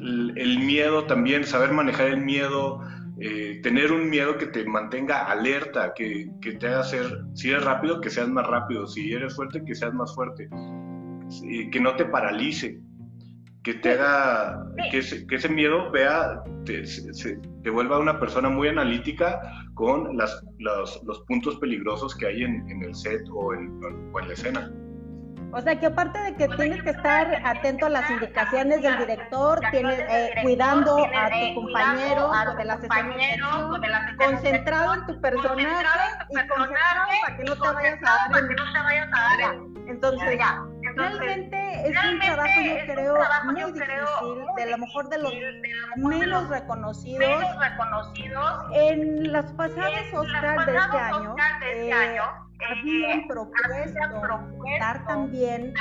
[0.00, 2.80] el, miedo también, saber manejar el miedo,
[3.20, 7.64] eh, tener un miedo que te mantenga alerta, que, que, te haga ser, si eres
[7.64, 10.48] rápido, que seas más rápido, si eres fuerte, que seas más fuerte
[11.70, 12.80] que no te paralice,
[13.62, 19.40] que te haga, que ese, miedo vea, te, se, te, vuelva una persona muy analítica
[19.74, 23.80] con las, los, los puntos peligrosos que hay en, en el set o en,
[24.12, 24.72] o en la escena.
[25.54, 29.60] O sea, que aparte de que tienes que estar atento a las indicaciones del director,
[29.70, 35.86] tienes eh, cuidando a tu compañero de las escenas, concentrado en tu personaje
[36.28, 38.10] y concentrado para que no te vayas a
[39.38, 39.54] dar.
[39.86, 40.40] Entonces,
[40.96, 43.84] realmente es un trabajo, yo creo, muy difícil,
[44.56, 45.32] de lo mejor de los
[45.96, 47.44] menos reconocidos.
[48.72, 52.18] En las pasadas Oscar de este año, eh,
[52.70, 54.00] habían eh, propuesto,
[54.80, 55.74] dar, también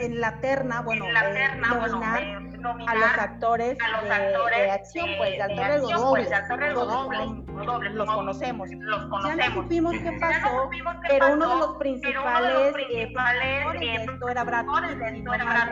[0.00, 2.22] en la terna, bueno, eh, nominar,
[2.88, 6.30] a los actores, de, acción, pues, de actores dobles,
[7.94, 8.70] los conocemos.
[8.70, 10.70] Ya no supimos qué pasó,
[11.08, 13.12] pero uno de los principales, eh,
[13.78, 15.68] de esto era Brad Pitt, no mal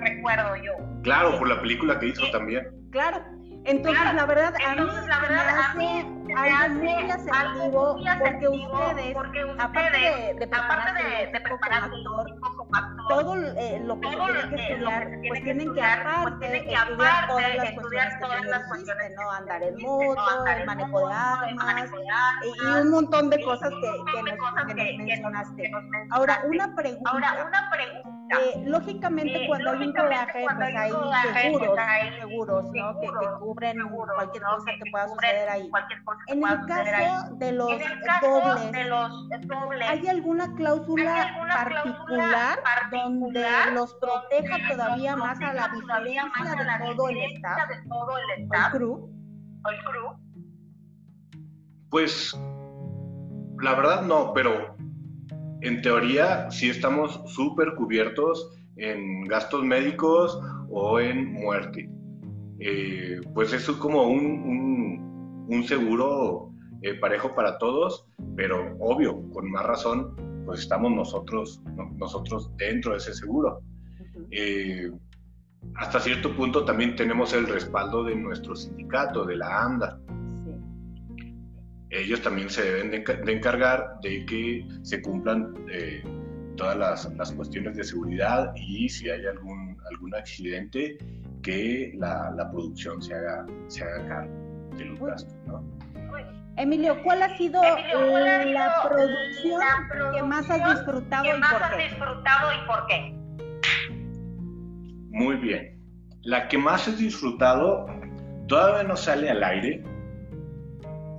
[0.00, 0.72] recuerdo yo.
[1.02, 2.68] Claro, por la película que hizo también.
[2.90, 3.22] Claro,
[3.66, 6.16] entonces, la verdad, a mí, la verdad, a mí
[7.32, 14.08] algo muy asertivo porque ustedes, aparte de, de prepararse como actor, todo eh, lo que
[14.08, 15.82] se tiene que estudiar, pues tienen que
[16.76, 19.30] aparte estudiar todas las cuestiones que ¿no?
[19.30, 21.90] Andar en moto, el manejo de armas
[22.42, 25.70] y un montón de cosas que, nos, que nos mencionaste.
[26.10, 27.10] Ahora, una pregunta.
[27.10, 28.15] Ahora, una pregunta.
[28.28, 31.54] Eh, lógicamente, eh, cuando hay un rodaje, pues hay seguros,
[32.18, 33.00] seguros, ¿no?
[33.00, 35.70] Que, que cubren cualquier cosa que pueda suceder ahí.
[36.28, 37.52] En el caso de
[38.84, 42.58] los, dobles, ¿hay alguna cláusula particular,
[42.90, 49.10] donde los proteja todavía más a la vigilancia de todo el staff, el crew?
[51.90, 52.36] Pues
[53.60, 54.75] la verdad no, pero
[55.62, 60.38] en teoría sí estamos súper cubiertos en gastos médicos
[60.68, 61.88] o en muerte.
[62.58, 66.52] Eh, pues eso es como un, un, seguro
[66.82, 70.14] eh, parejo para todos, pero obvio, con más razón,
[70.46, 71.62] pues estamos nosotros,
[71.96, 73.60] nosotros dentro de ese seguro.
[74.30, 74.90] Eh,
[75.74, 80.00] hasta cierto punto también tenemos el respaldo de nuestro sindicato, de la ANDA.
[81.90, 85.54] Ellos también se deben de, encargar de que se cumplan
[86.56, 90.98] todas las, las, cuestiones de seguridad y si hay algún, algún accidente,
[91.42, 94.34] que la, la producción se haga, se haga cargo
[94.76, 95.62] de los gastos, ¿no?
[96.56, 99.60] Emilio, ¿cuál ha sido, la, producción
[100.14, 103.14] que más has disfrutado, y, por has disfrutado y por qué?
[105.10, 105.78] Muy bien.
[106.22, 107.86] La que más he disfrutado
[108.48, 109.84] todavía no sale al aire.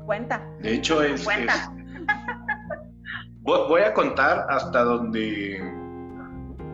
[0.07, 0.41] Cuenta.
[0.61, 1.69] De hecho, es, es
[3.43, 5.59] voy a contar hasta donde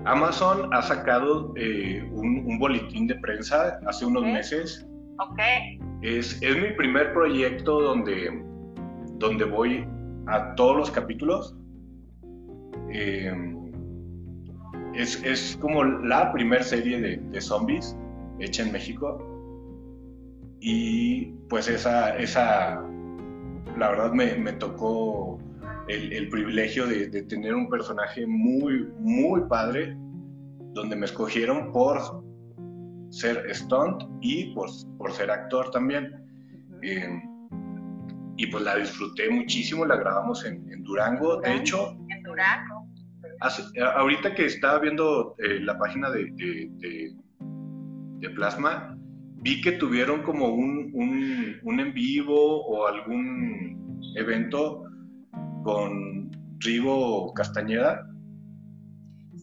[0.05, 4.87] Amazon ha sacado eh, un, boletín de prensa hace unos meses.
[5.17, 5.39] Ok.
[6.03, 8.43] Es, es, mi primer proyecto donde,
[9.17, 9.83] donde voy
[10.27, 11.55] a todos los capítulos.
[12.91, 13.71] Em,
[14.93, 17.97] es, es, como la primera serie de, de, zombies
[18.39, 19.17] hecha en México.
[20.59, 22.83] Y pues esa, esa
[23.77, 25.39] la verdad me, me tocó
[25.87, 29.95] el, privilegio de, tener un personaje muy, muy padre
[30.73, 32.23] donde me escogieron por
[33.09, 36.11] ser stunt y por, por ser actor también.
[36.81, 37.21] Eh,
[38.37, 41.39] y pues la disfruté muchísimo, la grabamos en, Durango.
[41.41, 42.87] De hecho, en Durango.
[43.95, 47.13] ahorita que estaba viendo eh, la página de, de,
[48.19, 48.92] de, Plasma,
[49.43, 54.83] vi que tuvieron como un, un, un en vivo o algún evento
[55.63, 58.05] con Rigo Castañeda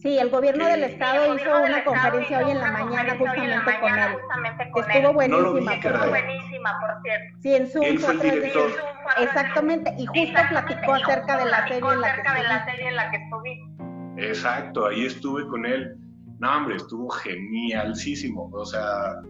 [0.01, 4.97] Sí, el gobierno del estado hizo una conferencia hoy en la mañana justamente con él.
[4.97, 5.73] Estuvo buenísima.
[5.75, 7.37] Estuvo buenísima, por cierto.
[7.43, 7.83] Sí, en Zoom.
[7.85, 8.71] Él fue el director.
[9.19, 12.95] Exactamente, y justo platicó acerca de la serie en la que de la serie en
[12.95, 14.27] la que estuviste.
[14.29, 15.95] Exacto, ahí estuve con él.
[16.39, 18.49] No, hombre, estuvo genialísimo.
[18.53, 19.21] O sea,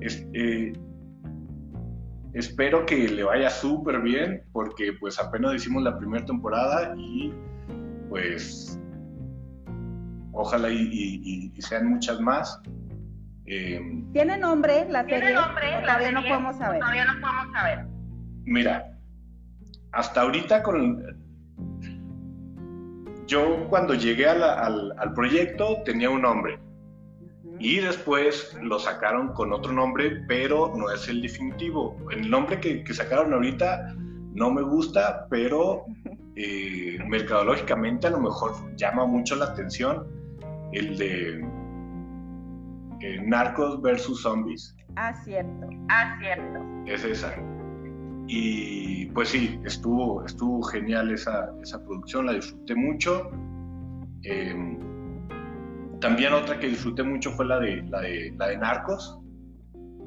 [0.00, 0.72] eh,
[2.32, 7.32] espero que le vaya súper bien, porque pues apenas hicimos la primera temporada y
[8.08, 8.78] pues
[10.32, 12.60] ojalá y, sean muchas más.
[13.46, 13.80] Eh,
[14.12, 15.18] ¿Tiene nombre la serie?
[15.18, 15.66] ¿Tiene nombre?
[15.82, 16.80] todavía no podemos saber.
[16.80, 17.86] Todavía no podemos saber.
[18.44, 18.98] Mira,
[19.92, 21.02] hasta ahorita con...
[23.26, 26.58] Yo cuando llegué al, proyecto tenía un nombre
[27.58, 31.96] y después lo sacaron con otro nombre, pero no es el definitivo.
[32.10, 33.94] El nombre que, que sacaron ahorita
[34.34, 35.84] no me gusta, pero
[36.36, 40.06] eh, mercadológicamente a lo mejor llama mucho la atención
[40.72, 41.40] el de
[43.00, 44.76] eh, Narcos versus Zombies.
[44.96, 45.68] Ah, cierto.
[45.88, 46.60] Ah, cierto.
[46.86, 47.34] Es esa.
[48.26, 53.30] Y pues sí, estuvo, estuvo genial esa, esa producción, la disfruté mucho.
[54.22, 54.78] Em,
[56.04, 59.18] también otra que disfruté mucho fue la de, la de, la de Narcos,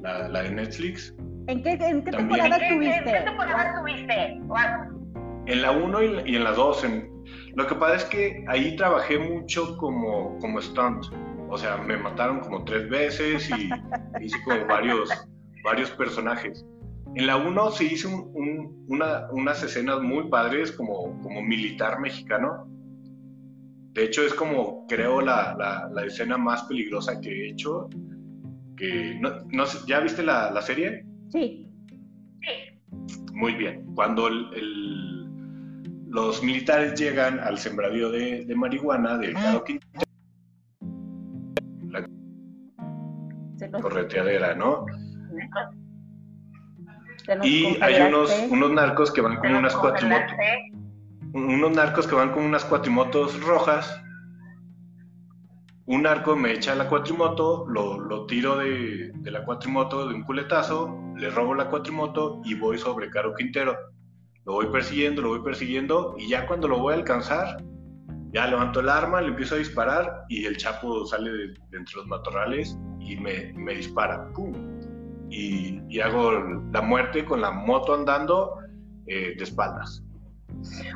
[0.00, 1.12] la, la de Netflix.
[1.48, 2.98] ¿En qué, en qué temporada estuviste?
[2.98, 4.40] ¿En qué temporada estuviste?
[5.46, 6.86] En la 1 y, en la 2.
[7.56, 11.06] Lo que pasa es que ahí trabajé mucho como, como stunt.
[11.48, 13.68] O sea, me mataron como tres veces y
[14.24, 15.10] hice como varios,
[15.64, 16.64] varios personajes.
[17.16, 18.08] En la 1 se hizo
[18.86, 22.68] unas escenas muy padres como, como militar mexicano.
[23.92, 27.88] De hecho, es como, creo, la, la, escena más peligrosa que he hecho.
[28.76, 31.04] Que, no, no ¿Ya viste la, la serie?
[31.30, 31.66] Sí.
[32.40, 33.12] Sí.
[33.32, 33.86] Muy bien.
[33.94, 35.18] Cuando el
[36.10, 39.64] los militares llegan al sembradío de, marihuana del Caro
[43.58, 44.86] la correteadera, ¿no?
[47.42, 50.32] Y hay unos, unos narcos que van con unas cuatrimotos,
[51.34, 54.00] unos narcos que van con unas cuatrimotos rojas.
[55.86, 60.22] Un narco me echa la cuatrimoto, lo, lo tiro de, de la cuatrimoto de un
[60.22, 63.76] culetazo, le robo la cuatrimoto y voy sobre Caro Quintero
[64.48, 67.62] lo voy persiguiendo, lo voy persiguiendo y ya cuando lo voy a alcanzar,
[68.32, 71.44] ya levanto el arma, le empiezo a disparar y el chapo sale de,
[71.76, 74.32] entre los matorrales y me, me dispara.
[74.32, 74.54] ¡Pum!
[75.28, 76.32] Y, y, hago
[76.72, 78.56] la muerte con la moto andando
[79.06, 80.02] eh, de espaldas.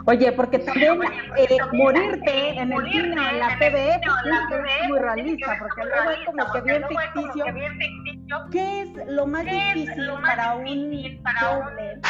[0.06, 0.98] Oye, porque también
[1.36, 6.52] eh, morirte en el cine, en la TV, es muy realista, porque luego es como
[6.52, 7.44] que bien ficticio.
[8.50, 10.64] ¿Qué es lo más difícil para un
[11.40, 12.00] doble?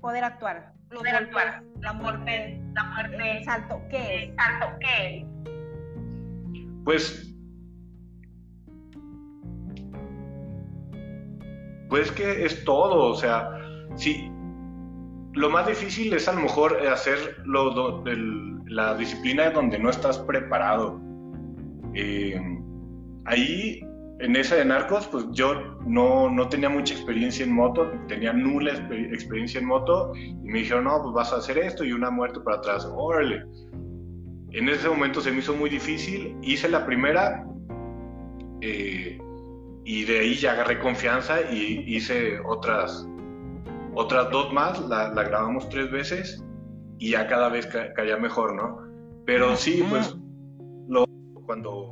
[0.00, 0.72] poder actuar.
[0.90, 1.62] poder actuar.
[1.80, 3.38] La muerte, la muerte.
[3.38, 4.34] El salto, ¿qué es?
[4.36, 5.26] salto, ¿qué es?
[6.84, 7.28] Pues.
[11.88, 13.50] Pues que es todo, o sea,
[13.96, 14.31] sí.
[15.34, 18.04] Lo más difícil es a lo mejor hacer lo,
[18.66, 21.00] la disciplina donde no estás preparado.
[21.94, 22.40] Eh,
[23.24, 23.80] ahí
[24.22, 28.72] en esa de narcos, pues yo no, no, tenía mucha experiencia en moto, tenía nula
[29.10, 32.38] experiencia en moto y me dijeron, no, pues vas a hacer esto y una muerte
[32.40, 33.44] para atrás, órale.
[34.52, 37.44] En ese momento se me hizo muy difícil, hice la primera
[38.60, 39.18] eh,
[39.84, 43.08] y de ahí ya agarré confianza y hice otras,
[43.94, 46.44] otras dos más, la, la grabamos tres veces
[46.98, 48.78] y ya cada vez caía mejor, ¿no?
[49.26, 50.16] Pero sí, pues
[50.88, 51.04] lo,
[51.46, 51.88] cuando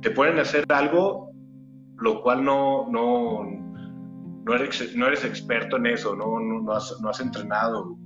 [0.00, 1.28] te pueden hacer algo
[2.00, 3.44] lo cual no, no,
[4.44, 7.98] no, eres, no eres experto en eso, no, no, has, no has, entrenado.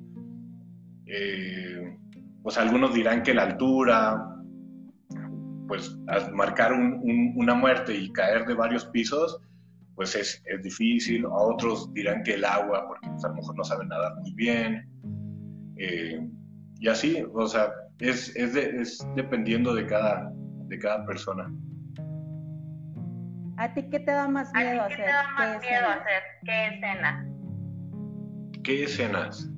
[1.06, 1.98] Eh,
[2.42, 4.28] pues algunos dirán que la altura,
[5.68, 5.96] pues
[6.32, 9.40] marcar una muerte y caer de varios pisos,
[9.94, 11.24] pues es, es, difícil.
[11.26, 14.32] A otros dirán que el agua, porque pues, a lo mejor no saben nadar muy
[14.34, 14.88] bien.
[15.76, 16.26] Eh,
[16.80, 20.32] y así, o sea, es, es, es dependiendo de cada,
[20.66, 21.52] de cada persona.
[23.58, 24.96] ¿A ti qué te da más miedo hacer?
[24.96, 26.22] ¿Qué te da más miedo hacer?
[26.44, 27.26] ¿Qué escenas?
[28.64, 29.50] ¿Qué escenas?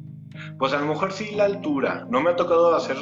[0.59, 2.06] Pues a lo mejor sí la altura.
[2.11, 2.97] No me ha tocado hacer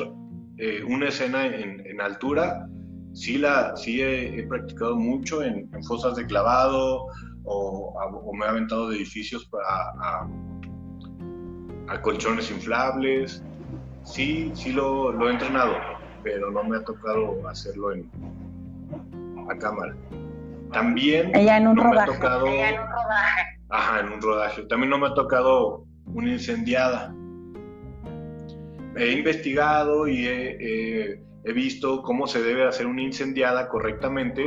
[0.59, 2.68] eh, una escena en, altura,
[3.12, 7.06] sí, la, sí he, practicado mucho en, fosas de clavado
[7.44, 10.28] o, me he aventado de edificios para,
[11.89, 13.43] a, colchones inflables.
[14.05, 15.74] Sí, sí lo, lo, he entrenado,
[16.22, 18.10] pero no me ha tocado hacerlo en,
[19.48, 19.94] a cámara.
[20.72, 22.10] También Ella en un no rodaje.
[22.10, 22.47] me ha tocado...
[22.47, 23.43] en un rodaje.
[23.68, 24.62] Ajá, en un rodaje.
[24.64, 27.14] También no me ha tocado una incendiada.
[28.97, 34.47] He investigado y he, visto cómo se debe hacer una incendiada correctamente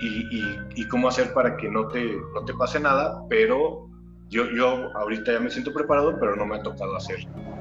[0.00, 2.04] y, cómo hacer para que no te,
[2.34, 3.88] no te pase nada, pero
[4.28, 7.18] yo, yo ahorita ya me siento preparado, pero no me ha tocado hacer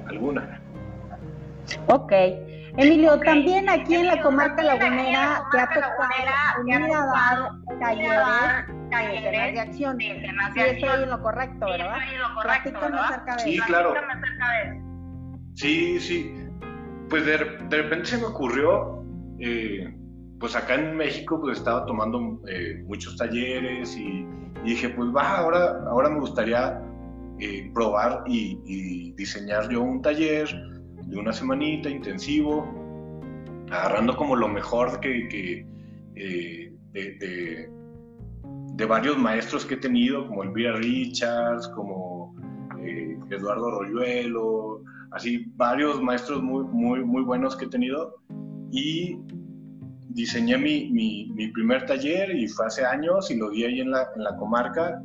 [0.07, 0.61] alguna.
[1.87, 2.11] Ok.
[2.77, 5.91] Emilio, también aquí en la comarca lagunera te ha tocado
[7.79, 9.97] dar talleres de acción.
[9.99, 10.11] Sí,
[10.59, 11.97] estoy en lo correcto, ¿verdad?
[12.41, 13.93] Platícame acerca de Sí, claro.
[15.53, 16.44] Sí, sí.
[17.09, 19.03] Pues de, repente se me ocurrió,
[19.39, 19.93] eh,
[20.39, 24.25] pues acá en México pues estaba tomando eh, muchos talleres y,
[24.63, 26.81] dije, pues va, ahora, ahora me gustaría
[27.39, 30.47] eh, probar y, diseñar yo un taller
[31.05, 32.67] de una semanita intensivo,
[33.69, 35.65] agarrando como lo mejor que,
[36.13, 37.69] de,
[38.75, 42.35] de, varios maestros que he tenido, como Elvira Richards, como
[43.29, 44.81] Eduardo Royuelo,
[45.15, 48.15] así varios maestros muy, muy, muy buenos que he tenido.
[48.71, 49.17] Y
[50.09, 54.07] diseñé mi, mi, primer taller y fue hace años y lo di ahí en la,
[54.15, 55.01] en la comarca.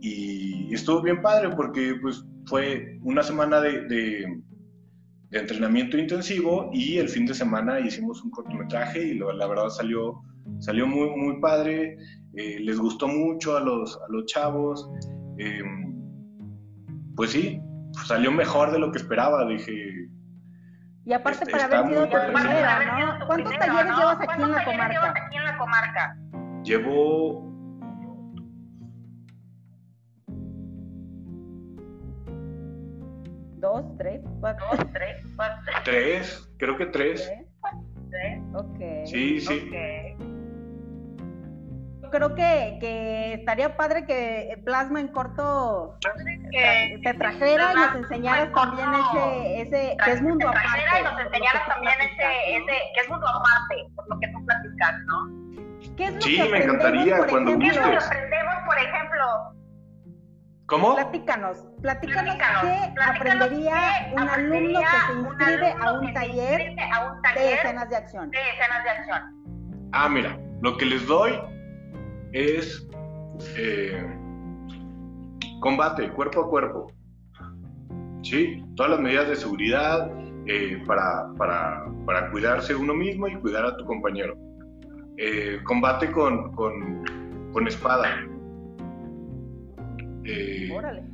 [0.00, 4.42] Y estuvo bien padre porque pues fue una semana de, de,
[5.30, 10.22] entrenamiento intensivo y el fin de semana hicimos un cortometraje y la verdad salió,
[10.60, 11.96] salió muy, muy padre,
[12.34, 14.88] eh, les gustó mucho a los, a los chavos.
[15.38, 15.92] Em,
[17.16, 17.60] pues sí,
[18.06, 20.08] salió mejor de lo que esperaba, dije.
[21.04, 23.26] Y aparte para haber sido tu primera, ¿no?
[23.26, 25.10] ¿Cuántos talleres llevas aquí en la comarca?
[25.10, 26.16] aquí en la comarca?
[26.64, 27.52] Llevo
[33.56, 34.66] dos, tres, cuatro.
[34.70, 35.72] Dos, tres, cuatro.
[35.84, 37.30] Tres, creo que tres.
[38.10, 38.42] ¿Tres?
[38.54, 39.06] Ok.
[39.06, 39.68] Sí, sí.
[39.68, 40.33] Okay
[42.14, 45.98] creo que, que estaría padre que Plasma en corto
[47.02, 51.00] te trajera y nos enseñaras también ese, ese que es mundo aparte.
[51.00, 54.94] y nos enseñaras también ese, ese, que es mundo aparte, por lo que tú platicas,
[55.06, 55.96] ¿no?
[55.96, 58.54] ¿Qué es lo sí, que me encantaría por cuando ejemplo, ¿Qué es lo que aprendemos,
[58.66, 59.24] por ejemplo?
[60.66, 60.94] ¿Cómo?
[60.94, 63.74] Platícanos, platícanos, Platícanos, qué platícanos aprendería
[64.08, 67.16] qué un alumno que se un inscribe a un que se taller inscribe a un
[67.16, 68.30] de taller escenas de acción.
[68.30, 69.90] de escenas de acción.
[69.92, 71.38] Ah, mira, lo que les doy
[72.34, 72.86] es
[73.56, 74.04] eh,
[75.60, 76.92] combate cuerpo a cuerpo.
[78.22, 78.62] ¿Sí?
[78.74, 80.10] Todas las medidas de seguridad
[80.46, 84.36] eh, para, para, para, cuidarse uno mismo y cuidar a tu compañero.
[85.16, 87.04] Eh, combate con, con,
[87.52, 88.26] con espada.
[90.72, 91.04] órale,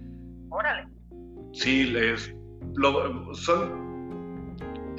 [0.49, 0.89] órale.
[1.53, 2.35] Sí, les,
[2.77, 3.90] lo, son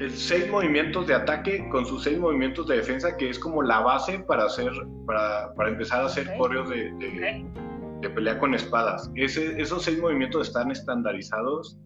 [0.09, 4.19] seis movimientos de ataque con sus seis movimientos de defensa, que es como la base
[4.19, 4.71] para hacer,
[5.05, 6.91] para, para empezar a hacer okay.
[6.97, 7.45] de,
[8.01, 9.11] de, pelea con espadas.
[9.15, 11.77] Ese, esos seis movimientos están estandarizados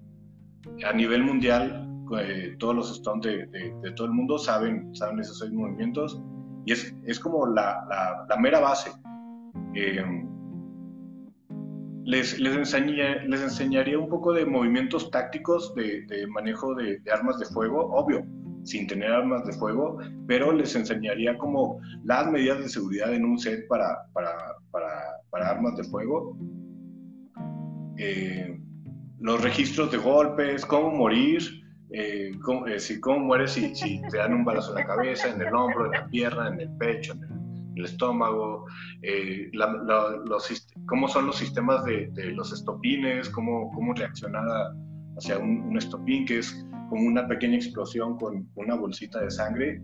[0.85, 1.81] a nivel mundial.
[2.19, 6.21] Eh, todos los stones de, de, todo el mundo saben, saben esos seis movimientos
[6.65, 8.91] y es, es como la, la, la mera base.
[9.73, 10.03] Eh,
[12.05, 17.91] les, les, les enseñaría un poco de movimientos tácticos de, manejo de, armas de fuego,
[17.93, 18.23] obvio,
[18.63, 23.39] sin tener armas de fuego, pero les enseñaría como las medidas de seguridad en un
[23.39, 24.31] set para, para,
[24.71, 26.37] para, armas de fuego,
[27.97, 28.55] eh,
[29.19, 31.41] los registros de golpes, cómo morir,
[31.89, 35.29] eh, cómo, eh, si, cómo mueres si, si, te dan un balazo en la cabeza,
[35.33, 37.34] en el hombro, en la pierna, en el pecho, en el
[37.75, 38.65] el estómago,
[39.01, 44.43] eh, los, cómo son los sistemas de, los estopines, cómo, cómo reaccionar
[45.17, 49.81] hacia un, estopín, que es como una pequeña explosión con una bolsita de sangre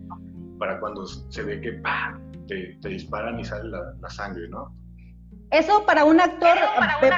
[0.58, 1.80] para cuando se ve que
[2.48, 4.74] Te, disparan y sale la, sangre, ¿no?
[5.50, 6.56] Eso para un actor,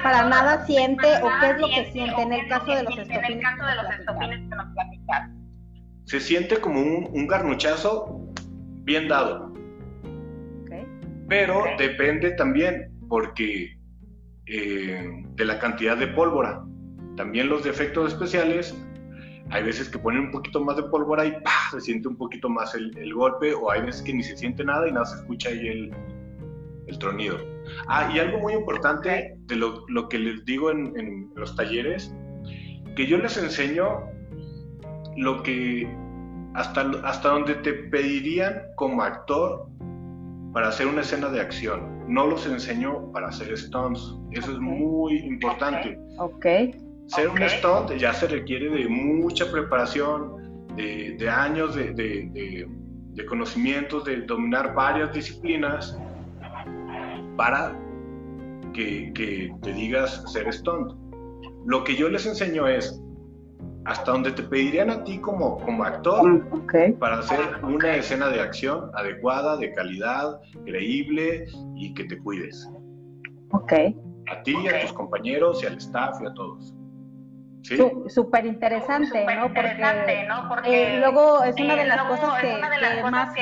[0.02, 3.28] para, nada siente o qué es lo que siente en el caso de los estopines.
[3.28, 5.34] En el caso de los estopines que nos platicaste.
[6.06, 8.24] Se siente como un, un garnuchazo
[8.82, 9.53] bien dado
[11.28, 13.78] pero depende también porque
[14.46, 16.62] eh, de la cantidad de pólvora.
[17.16, 18.76] También los defectos especiales,
[19.51, 21.34] hay veces que ponen un poquito más de pólvora y
[21.70, 24.88] se siente un poquito más el, golpe, o hay veces que ni se siente nada
[24.88, 25.94] y nada se escucha ahí el,
[26.86, 27.38] el tronido.
[27.88, 32.14] Ah, y algo muy importante de lo, lo que les digo en, en, los talleres,
[32.96, 34.01] que yo les enseño
[35.16, 35.88] lo que
[36.55, 39.68] hasta, hasta donde te pedirían como actor
[40.55, 42.05] para hacer una escena de acción.
[42.09, 44.16] No los enseñó para hacer stunts.
[44.31, 45.98] Eso es muy importante.
[46.18, 46.47] Ok.
[47.09, 54.22] Ser un stunt ya se requiere de mucha preparación, de, años de, de, conocimientos, de
[54.22, 55.98] dominar varias disciplinas
[57.36, 57.76] para
[58.72, 60.93] que, que te digas ser stunt.
[61.66, 63.02] Lo que yo les enseño es
[63.85, 68.40] hasta donde te pedirían a ti como, como actor mm, para hacer una escena de
[68.40, 71.47] acción adecuada, de calidad, creíble
[71.77, 72.69] y que te cuides.
[73.52, 73.73] Ok.
[74.31, 76.74] A ti, a tus compañeros y al staff y a todos.
[77.62, 77.78] ¿Sí?
[78.09, 79.24] Súper interesante,
[80.28, 80.48] ¿no?
[80.51, 82.59] Porque, eh, luego es una de las cosas que,
[83.09, 83.35] más,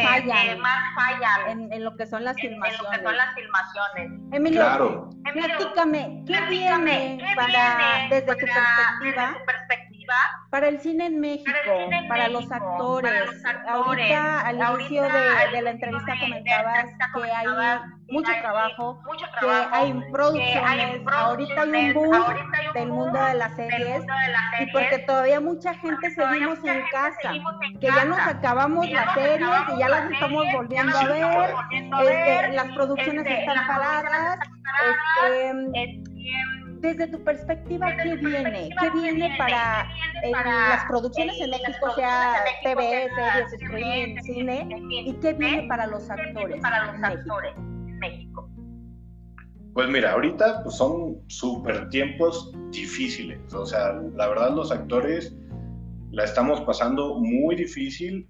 [0.94, 3.00] fallan en, lo que son las filmaciones.
[4.30, 5.10] Emilio, claro.
[5.24, 9.36] platícame, ¿qué, viene, para, desde, tu perspectiva,
[10.50, 11.50] para el cine en México,
[12.08, 13.42] para, los actores.
[13.66, 16.84] Ahorita, al inicio de, la entrevista comentabas
[17.14, 17.46] que hay
[18.10, 19.02] mucho trabajo,
[19.40, 22.34] que hay producciones, ahorita hay un boom
[22.74, 24.02] del mundo de las series
[24.60, 27.32] y porque todavía mucha gente seguimos en casa,
[27.80, 32.68] que ya nos acabamos las series y ya las estamos volviendo a ver, este, las
[32.72, 34.38] producciones están paradas,
[35.22, 36.02] este,
[36.82, 38.68] desde tu perspectiva, ¿qué viene?
[38.78, 39.88] ¿Qué viene para
[40.30, 42.34] las producciones en México, sea
[42.64, 44.68] TV, series, streaming, cine?
[44.90, 46.60] ¿Y qué viene para los actores?
[46.60, 48.50] Para los actores en México.
[49.74, 53.54] Pues mira, ahorita pues, son súper tiempos difíciles.
[53.54, 55.34] O sea, la verdad los actores
[56.10, 58.28] la estamos pasando muy difícil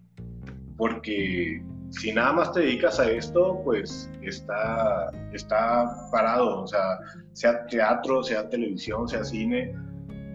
[0.77, 6.99] porque si nada más te dedicas a esto, pues está, está parado, o sea,
[7.33, 9.75] sea teatro, sea televisión, sea cine,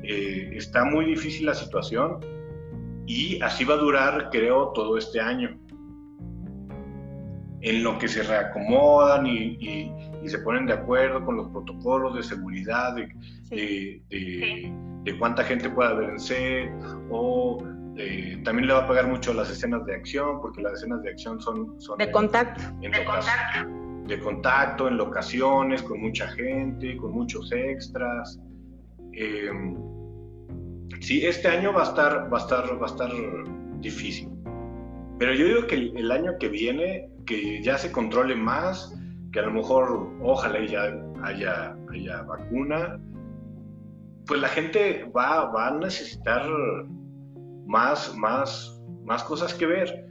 [0.03, 2.19] eh, está muy difícil la situación
[3.07, 5.57] y así va a durar, creo, todo este año.
[7.61, 9.91] En lo que se reacomodan y,
[10.25, 16.09] se ponen de acuerdo con los protocolos de seguridad, de, de, cuánta gente puede haber
[16.09, 16.69] en set,
[17.09, 17.63] o
[17.98, 21.10] eh, también le va a pagar mucho las escenas de acción, porque las escenas de
[21.10, 21.80] acción son...
[21.82, 22.61] son de contacto.
[22.80, 23.69] de contacto.
[24.06, 28.40] De contacto, en locaciones, con mucha gente, con muchos extras.
[29.14, 29.49] Eh,
[31.02, 33.11] sí, este año va a estar, va a estar, va a estar
[33.80, 34.30] difícil.
[35.18, 38.95] Pero yo digo que el, año que viene, que ya se controle más,
[39.34, 40.94] que a lo mejor, ojalá ya
[41.24, 42.99] haya, haya vacuna,
[44.28, 46.44] pues la gente va, va a necesitar
[47.68, 50.06] más, más, más cosas que ver.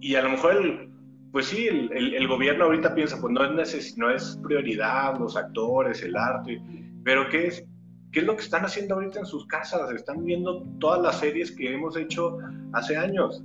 [0.00, 0.88] Y a lo mejor,
[1.30, 6.16] pues sí, el, gobierno ahorita piensa, pues no es, no es prioridad los actores, el
[6.16, 6.60] arte,
[7.04, 7.64] pero ¿qué es,
[8.10, 9.90] ¿qué es lo que están haciendo ahorita en sus casas?
[9.92, 12.38] Están viendo todas las series que hemos hecho
[12.72, 13.42] hace años.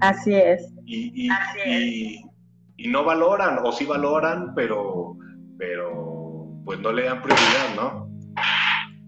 [0.00, 0.72] Así es.
[0.84, 1.28] Y,
[2.76, 5.16] y, no valoran, o sí valoran, pero,
[5.58, 8.08] pero pues no le dan prioridad, ¿no?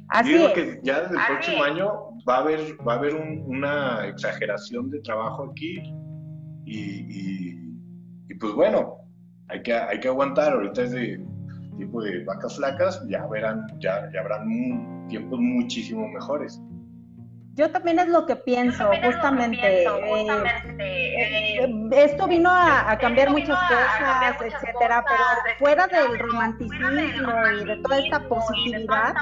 [0.09, 4.07] Así Digo que ya desde el próximo año va a haber, va a haber una
[4.07, 5.83] exageración de trabajo aquí
[6.65, 7.55] y,
[8.39, 8.97] pues bueno,
[9.49, 11.27] hay que, hay que aguantar, ahorita es de
[11.79, 16.61] tipo de vacas flacas, ya verán, ya, ya habrán tiempos muchísimo mejores.
[17.61, 19.85] Yo también es lo que pienso, justamente.
[19.85, 19.87] Eh,
[20.79, 27.99] eh, esto vino a, cambiar muchas cosas, etcétera, pero fuera del romanticismo y de toda
[27.99, 29.15] esta positividad,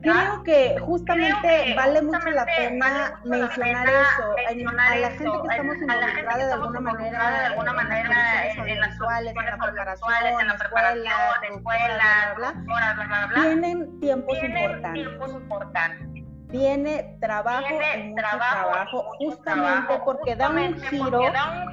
[0.00, 4.34] creo que justamente vale mucho la pena mencionar eso.
[4.78, 9.34] a la gente que estamos involucrada de alguna manera, de alguna manera en las visuales,
[9.36, 16.17] en la preparación, en la escuela, bla, bla, tienen tiempos importantes
[16.50, 17.66] viene trabajo
[17.96, 21.20] y mucho trabajo, justamente porque da un giro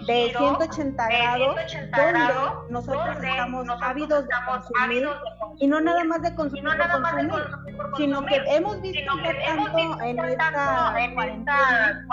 [0.05, 1.55] de 180 grados
[1.95, 2.19] donde
[2.69, 5.07] nosotros estamos ávidos de consumir
[5.59, 6.65] y no nada más de consumir,
[7.97, 12.05] sino que hemos visto tanto en esta cuarentena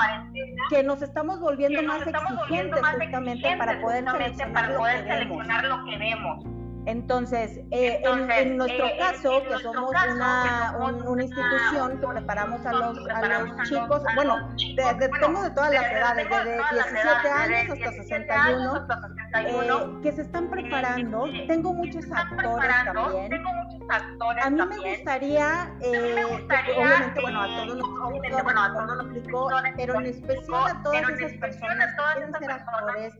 [0.70, 6.61] que nos estamos volviendo más exigentes justamente para poder seleccionar lo que vemos.
[6.86, 10.76] Entonces, eh, en, nuestro eh, caso, que somos una,
[11.06, 15.92] una institución que preparamos a los, a los chicos, bueno, de, tengo de todas las
[15.92, 21.24] edades, desde 17 años hasta 61, eh, que se están preparando.
[21.46, 23.32] Tengo muchos actores también.
[24.42, 29.12] A mí me gustaría, obviamente, bueno, a todos los actores, bueno, a todos los
[29.76, 33.14] pero en especial a todas esas personas que quieren ser actores,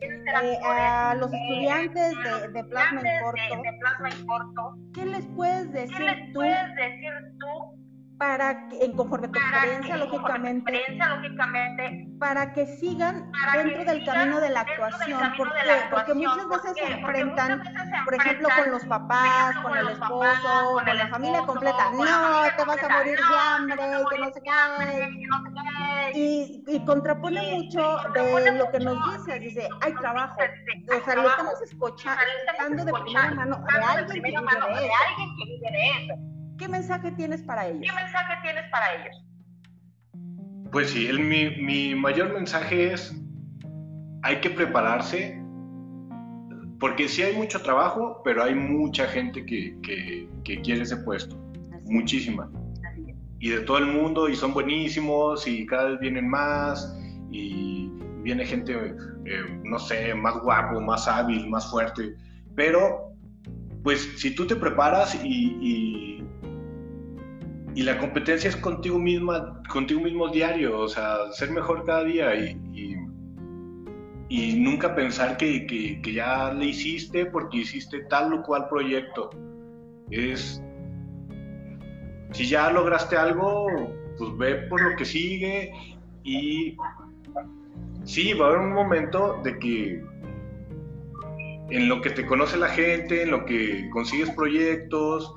[0.64, 4.76] a los estudiantes de, de Plasma en Corto, de plasma en corto.
[4.94, 7.81] ¿Qué les puedes decir, ¿Qué les tú, puedes decir tú
[8.22, 14.40] para que, en conforme a tu experiencia, lógicamente, lógicamente, para que sigan dentro del camino
[14.40, 17.64] de la actuación, porque, porque muchas veces se enfrentan,
[18.04, 22.84] por ejemplo, con los papás, con el esposo, con la familia completa, no, te vas
[22.84, 23.76] a morir de hambre,
[24.08, 29.94] que no sé qué, y, y compone mucho de lo que nos dice, dice, hay
[29.94, 36.41] trabajo, o sea, lo estamos escuchando de primera mano de alguien que vive de eso.
[36.62, 37.80] ¿Qué mensaje tienes para ellos?
[37.82, 39.24] ¿Qué mensaje tienes para ellos?
[40.70, 43.12] Pues sí, el, mi, mi mayor mensaje es,
[44.22, 45.42] hay que prepararse,
[46.78, 51.36] porque sí hay mucho trabajo, pero hay mucha gente que, que, que quiere ese puesto,
[51.86, 52.48] muchísima.
[53.40, 56.96] Y de todo el mundo, y son buenísimos, y cada vez vienen más,
[57.32, 57.90] y
[58.22, 58.94] viene gente,
[59.24, 62.14] eh, no sé, más guapo, más hábil, más fuerte,
[62.54, 63.08] pero
[63.82, 66.11] pues si tú te preparas y, y
[67.80, 72.60] la competencia es contigo misma, contigo mismo diario, o sea, ser mejor cada día y,
[74.28, 79.30] y, nunca pensar que, que, ya le hiciste porque hiciste tal o cual proyecto.
[80.10, 80.62] Es,
[82.32, 83.66] si ya lograste algo,
[84.18, 85.72] pues ve por lo que sigue
[86.24, 86.76] y
[88.04, 90.04] sí, va a haber un momento de que
[91.70, 95.34] en lo que te conoce la gente, en lo que consigues proyectos,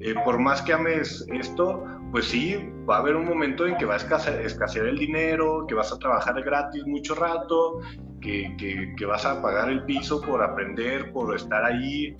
[0.00, 2.56] eh, por más que ames esto, pues sí,
[2.88, 5.98] va a haber un momento en que va a escasear, el dinero, que vas a
[5.98, 7.80] trabajar gratis mucho rato,
[8.20, 8.54] que,
[8.96, 12.16] que, vas a pagar el piso por aprender, por estar ahí.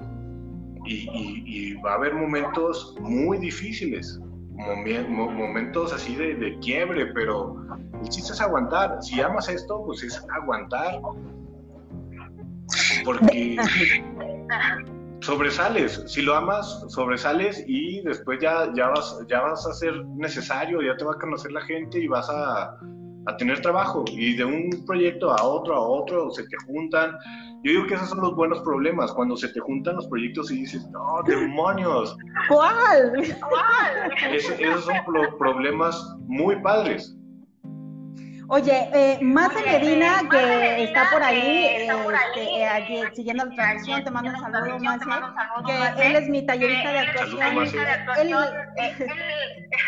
[0.86, 4.20] Y, va a haber momentos muy difíciles,
[5.08, 7.64] momentos así de quiebre, pero
[8.02, 9.02] el chiste es aguantar.
[9.02, 11.00] Si amas esto, pues es aguantar.
[13.04, 13.56] Porque
[15.24, 20.82] sobresales, si lo amas, sobresales y después ya, ya, vas, ya vas a ser necesario,
[20.82, 22.76] ya te va a conocer la gente y vas a,
[23.26, 24.04] a tener trabajo.
[24.08, 27.16] Y de un proyecto a otro, a otro, se te juntan.
[27.62, 30.60] Yo digo que esos son los buenos problemas, cuando se te juntan los proyectos y
[30.60, 32.16] dices, no, demonios.
[32.48, 33.12] ¿Cuál?
[33.48, 34.12] ¿Cuál?
[34.30, 34.96] esos son
[35.38, 37.16] problemas muy padres.
[38.48, 44.78] Oye, eh, Medina, que está por ahí, eh, siguiendo la transmisión, te mando un saludo,
[44.80, 45.06] Mace,
[45.66, 47.40] que él es mi tallerista de actuación.
[48.18, 48.34] Él,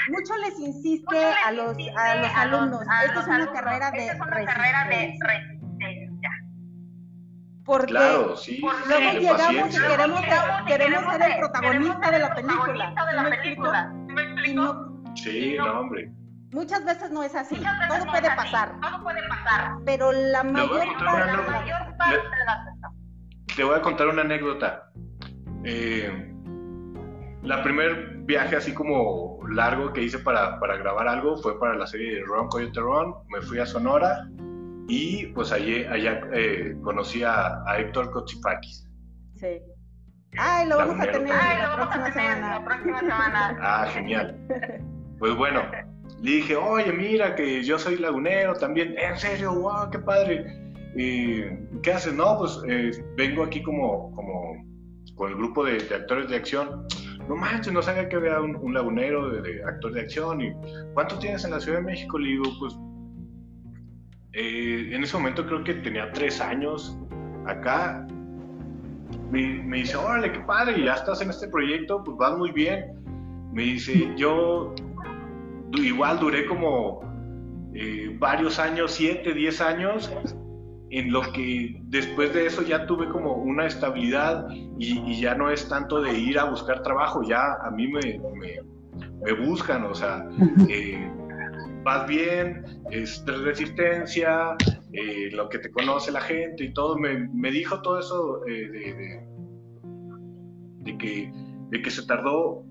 [0.08, 4.12] mucho les insiste a los, a los alumnos, esta es una carrera de
[4.84, 6.30] resistencia.
[7.64, 10.20] Porque claro, sí, luego llegamos y queremos,
[10.66, 13.92] queremos ser el protagonista de la película.
[14.08, 14.92] ¿Me explico?
[15.14, 16.12] Sí, no, hombre.
[16.52, 17.56] Muchas veces no es así.
[17.56, 18.80] todo puede pasar.
[18.80, 19.76] Todo puede pasar.
[19.84, 22.20] Pero la mayor parte,
[23.56, 24.90] Te voy a contar una anécdota.
[25.64, 26.32] Eh,
[27.42, 31.86] la primer viaje así como largo que hice para, para, grabar algo fue para la
[31.86, 33.14] serie de Ron Coyote Ron.
[33.28, 34.28] Me fui a Sonora
[34.88, 38.88] y pues allí, allá eh, conocí a, Héctor Kotsipakis.
[39.34, 39.60] Sí.
[40.38, 42.58] Ay, lo vamos a tener la, próxima semana.
[42.58, 43.58] la próxima semana.
[43.60, 44.36] Ah, genial.
[45.18, 45.62] Pues bueno,
[46.22, 48.94] le dije, oye, mira que yo soy lagunero también.
[48.98, 50.44] En serio, wow, qué padre.
[50.96, 51.42] ¿Y
[51.82, 52.14] ¿Qué haces?
[52.14, 54.64] No, pues eh, vengo aquí como, como
[55.14, 56.86] con el grupo de, actores de acción.
[57.28, 60.40] No manches, no sabía que había un, lagunero de, actor de acción.
[60.40, 60.52] ¿Y
[60.94, 62.18] cuánto tienes en la Ciudad de México?
[62.18, 62.74] Le digo, pues
[64.32, 66.98] eh, en ese momento creo que tenía tres años
[67.46, 68.06] acá.
[69.30, 72.94] Me, me dice, órale, qué padre, ya estás en este proyecto, pues vas muy bien.
[73.52, 74.74] Me dice, yo
[75.74, 77.00] igual duré como
[77.74, 80.12] eh, varios años, 7, 10 años,
[80.90, 84.48] en lo que después de eso ya tuve como una estabilidad
[84.78, 88.20] y, ya no es tanto de ir a buscar trabajo, ya a mí me,
[89.20, 90.28] me, buscan, o sea,
[90.68, 91.10] eh,
[91.82, 94.56] vas bien, es resistencia,
[94.92, 99.26] eh, lo que te conoce la gente y todo, me, me dijo todo eso de,
[100.80, 101.32] de, que,
[101.70, 102.64] de que se tardó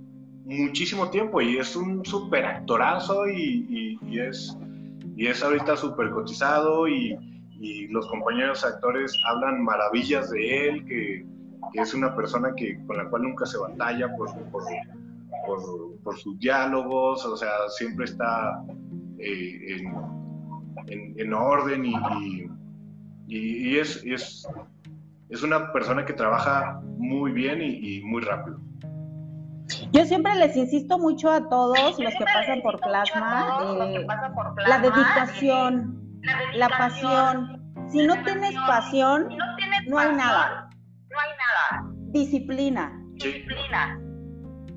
[0.46, 4.56] muchísimo tiempo y es un súper actorazo y, y, es,
[5.16, 7.18] y es ahorita súper cotizado y,
[7.60, 11.26] y, los compañeros actores hablan maravillas de él, que,
[11.74, 14.64] que, es una persona que, con la cual nunca se batalla por, por,
[16.04, 18.64] por, sus diálogos, o sea, siempre está
[19.18, 19.82] eh,
[20.88, 22.48] en, en, orden y,
[23.28, 24.48] y, es, es,
[25.30, 28.65] es una persona que trabaja muy bien y muy rápido.
[29.92, 34.06] Yo siempre les insisto mucho a todos los que pasan por plasma, eh,
[34.68, 36.20] la dedicación,
[36.54, 37.62] la pasión.
[37.90, 39.30] Si no tienes pasión,
[39.88, 40.70] no hay nada.
[41.10, 41.92] No hay nada.
[42.12, 42.92] Disciplina.
[43.14, 44.00] Disciplina.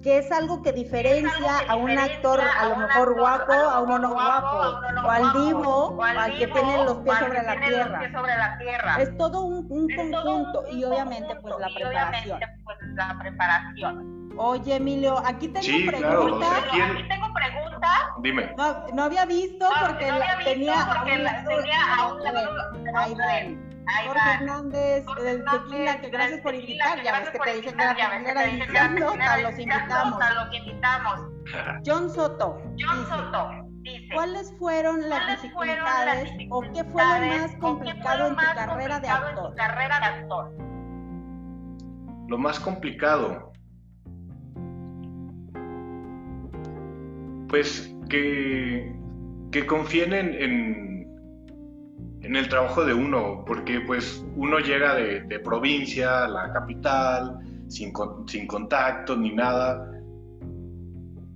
[0.03, 4.13] que es algo que diferencia a un actor a lo mejor guapo, a uno no
[4.13, 9.03] guapo, o al divo, al que tiene los pies sobre la tierra.
[9.03, 14.18] Es todo un, conjunto y obviamente pues la preparación.
[14.39, 14.45] La.
[14.45, 16.65] Oye, Emilio, aquí tengo Sí, claro, preguntas.
[16.71, 16.91] ¿quién?
[16.93, 17.99] Aquí tengo preguntas.
[18.23, 18.55] Dime.
[18.57, 22.07] No, no había visto porque no había la- visto tenía, porque un la- tenía a
[22.13, 22.21] un
[23.91, 24.35] ahí Jorge va.
[24.35, 26.99] Hernández, Jorge del Hernández, Tequila, que gracias por del Tequila, invitar.
[26.99, 28.41] que Ya ves gracias que por te dicen que invitar, era ya ves que primera
[28.43, 29.11] te dicen que edición, era ¿no?
[29.13, 30.23] primera A los invitamos.
[30.23, 31.21] A los invitamos.
[31.87, 33.51] John Soto John dice, Soto
[33.81, 34.15] dice.
[34.15, 38.37] ¿cuáles fueron las ¿Cuáles fueron las dificultades o qué fue lo más complicado en tu
[38.37, 40.53] más carrera de complicado en tu carrera de actor?
[42.29, 43.48] Lo más complicado.
[47.49, 48.95] Pues que,
[49.67, 50.35] confíen en,
[52.23, 57.39] en, el trabajo de uno, porque pues uno llega de, de provincia a la capital,
[57.69, 57.93] sin,
[58.27, 59.91] sin contactos ni nada.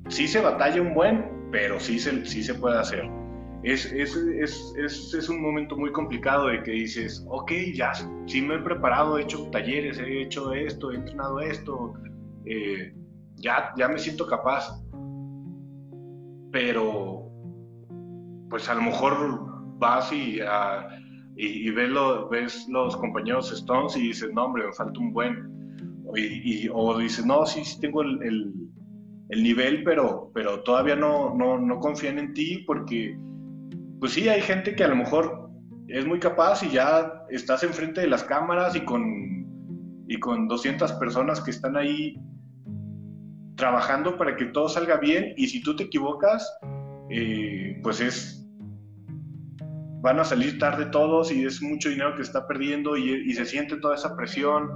[0.08, 3.08] Sí se batalla un buen, pero sí se, sí se puede hacer.
[3.62, 7.92] Es, es, es, es un momento muy complicado de que dices, ok, ya
[8.26, 11.94] sí me he preparado, he hecho talleres, he hecho esto, he entrenado esto,
[12.44, 12.92] eh,
[13.36, 14.81] ya, ya me siento capaz.
[16.52, 17.28] Pero,
[18.50, 19.46] pues a lo mejor
[19.78, 20.86] vas y, ah,
[21.36, 25.50] y, ves, lo- ves los compañeros Stones y dices, no, hombre, me falta un buen.
[26.74, 28.52] O dices, no, sí, sí tengo el, el-
[29.30, 33.18] el nivel, pero, pero todavía no, no, no confían en ti porque,
[33.98, 35.48] pues sí, hay gente que a lo mejor
[35.88, 39.02] es muy capaz y ya estás enfrente de las cámaras y con,
[40.06, 42.14] y con 200 personas que están ahí
[43.56, 46.50] trabajando para que todo salga bien y si tú te equivocas,
[47.10, 48.46] eh, pues es,
[50.00, 53.76] van a salir tarde todos y es mucho dinero que está perdiendo y, se siente
[53.76, 54.70] toda esa presión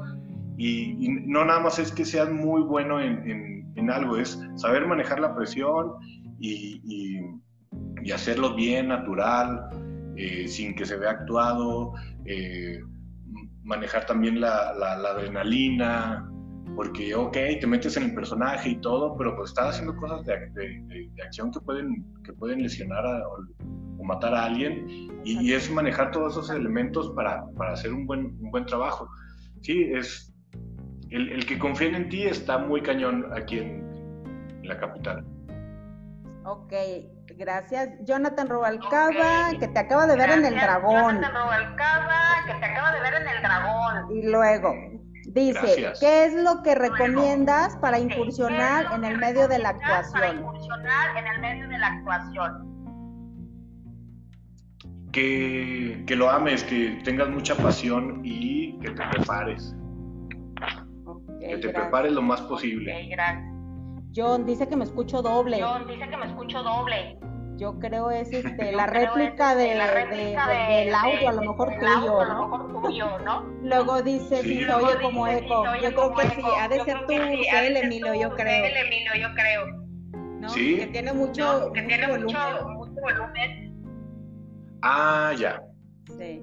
[0.59, 5.35] y, no nada más es que seas muy bueno en, algo, es saber manejar la
[5.35, 5.93] presión
[6.41, 7.21] y,
[8.13, 9.69] hacerlo bien, natural,
[10.17, 11.93] eh, sin que se vea actuado,
[12.25, 12.81] eh,
[13.65, 16.31] manejar también la adrenalina,
[16.77, 20.39] porque, ok, te metes en el personaje y todo, pero pues estás haciendo cosas de,
[20.51, 23.39] de- de- de acción que pueden, que pueden lesionar a- o,
[23.99, 24.87] o matar a alguien,
[25.25, 29.09] y, y es manejar todos esos elementos para, para hacer un buen, un buen trabajo.
[29.63, 30.33] Sí, es...
[31.11, 33.69] El, el que confíen en ti está muy cañón aquí en,
[34.61, 35.25] en la capital.
[36.45, 36.73] Ok,
[37.37, 37.91] gracias.
[38.05, 41.15] Jonathan Rubalcaba, que te acaba de ver en el dragón.
[41.17, 44.17] Jonathan Rubalcaba, que te acaba de ver en el dragón.
[44.17, 44.75] Y luego
[45.43, 46.01] dice, Gracias.
[46.01, 50.39] ¿qué es lo que recomiendas para incursionar en el medio de la Para actuación?
[50.39, 52.77] incursionar en el medio de la actuación.
[55.13, 59.75] Que, que lo ames, que tengas mucha pasión y que te prepares.
[61.41, 61.73] Que te gracias.
[61.75, 62.93] prepares lo más posible.
[62.93, 63.53] Ok, gracias.
[64.15, 65.61] John dice que me escucho doble.
[65.63, 67.19] John dice que me escucho doble.
[67.57, 70.85] Yo creo es este, Yo la creo réplica es, de, la de- réplica de- de-
[70.85, 72.49] del audio, a lo mejor del tuyo, audio, a lo ¿no?
[72.49, 73.43] mejor tuyo, ¿no?
[73.63, 74.59] Luego dice Sí.
[74.59, 75.65] si oye como eco.
[75.83, 77.17] Yo creo que sí, ha de Yo ser tú, que
[77.67, 78.65] el Emilio, yo creo.
[78.65, 79.67] el Emilio, yo creo.
[80.41, 80.49] ¿no?
[80.51, 80.77] Sí.
[80.77, 81.73] Que tiene mucho, ¿no?
[81.73, 82.25] Que mucho tiene volumen.
[82.27, 83.85] mucho, mucho volumen.
[84.83, 85.61] Ah, ya.
[86.19, 86.43] Sí.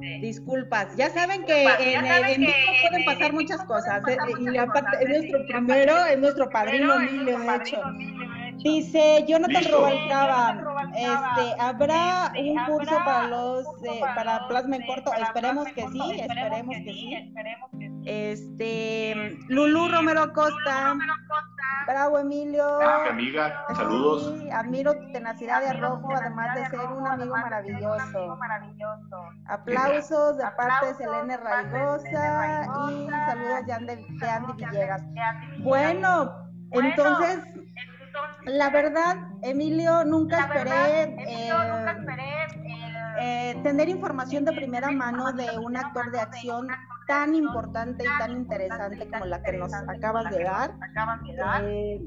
[0.00, 0.20] Sí.
[0.20, 4.00] Disculpas, ya saben que Disculpas, en, saben en que pueden en- pasar en muchas cosas.
[4.02, 7.38] pasar eh, muchas Y aparte, cosas, es nuestro primero, es nuestro padrino Pero es Emilio,
[7.38, 7.80] nuestro de hecho.
[7.80, 8.21] padrino Emilio, de hecho.
[8.62, 14.76] Dice Jonathan Rubalcaba, este, ¿habrá este, un curso ¿habrá para los, curso eh, para plasma
[14.76, 15.12] en eh, corto?
[15.14, 17.14] Esperemos que sí, esperemos que sí.
[17.14, 18.02] Esperemos que sí.
[18.04, 20.94] Este, Lulú Romero Costa,
[21.86, 22.78] bravo Emilio.
[23.04, 24.34] Mi amiga, saludos.
[24.40, 28.38] Sí, admiro tu tenacidad de arrojo, además de ser un amigo maravilloso.
[29.46, 35.02] Aplausos de parte de Selene Raigosa y saludos de Andy, Villegas.
[35.60, 36.32] Bueno,
[36.70, 37.38] entonces,
[38.44, 42.32] la verdad, Emilio, nunca verdad, esperé Emilio, nunca eh, esperé
[43.20, 46.68] eh, tener información de primera mano de un actor de acción
[47.06, 50.74] tan importante y tan interesante como la que nos acabas de dar.
[51.64, 52.00] Eh,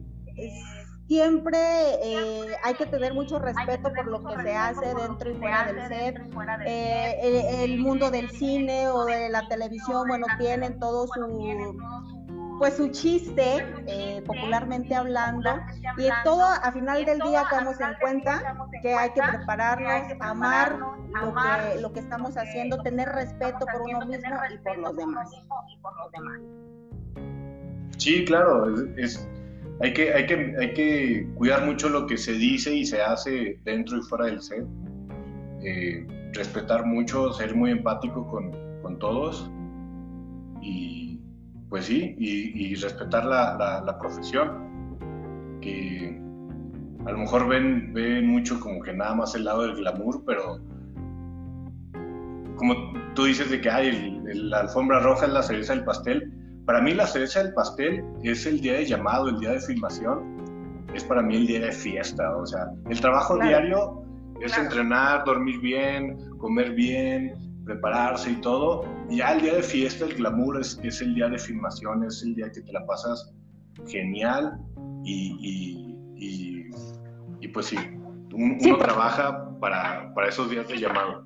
[1.07, 1.57] siempre
[2.01, 5.87] eh, hay que tener mucho respeto por lo que se hace dentro y fuera del
[5.87, 6.17] set.
[6.65, 11.27] Eh, el, el mundo del cine o de la televisión, bueno, tienen todo su
[12.57, 15.49] pues su chiste, eh, popularmente hablando,
[15.97, 21.33] y todo a final del día caemos en cuenta que hay que prepararnos, amar lo
[21.33, 25.29] que, lo que estamos haciendo, tener respeto por uno mismo y por los demás.
[27.97, 29.29] Sí, claro, es, es-
[29.81, 33.59] hay, que, hay, que, hay que cuidar mucho lo que se dice y se hace
[33.65, 34.65] dentro y fuera del set.
[35.61, 38.51] Eh, respetar mucho, ser muy empático con,
[38.81, 39.49] con todos
[40.61, 41.04] y,
[41.69, 44.99] pues sí, y, respetar la, la, profesión,
[45.61, 46.21] que
[47.05, 50.59] a lo mejor ven, ven mucho como que nada más el lado del glamour, pero
[52.55, 52.75] como
[53.15, 56.31] tú dices de que hay la alfombra roja es la cereza del pastel,
[56.65, 60.85] para mí la cereza del pastel es el día de llamado, el día de filmación,
[60.93, 64.03] es para mí el día de fiesta, o sea, el trabajo diario
[64.41, 67.33] es entrenar, dormir bien, comer bien,
[67.65, 71.29] prepararse y todo, y ya el día de fiesta, el glamour es, es el día
[71.29, 73.33] de filmación, es el día que te la pasas
[73.87, 74.57] genial
[75.03, 76.71] y, y,
[77.41, 77.77] y, pues sí,
[78.33, 81.25] uno trabaja para, para esos días de llamado.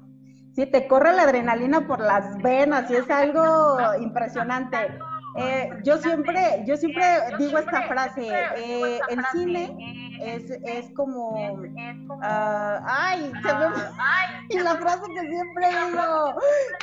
[0.54, 4.78] Sí, te corre la adrenalina por las venas y es algo impresionante.
[5.38, 7.06] Eh, yo siempre, yo siempre
[7.38, 8.28] digo esta frase,
[8.58, 13.68] eh, el cine es, es como, uh, ay, se ve,
[14.50, 16.36] y la frase que siempre digo,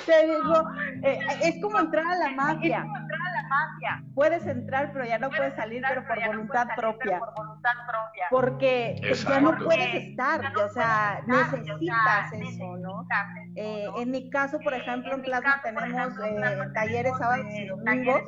[0.07, 0.65] te digo,
[1.03, 2.87] eh, es como entrar a la mafia.
[4.15, 7.21] Puedes entrar, pero ya no puedes salir, pero por voluntad propia.
[8.31, 13.07] Porque ya no puedes estar, o sea, necesitas eso, ¿no?
[13.57, 18.21] Eh, en mi caso, por ejemplo, en plasma tenemos eh, talleres sábados y domingos.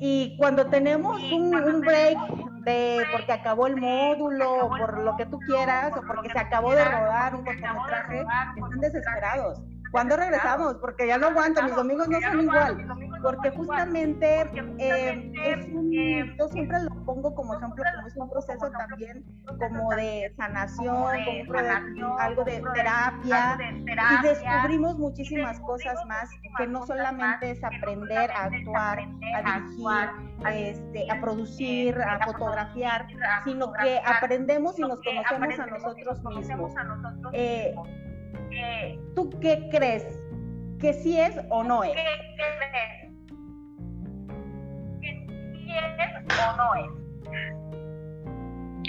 [0.00, 2.18] Y cuando tenemos un, un, break
[2.64, 6.74] de porque acabó el módulo, o por lo que tú quieras, o porque se acabó
[6.74, 8.20] de rodar un cortometraje,
[8.56, 9.62] están desesperados.
[9.94, 10.74] ¿Cuándo regresamos?
[10.80, 12.84] Porque ya no aguanto, mis domingos no son igual.
[13.22, 14.40] Porque justamente
[14.78, 15.92] eh, es un,
[16.36, 21.06] yo siempre lo pongo como ejemplo, como es un proceso también como de sanación,
[21.94, 23.56] como algo de terapia.
[23.86, 31.08] Y descubrimos muchísimas cosas más que no solamente es aprender a actuar, a dirigir, este,
[31.08, 33.06] a producir, a fotografiar,
[33.44, 36.74] sino que aprendemos y nos conocemos a nosotros mismos.
[37.32, 37.76] Eh,
[39.14, 40.04] ¿Tú qué crees?
[40.80, 41.92] ¿Que sí es o no es?
[41.92, 42.84] ¿Qué crees?
[45.00, 46.90] ¿Que sí es o no es?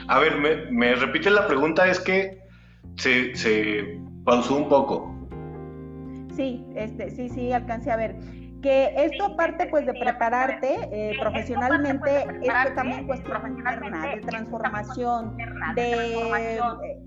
[0.08, 2.40] A ver, me, me repite la pregunta, es que
[2.98, 5.12] se, se pausó un poco.
[6.36, 8.16] Sí, este, sí, sí, alcancé a ver
[8.66, 15.38] que esto aparte pues de prepararte eh, profesionalmente, esto también cuestión interna, de transformación,
[15.76, 16.60] de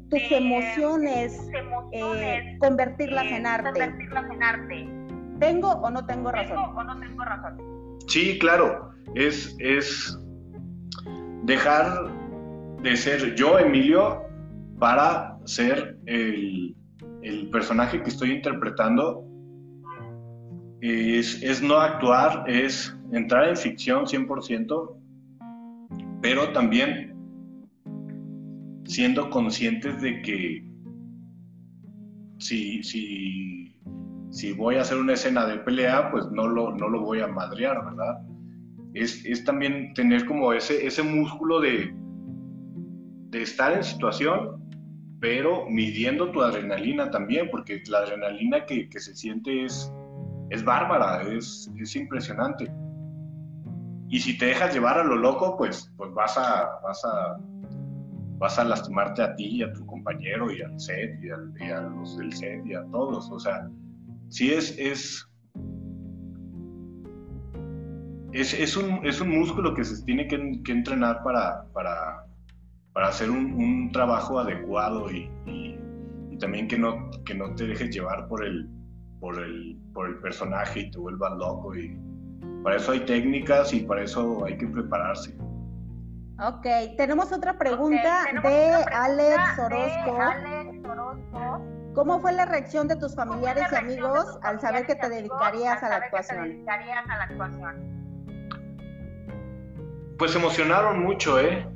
[0.09, 1.51] tus emociones,
[1.91, 4.89] eh, convertirlas en arte.
[5.41, 7.59] ¿Tengo o no tengo razón?
[8.07, 10.17] Sí, claro, es, es
[11.43, 11.89] dejar
[12.83, 14.23] de ser yo, Emilio,
[14.79, 16.77] para ser el,
[17.23, 19.25] el personaje que estoy interpretando
[20.81, 24.97] es, no actuar, es entrar en ficción 100%,
[26.23, 27.17] pero también
[28.85, 30.65] siendo conscientes de que
[32.39, 33.77] si, si,
[34.31, 37.27] si voy a hacer una escena de pelea, pues no lo, no lo voy a
[37.27, 38.23] madrear, ¿verdad?
[38.95, 41.93] Es, es también tener como ese, ese músculo de,
[43.31, 44.63] de estar en situación,
[45.21, 49.93] pero midiendo tu adrenalina también, porque la adrenalina que, que se siente es,
[50.51, 52.71] es bárbara, es, es impresionante.
[54.09, 57.39] Y si te dejas llevar a lo loco, pues, pues vas, a, vas, a,
[58.39, 61.31] vas a lastimarte a ti y a tu compañero y al set y,
[61.71, 63.31] a los del set y a todos.
[63.31, 63.69] O sea,
[64.29, 65.29] sí es, es,
[68.33, 72.25] es, un, es un músculo que se tiene que, que entrenar para, para,
[72.95, 75.79] para hacer un, un trabajo adecuado y, y,
[76.39, 78.71] también que no, que no te dejes llevar por el,
[79.21, 81.75] por el, por el personaje y te vuelvas loco.
[81.75, 81.99] Y
[82.63, 85.37] para eso hay técnicas y para eso hay que prepararse.
[86.41, 86.67] Ok,
[86.97, 90.19] tenemos otra pregunta, de, Alex Orozco.
[91.95, 95.89] ¿Cómo fue la reacción de tus familiares y amigos al saber que te dedicarías a
[95.89, 96.65] la actuación?
[100.17, 101.67] Pues se emocionaron mucho, ¿eh?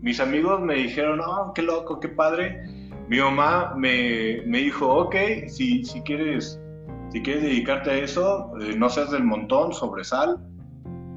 [0.00, 2.62] Mis amigos me dijeron, oh, qué loco, qué padre.
[3.08, 5.16] Mi mamá me, me dijo, ok,
[5.48, 6.60] si, si quieres
[7.10, 10.38] si quieres dedicarte a eso, eh, no seas del montón, sobresal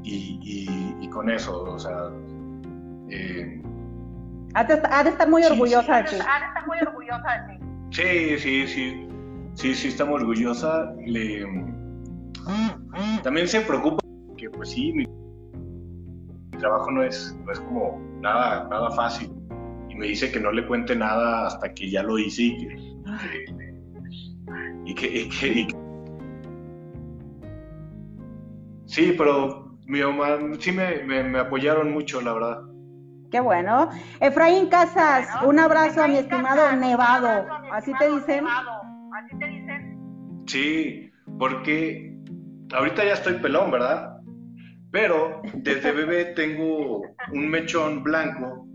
[0.04, 0.40] y,
[1.02, 2.10] y, con eso, o sea...
[3.10, 3.62] Eh,
[4.54, 6.16] ha, de, estar muy orgullosa de ti.
[6.16, 7.64] Ha de estar muy orgullosa de ti.
[7.92, 9.08] Sí, sí, sí,
[9.56, 10.94] sí, sí, está muy orgullosa.
[11.06, 11.46] Le,
[13.24, 14.04] también se preocupa
[14.38, 15.06] que, pues sí, mi,
[16.60, 19.32] trabajo no es, no es como nada, nada fácil.
[19.90, 23.69] Y me dice que no le cuente nada hasta que ya lo hice y que,
[24.90, 25.68] y que, y que,
[28.88, 32.62] Sí, pero mi mamá sí me, apoyaron mucho, la verdad.
[33.30, 33.92] Qué bueno.
[34.20, 37.46] Efraín Casas, un abrazo a mi estimado Nevado.
[37.72, 38.46] ¿Así te dicen?
[38.48, 40.44] ¿Así te dicen?
[40.48, 42.18] Sí, porque
[42.74, 44.18] ahorita ya estoy pelón, ¿verdad?
[44.92, 48.68] Pero desde bebé tengo un mechón blanco,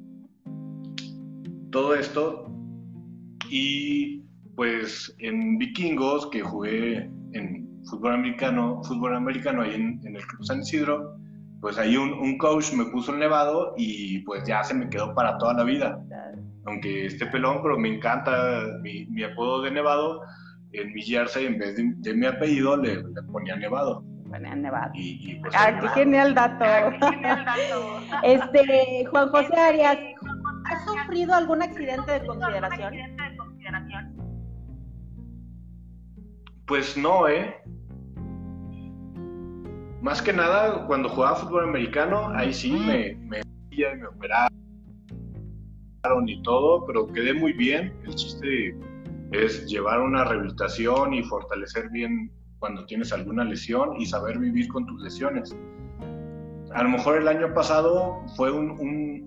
[1.73, 2.47] todo esto,
[3.51, 4.24] y
[4.57, 10.61] pues en Vikingos, que jugué en fútbol americano, fútbol americano ahí en, el Club San
[10.61, 11.17] Isidro,
[11.61, 15.39] pues ahí un, coach me puso el nevado y pues ya se me quedó para
[15.39, 15.99] toda la vida.
[16.67, 20.21] Aunque esté pelón, pero me encanta mi, mi apodo de nevado.
[20.73, 23.01] En mi jersey, en vez de, mi apellido, le,
[23.31, 24.05] ponía nevado.
[24.29, 24.91] Ponía nevado.
[24.95, 26.65] Y, pues, ah, qué genial dato.
[28.25, 29.97] este, Juan José Arias,
[30.65, 32.93] ¿has sufrido algún accidente de consideración?
[36.67, 37.55] Pues no, ¿eh?
[40.01, 44.51] Más que nada, cuando jugaba fútbol americano, ahí sí me, me, me operaron
[46.27, 47.95] y todo, pero quedé muy bien.
[48.05, 48.77] El chiste
[49.33, 54.87] es llevar una rehabilitación y fortalecer bien cuando tienes alguna lesión y saber vivir con
[54.87, 55.55] tus lesiones.
[56.75, 58.71] A lo mejor el año pasado fue un,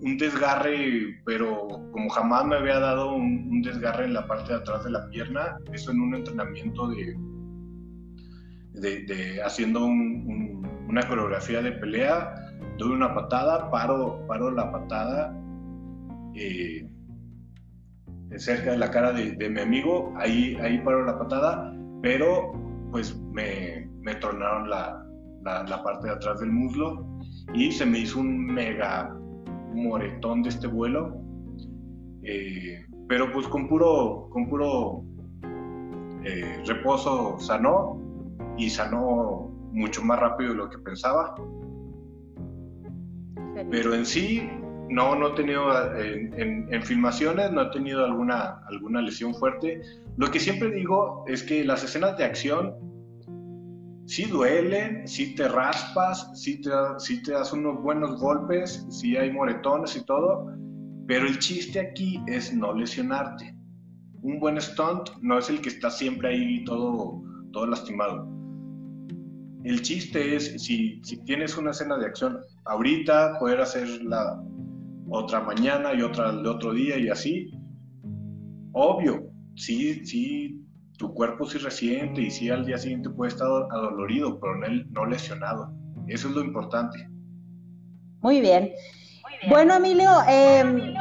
[0.02, 4.84] un, desgarre, pero como jamás me había dado un, desgarre en la parte de atrás
[4.84, 7.16] de la pierna, eso en un entrenamiento de,
[8.74, 12.34] de, haciendo una coreografía de pelea,
[12.76, 15.34] doy una patada, paro, paro la patada
[16.34, 16.86] eh,
[18.36, 22.52] cerca de la cara de, mi amigo, ahí, ahí paro la patada, pero
[22.90, 25.02] pues me, me tornaron la,
[25.44, 27.07] la, parte de atrás del muslo
[27.54, 29.14] y se me hizo un mega
[29.74, 31.16] moretón de este vuelo.
[32.22, 35.04] Eh, pero pues con puro, con puro
[36.24, 37.98] eh, reposo sanó
[38.56, 41.34] y sanó mucho más rápido de lo que pensaba.
[43.70, 44.48] Pero en sí,
[44.88, 49.80] no, no he tenido, en, en, filmaciones no he tenido alguna, alguna lesión fuerte.
[50.16, 52.74] Lo que siempre digo es que las escenas de acción
[54.08, 59.96] sí duelen, sí te raspas, sí te, sí das unos buenos golpes, sí hay moretones
[59.96, 60.46] y todo,
[61.06, 63.54] pero el chiste aquí es no lesionarte.
[64.22, 67.22] Un buen stunt no es el que está siempre ahí todo,
[67.52, 68.26] todo lastimado.
[69.64, 74.42] El chiste es, si, si tienes una escena de acción ahorita, poder hacerla
[75.10, 77.50] otra mañana y otra el otro día y así.
[78.72, 80.64] Obvio, sí, sí,
[80.98, 85.06] tu cuerpo sí resiente y sí al día siguiente puede estar adolorido, pero no, no
[85.06, 85.72] lesionado.
[86.08, 87.08] Eso es lo importante.
[88.20, 88.72] Muy bien.
[89.48, 90.94] Bueno, Emilio, em, eh,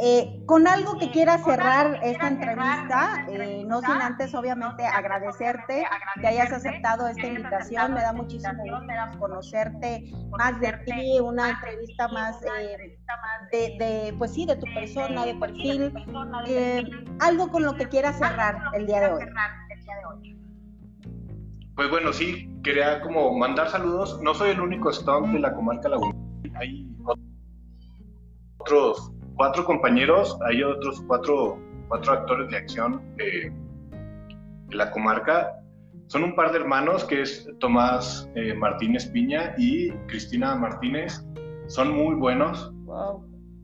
[0.00, 5.84] eh, con algo que quieras cerrar esta entrevista, eh, no sin antes obviamente agradecerte
[6.20, 12.08] que hayas aceptado esta invitación, me da muchísimo gusto conocerte más de ti, una entrevista
[12.08, 15.92] más de, de, pues sí, de tu persona, de perfil,
[17.20, 19.24] algo con lo que quieras cerrar el día de hoy.
[21.74, 24.20] Pues bueno, sí, quería como mandar saludos.
[24.20, 26.12] No soy el único stone de la comarca Laguna.
[26.56, 26.88] Hay
[28.58, 33.52] otros cuatro compañeros, hay otros cuatro, cuatro actores de acción de,
[34.70, 35.54] la comarca.
[36.08, 41.24] Son un par de hermanos que es Tomás eh, Martínez Piña y Cristina Martínez.
[41.68, 42.70] Son muy buenos.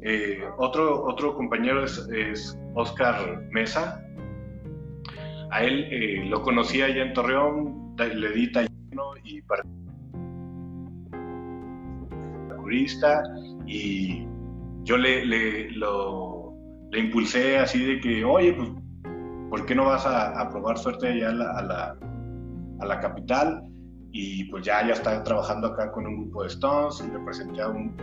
[0.00, 4.02] Eh, otro, otro compañero es, es, Oscar Mesa.
[5.50, 8.70] A él eh, lo conocí allá en Torreón, le di taller
[9.24, 9.62] y para
[13.66, 14.26] y
[14.84, 16.54] yo le, le, lo,
[16.90, 18.68] le impulsé así de que, oye, pues,
[19.50, 21.96] ¿por qué no vas a, probar suerte allá a la,
[22.80, 23.62] a la, capital?
[24.12, 27.62] Y pues ya, ya está trabajando acá con un grupo de Stones, y le presenté
[27.62, 27.96] a un,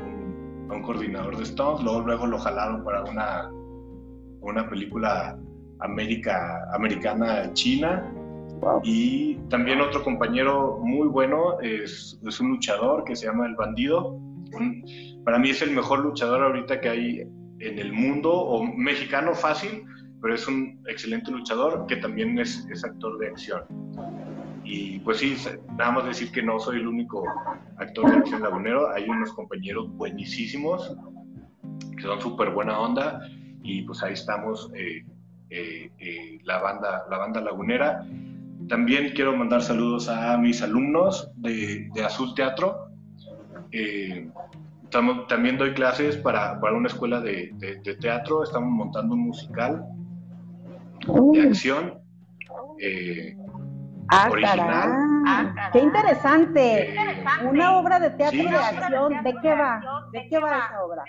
[0.70, 3.50] un, coordinador de Stones, luego, luego lo jalaron para una,
[4.42, 5.38] una película
[5.80, 8.12] América, americana china.
[8.84, 14.20] Y también otro compañero muy bueno es, es, un luchador que se llama El Bandido
[15.24, 17.20] para mí es el mejor luchador ahorita que hay
[17.60, 19.84] en el mundo, o mexicano fácil,
[20.22, 23.64] pero es un excelente luchador que también es, actor de acción.
[24.64, 25.36] Y pues sí,
[25.78, 27.24] nada más decir que no soy el único
[27.78, 30.96] actor de acción lagunero, hay unos compañeros buenísimos
[31.96, 33.20] que son súper buena onda
[33.64, 35.04] y pues ahí estamos eh,
[35.50, 38.06] eh, eh, la, banda, la banda lagunera.
[38.70, 42.92] También quiero mandar saludos a mis alumnos de, de Azul Teatro,
[44.94, 49.86] eh, también doy clases para, para una escuela de, de, teatro, estamos montando un musical
[51.34, 52.00] de acción
[52.80, 53.36] eh,
[54.10, 54.90] ah, original.
[55.26, 56.96] Ah, ¡Qué interesante!
[57.50, 59.82] Una obra de teatro de acción, ¿de qué va?
[60.12, 61.04] ¿De qué va esa obra?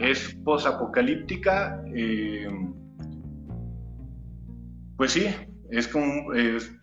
[0.00, 2.48] Es posapocalíptica, eh,
[4.96, 5.26] pues sí,
[5.70, 6.32] es como,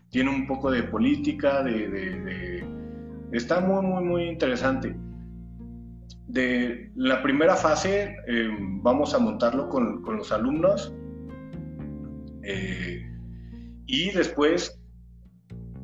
[0.10, 2.66] tiene un poco de política, de
[3.32, 4.96] está muy, muy, muy interesante.
[6.32, 8.50] De la primera fase eh,
[8.82, 10.96] vamos a montarlo con, con los alumnos
[12.44, 13.06] eh,
[13.86, 14.82] y después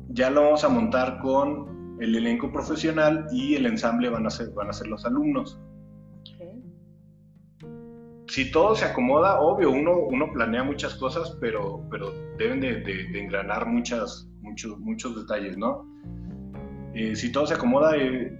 [0.08, 4.48] ya lo vamos a montar con el elenco profesional y el ensamble van a ser,
[4.54, 5.60] van a ser los alumnos.
[8.28, 13.20] Si todo se acomoda, obvio, uno, uno planea muchas cosas, pero, pero deben de, de,
[13.20, 15.86] engranar muchas, muchos, muchos detalles, ¿no?
[16.94, 18.32] Eh, si todo se acomoda, eh,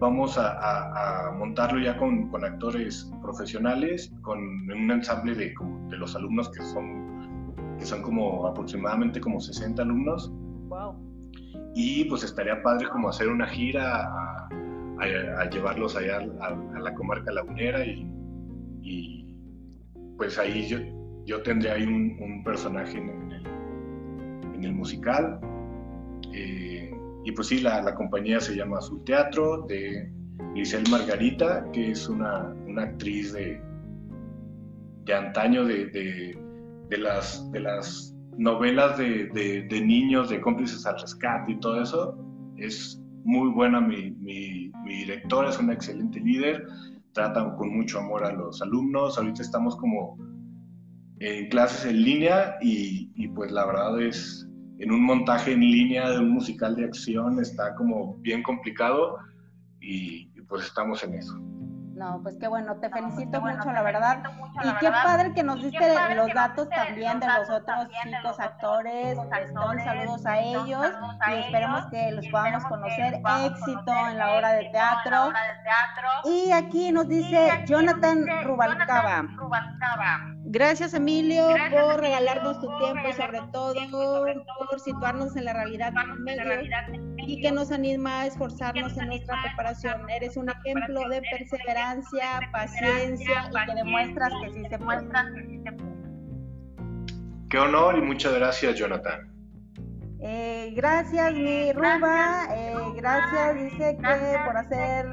[0.00, 5.54] vamos a, a, montarlo ya con, con, actores profesionales, con un ensamble de,
[5.88, 10.32] de los alumnos que son, que son como aproximadamente como 60 alumnos.
[10.68, 11.10] Wow
[11.74, 14.48] y pues estaría padre como hacer una gira a,
[15.50, 18.06] llevarlos allá a, la comarca lagunera y,
[18.82, 19.34] y,
[20.16, 20.78] pues ahí yo,
[21.24, 23.46] yo tendría ahí un, personaje en el,
[24.54, 25.40] en el, musical.
[26.34, 26.79] Eh,
[27.24, 30.10] y pues sí, la, la, compañía se llama Azul Teatro de
[30.54, 33.60] Giselle Margarita, que es una, una actriz de,
[35.04, 36.38] de antaño de, de,
[36.88, 39.26] de, las, de las novelas de,
[39.68, 42.16] de, niños, de cómplices al rescate y todo eso.
[42.56, 46.66] Es muy buena mi, mi, mi directora, es una excelente líder,
[47.12, 49.18] trata con mucho amor a los alumnos.
[49.18, 50.16] Ahorita estamos como
[51.18, 54.49] en clases en línea y, y pues la verdad es
[54.80, 59.18] en un montaje en línea de un musical de acción está como bien complicado
[59.78, 61.49] y, y pues estamos en eso.
[62.00, 64.22] No, pues qué bueno, te felicito mucho, la verdad.
[64.64, 69.18] y qué padre que nos diste los datos también de los otros chicos actores.
[69.84, 70.86] Saludos a ellos
[71.28, 73.20] y esperemos que los podamos conocer.
[73.44, 75.30] Éxito en la hora de teatro.
[76.24, 79.26] Y aquí nos dice Jonathan Rubalcaba.
[80.44, 83.74] Gracias Emilio por regalarnos tu tiempo y sobre todo
[84.70, 85.92] por situarnos en la realidad
[87.26, 90.08] y que nos anima a esforzarnos en nuestra preparación.
[90.10, 95.08] Eres un ejemplo de perseverancia, paciencia y que demuestras que sí se puede.
[97.50, 99.28] Qué honor y muchas gracias Jonathan.
[100.22, 105.06] Eh, gracias mi Ruba, eh, gracias dice que por hacer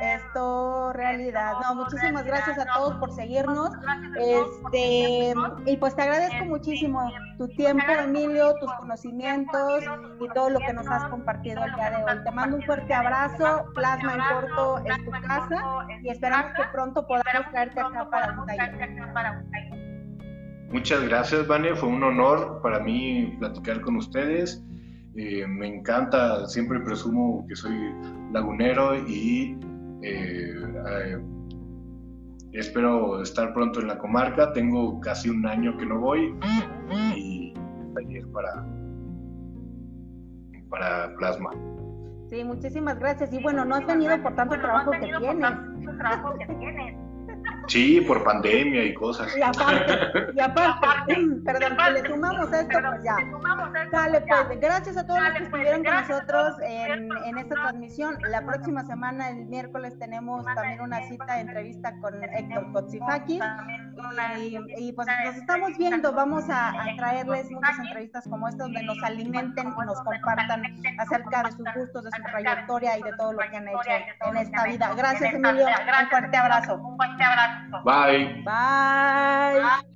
[0.00, 1.54] esto realidad.
[1.62, 3.70] No, muchísimas gracias a todos por seguirnos.
[4.18, 5.34] Este,
[5.66, 9.84] y pues te agradezco muchísimo tu tiempo, Emilio, tus conocimientos
[10.20, 12.24] y todo lo que nos has compartido el día de hoy.
[12.24, 13.64] Te mando un fuerte abrazo.
[13.74, 18.46] Plasma en corto es tu casa y esperamos que pronto podamos traerte acá para un
[18.46, 19.76] taller.
[20.70, 21.74] Muchas gracias, Vane.
[21.76, 24.62] Fue un honor para mí platicar con ustedes.
[25.18, 27.74] Eh, me encanta, siempre presumo que soy
[28.32, 29.58] lagunero y
[30.02, 30.54] eh,
[30.88, 31.18] eh,
[32.52, 34.52] espero estar pronto en la comarca.
[34.52, 36.38] Tengo casi un año que no voy
[37.16, 37.54] y
[37.94, 38.66] taller para,
[40.68, 41.50] para plasma.
[42.28, 43.32] Sí, muchísimas gracias.
[43.32, 47.05] Y bueno, no has venido por tanto trabajo que tienes.
[47.66, 49.36] Sí, por pandemia y cosas.
[49.36, 49.92] Y aparte,
[50.34, 53.16] y aparte, perdón, si le sumamos esto, pues ya.
[53.92, 58.16] Dale, pues, gracias a todos los que estuvieron con nosotros en, en, esta transmisión.
[58.30, 63.40] La próxima semana, el miércoles, tenemos también una cita de entrevista con Héctor Kotsifakis.
[64.38, 69.02] Y, y, pues nos estamos viendo, vamos a, traerles muchas entrevistas como estas donde nos
[69.02, 70.62] alimenten y nos compartan
[70.98, 74.36] acerca de sus gustos, de su trayectoria y de todo lo que han hecho en
[74.36, 74.94] esta vida.
[74.94, 75.66] Gracias, Emilio.
[75.66, 76.74] Un fuerte abrazo.
[76.76, 77.82] Un fuerte abrazo.
[77.84, 78.42] Bye.
[78.44, 79.95] Bye.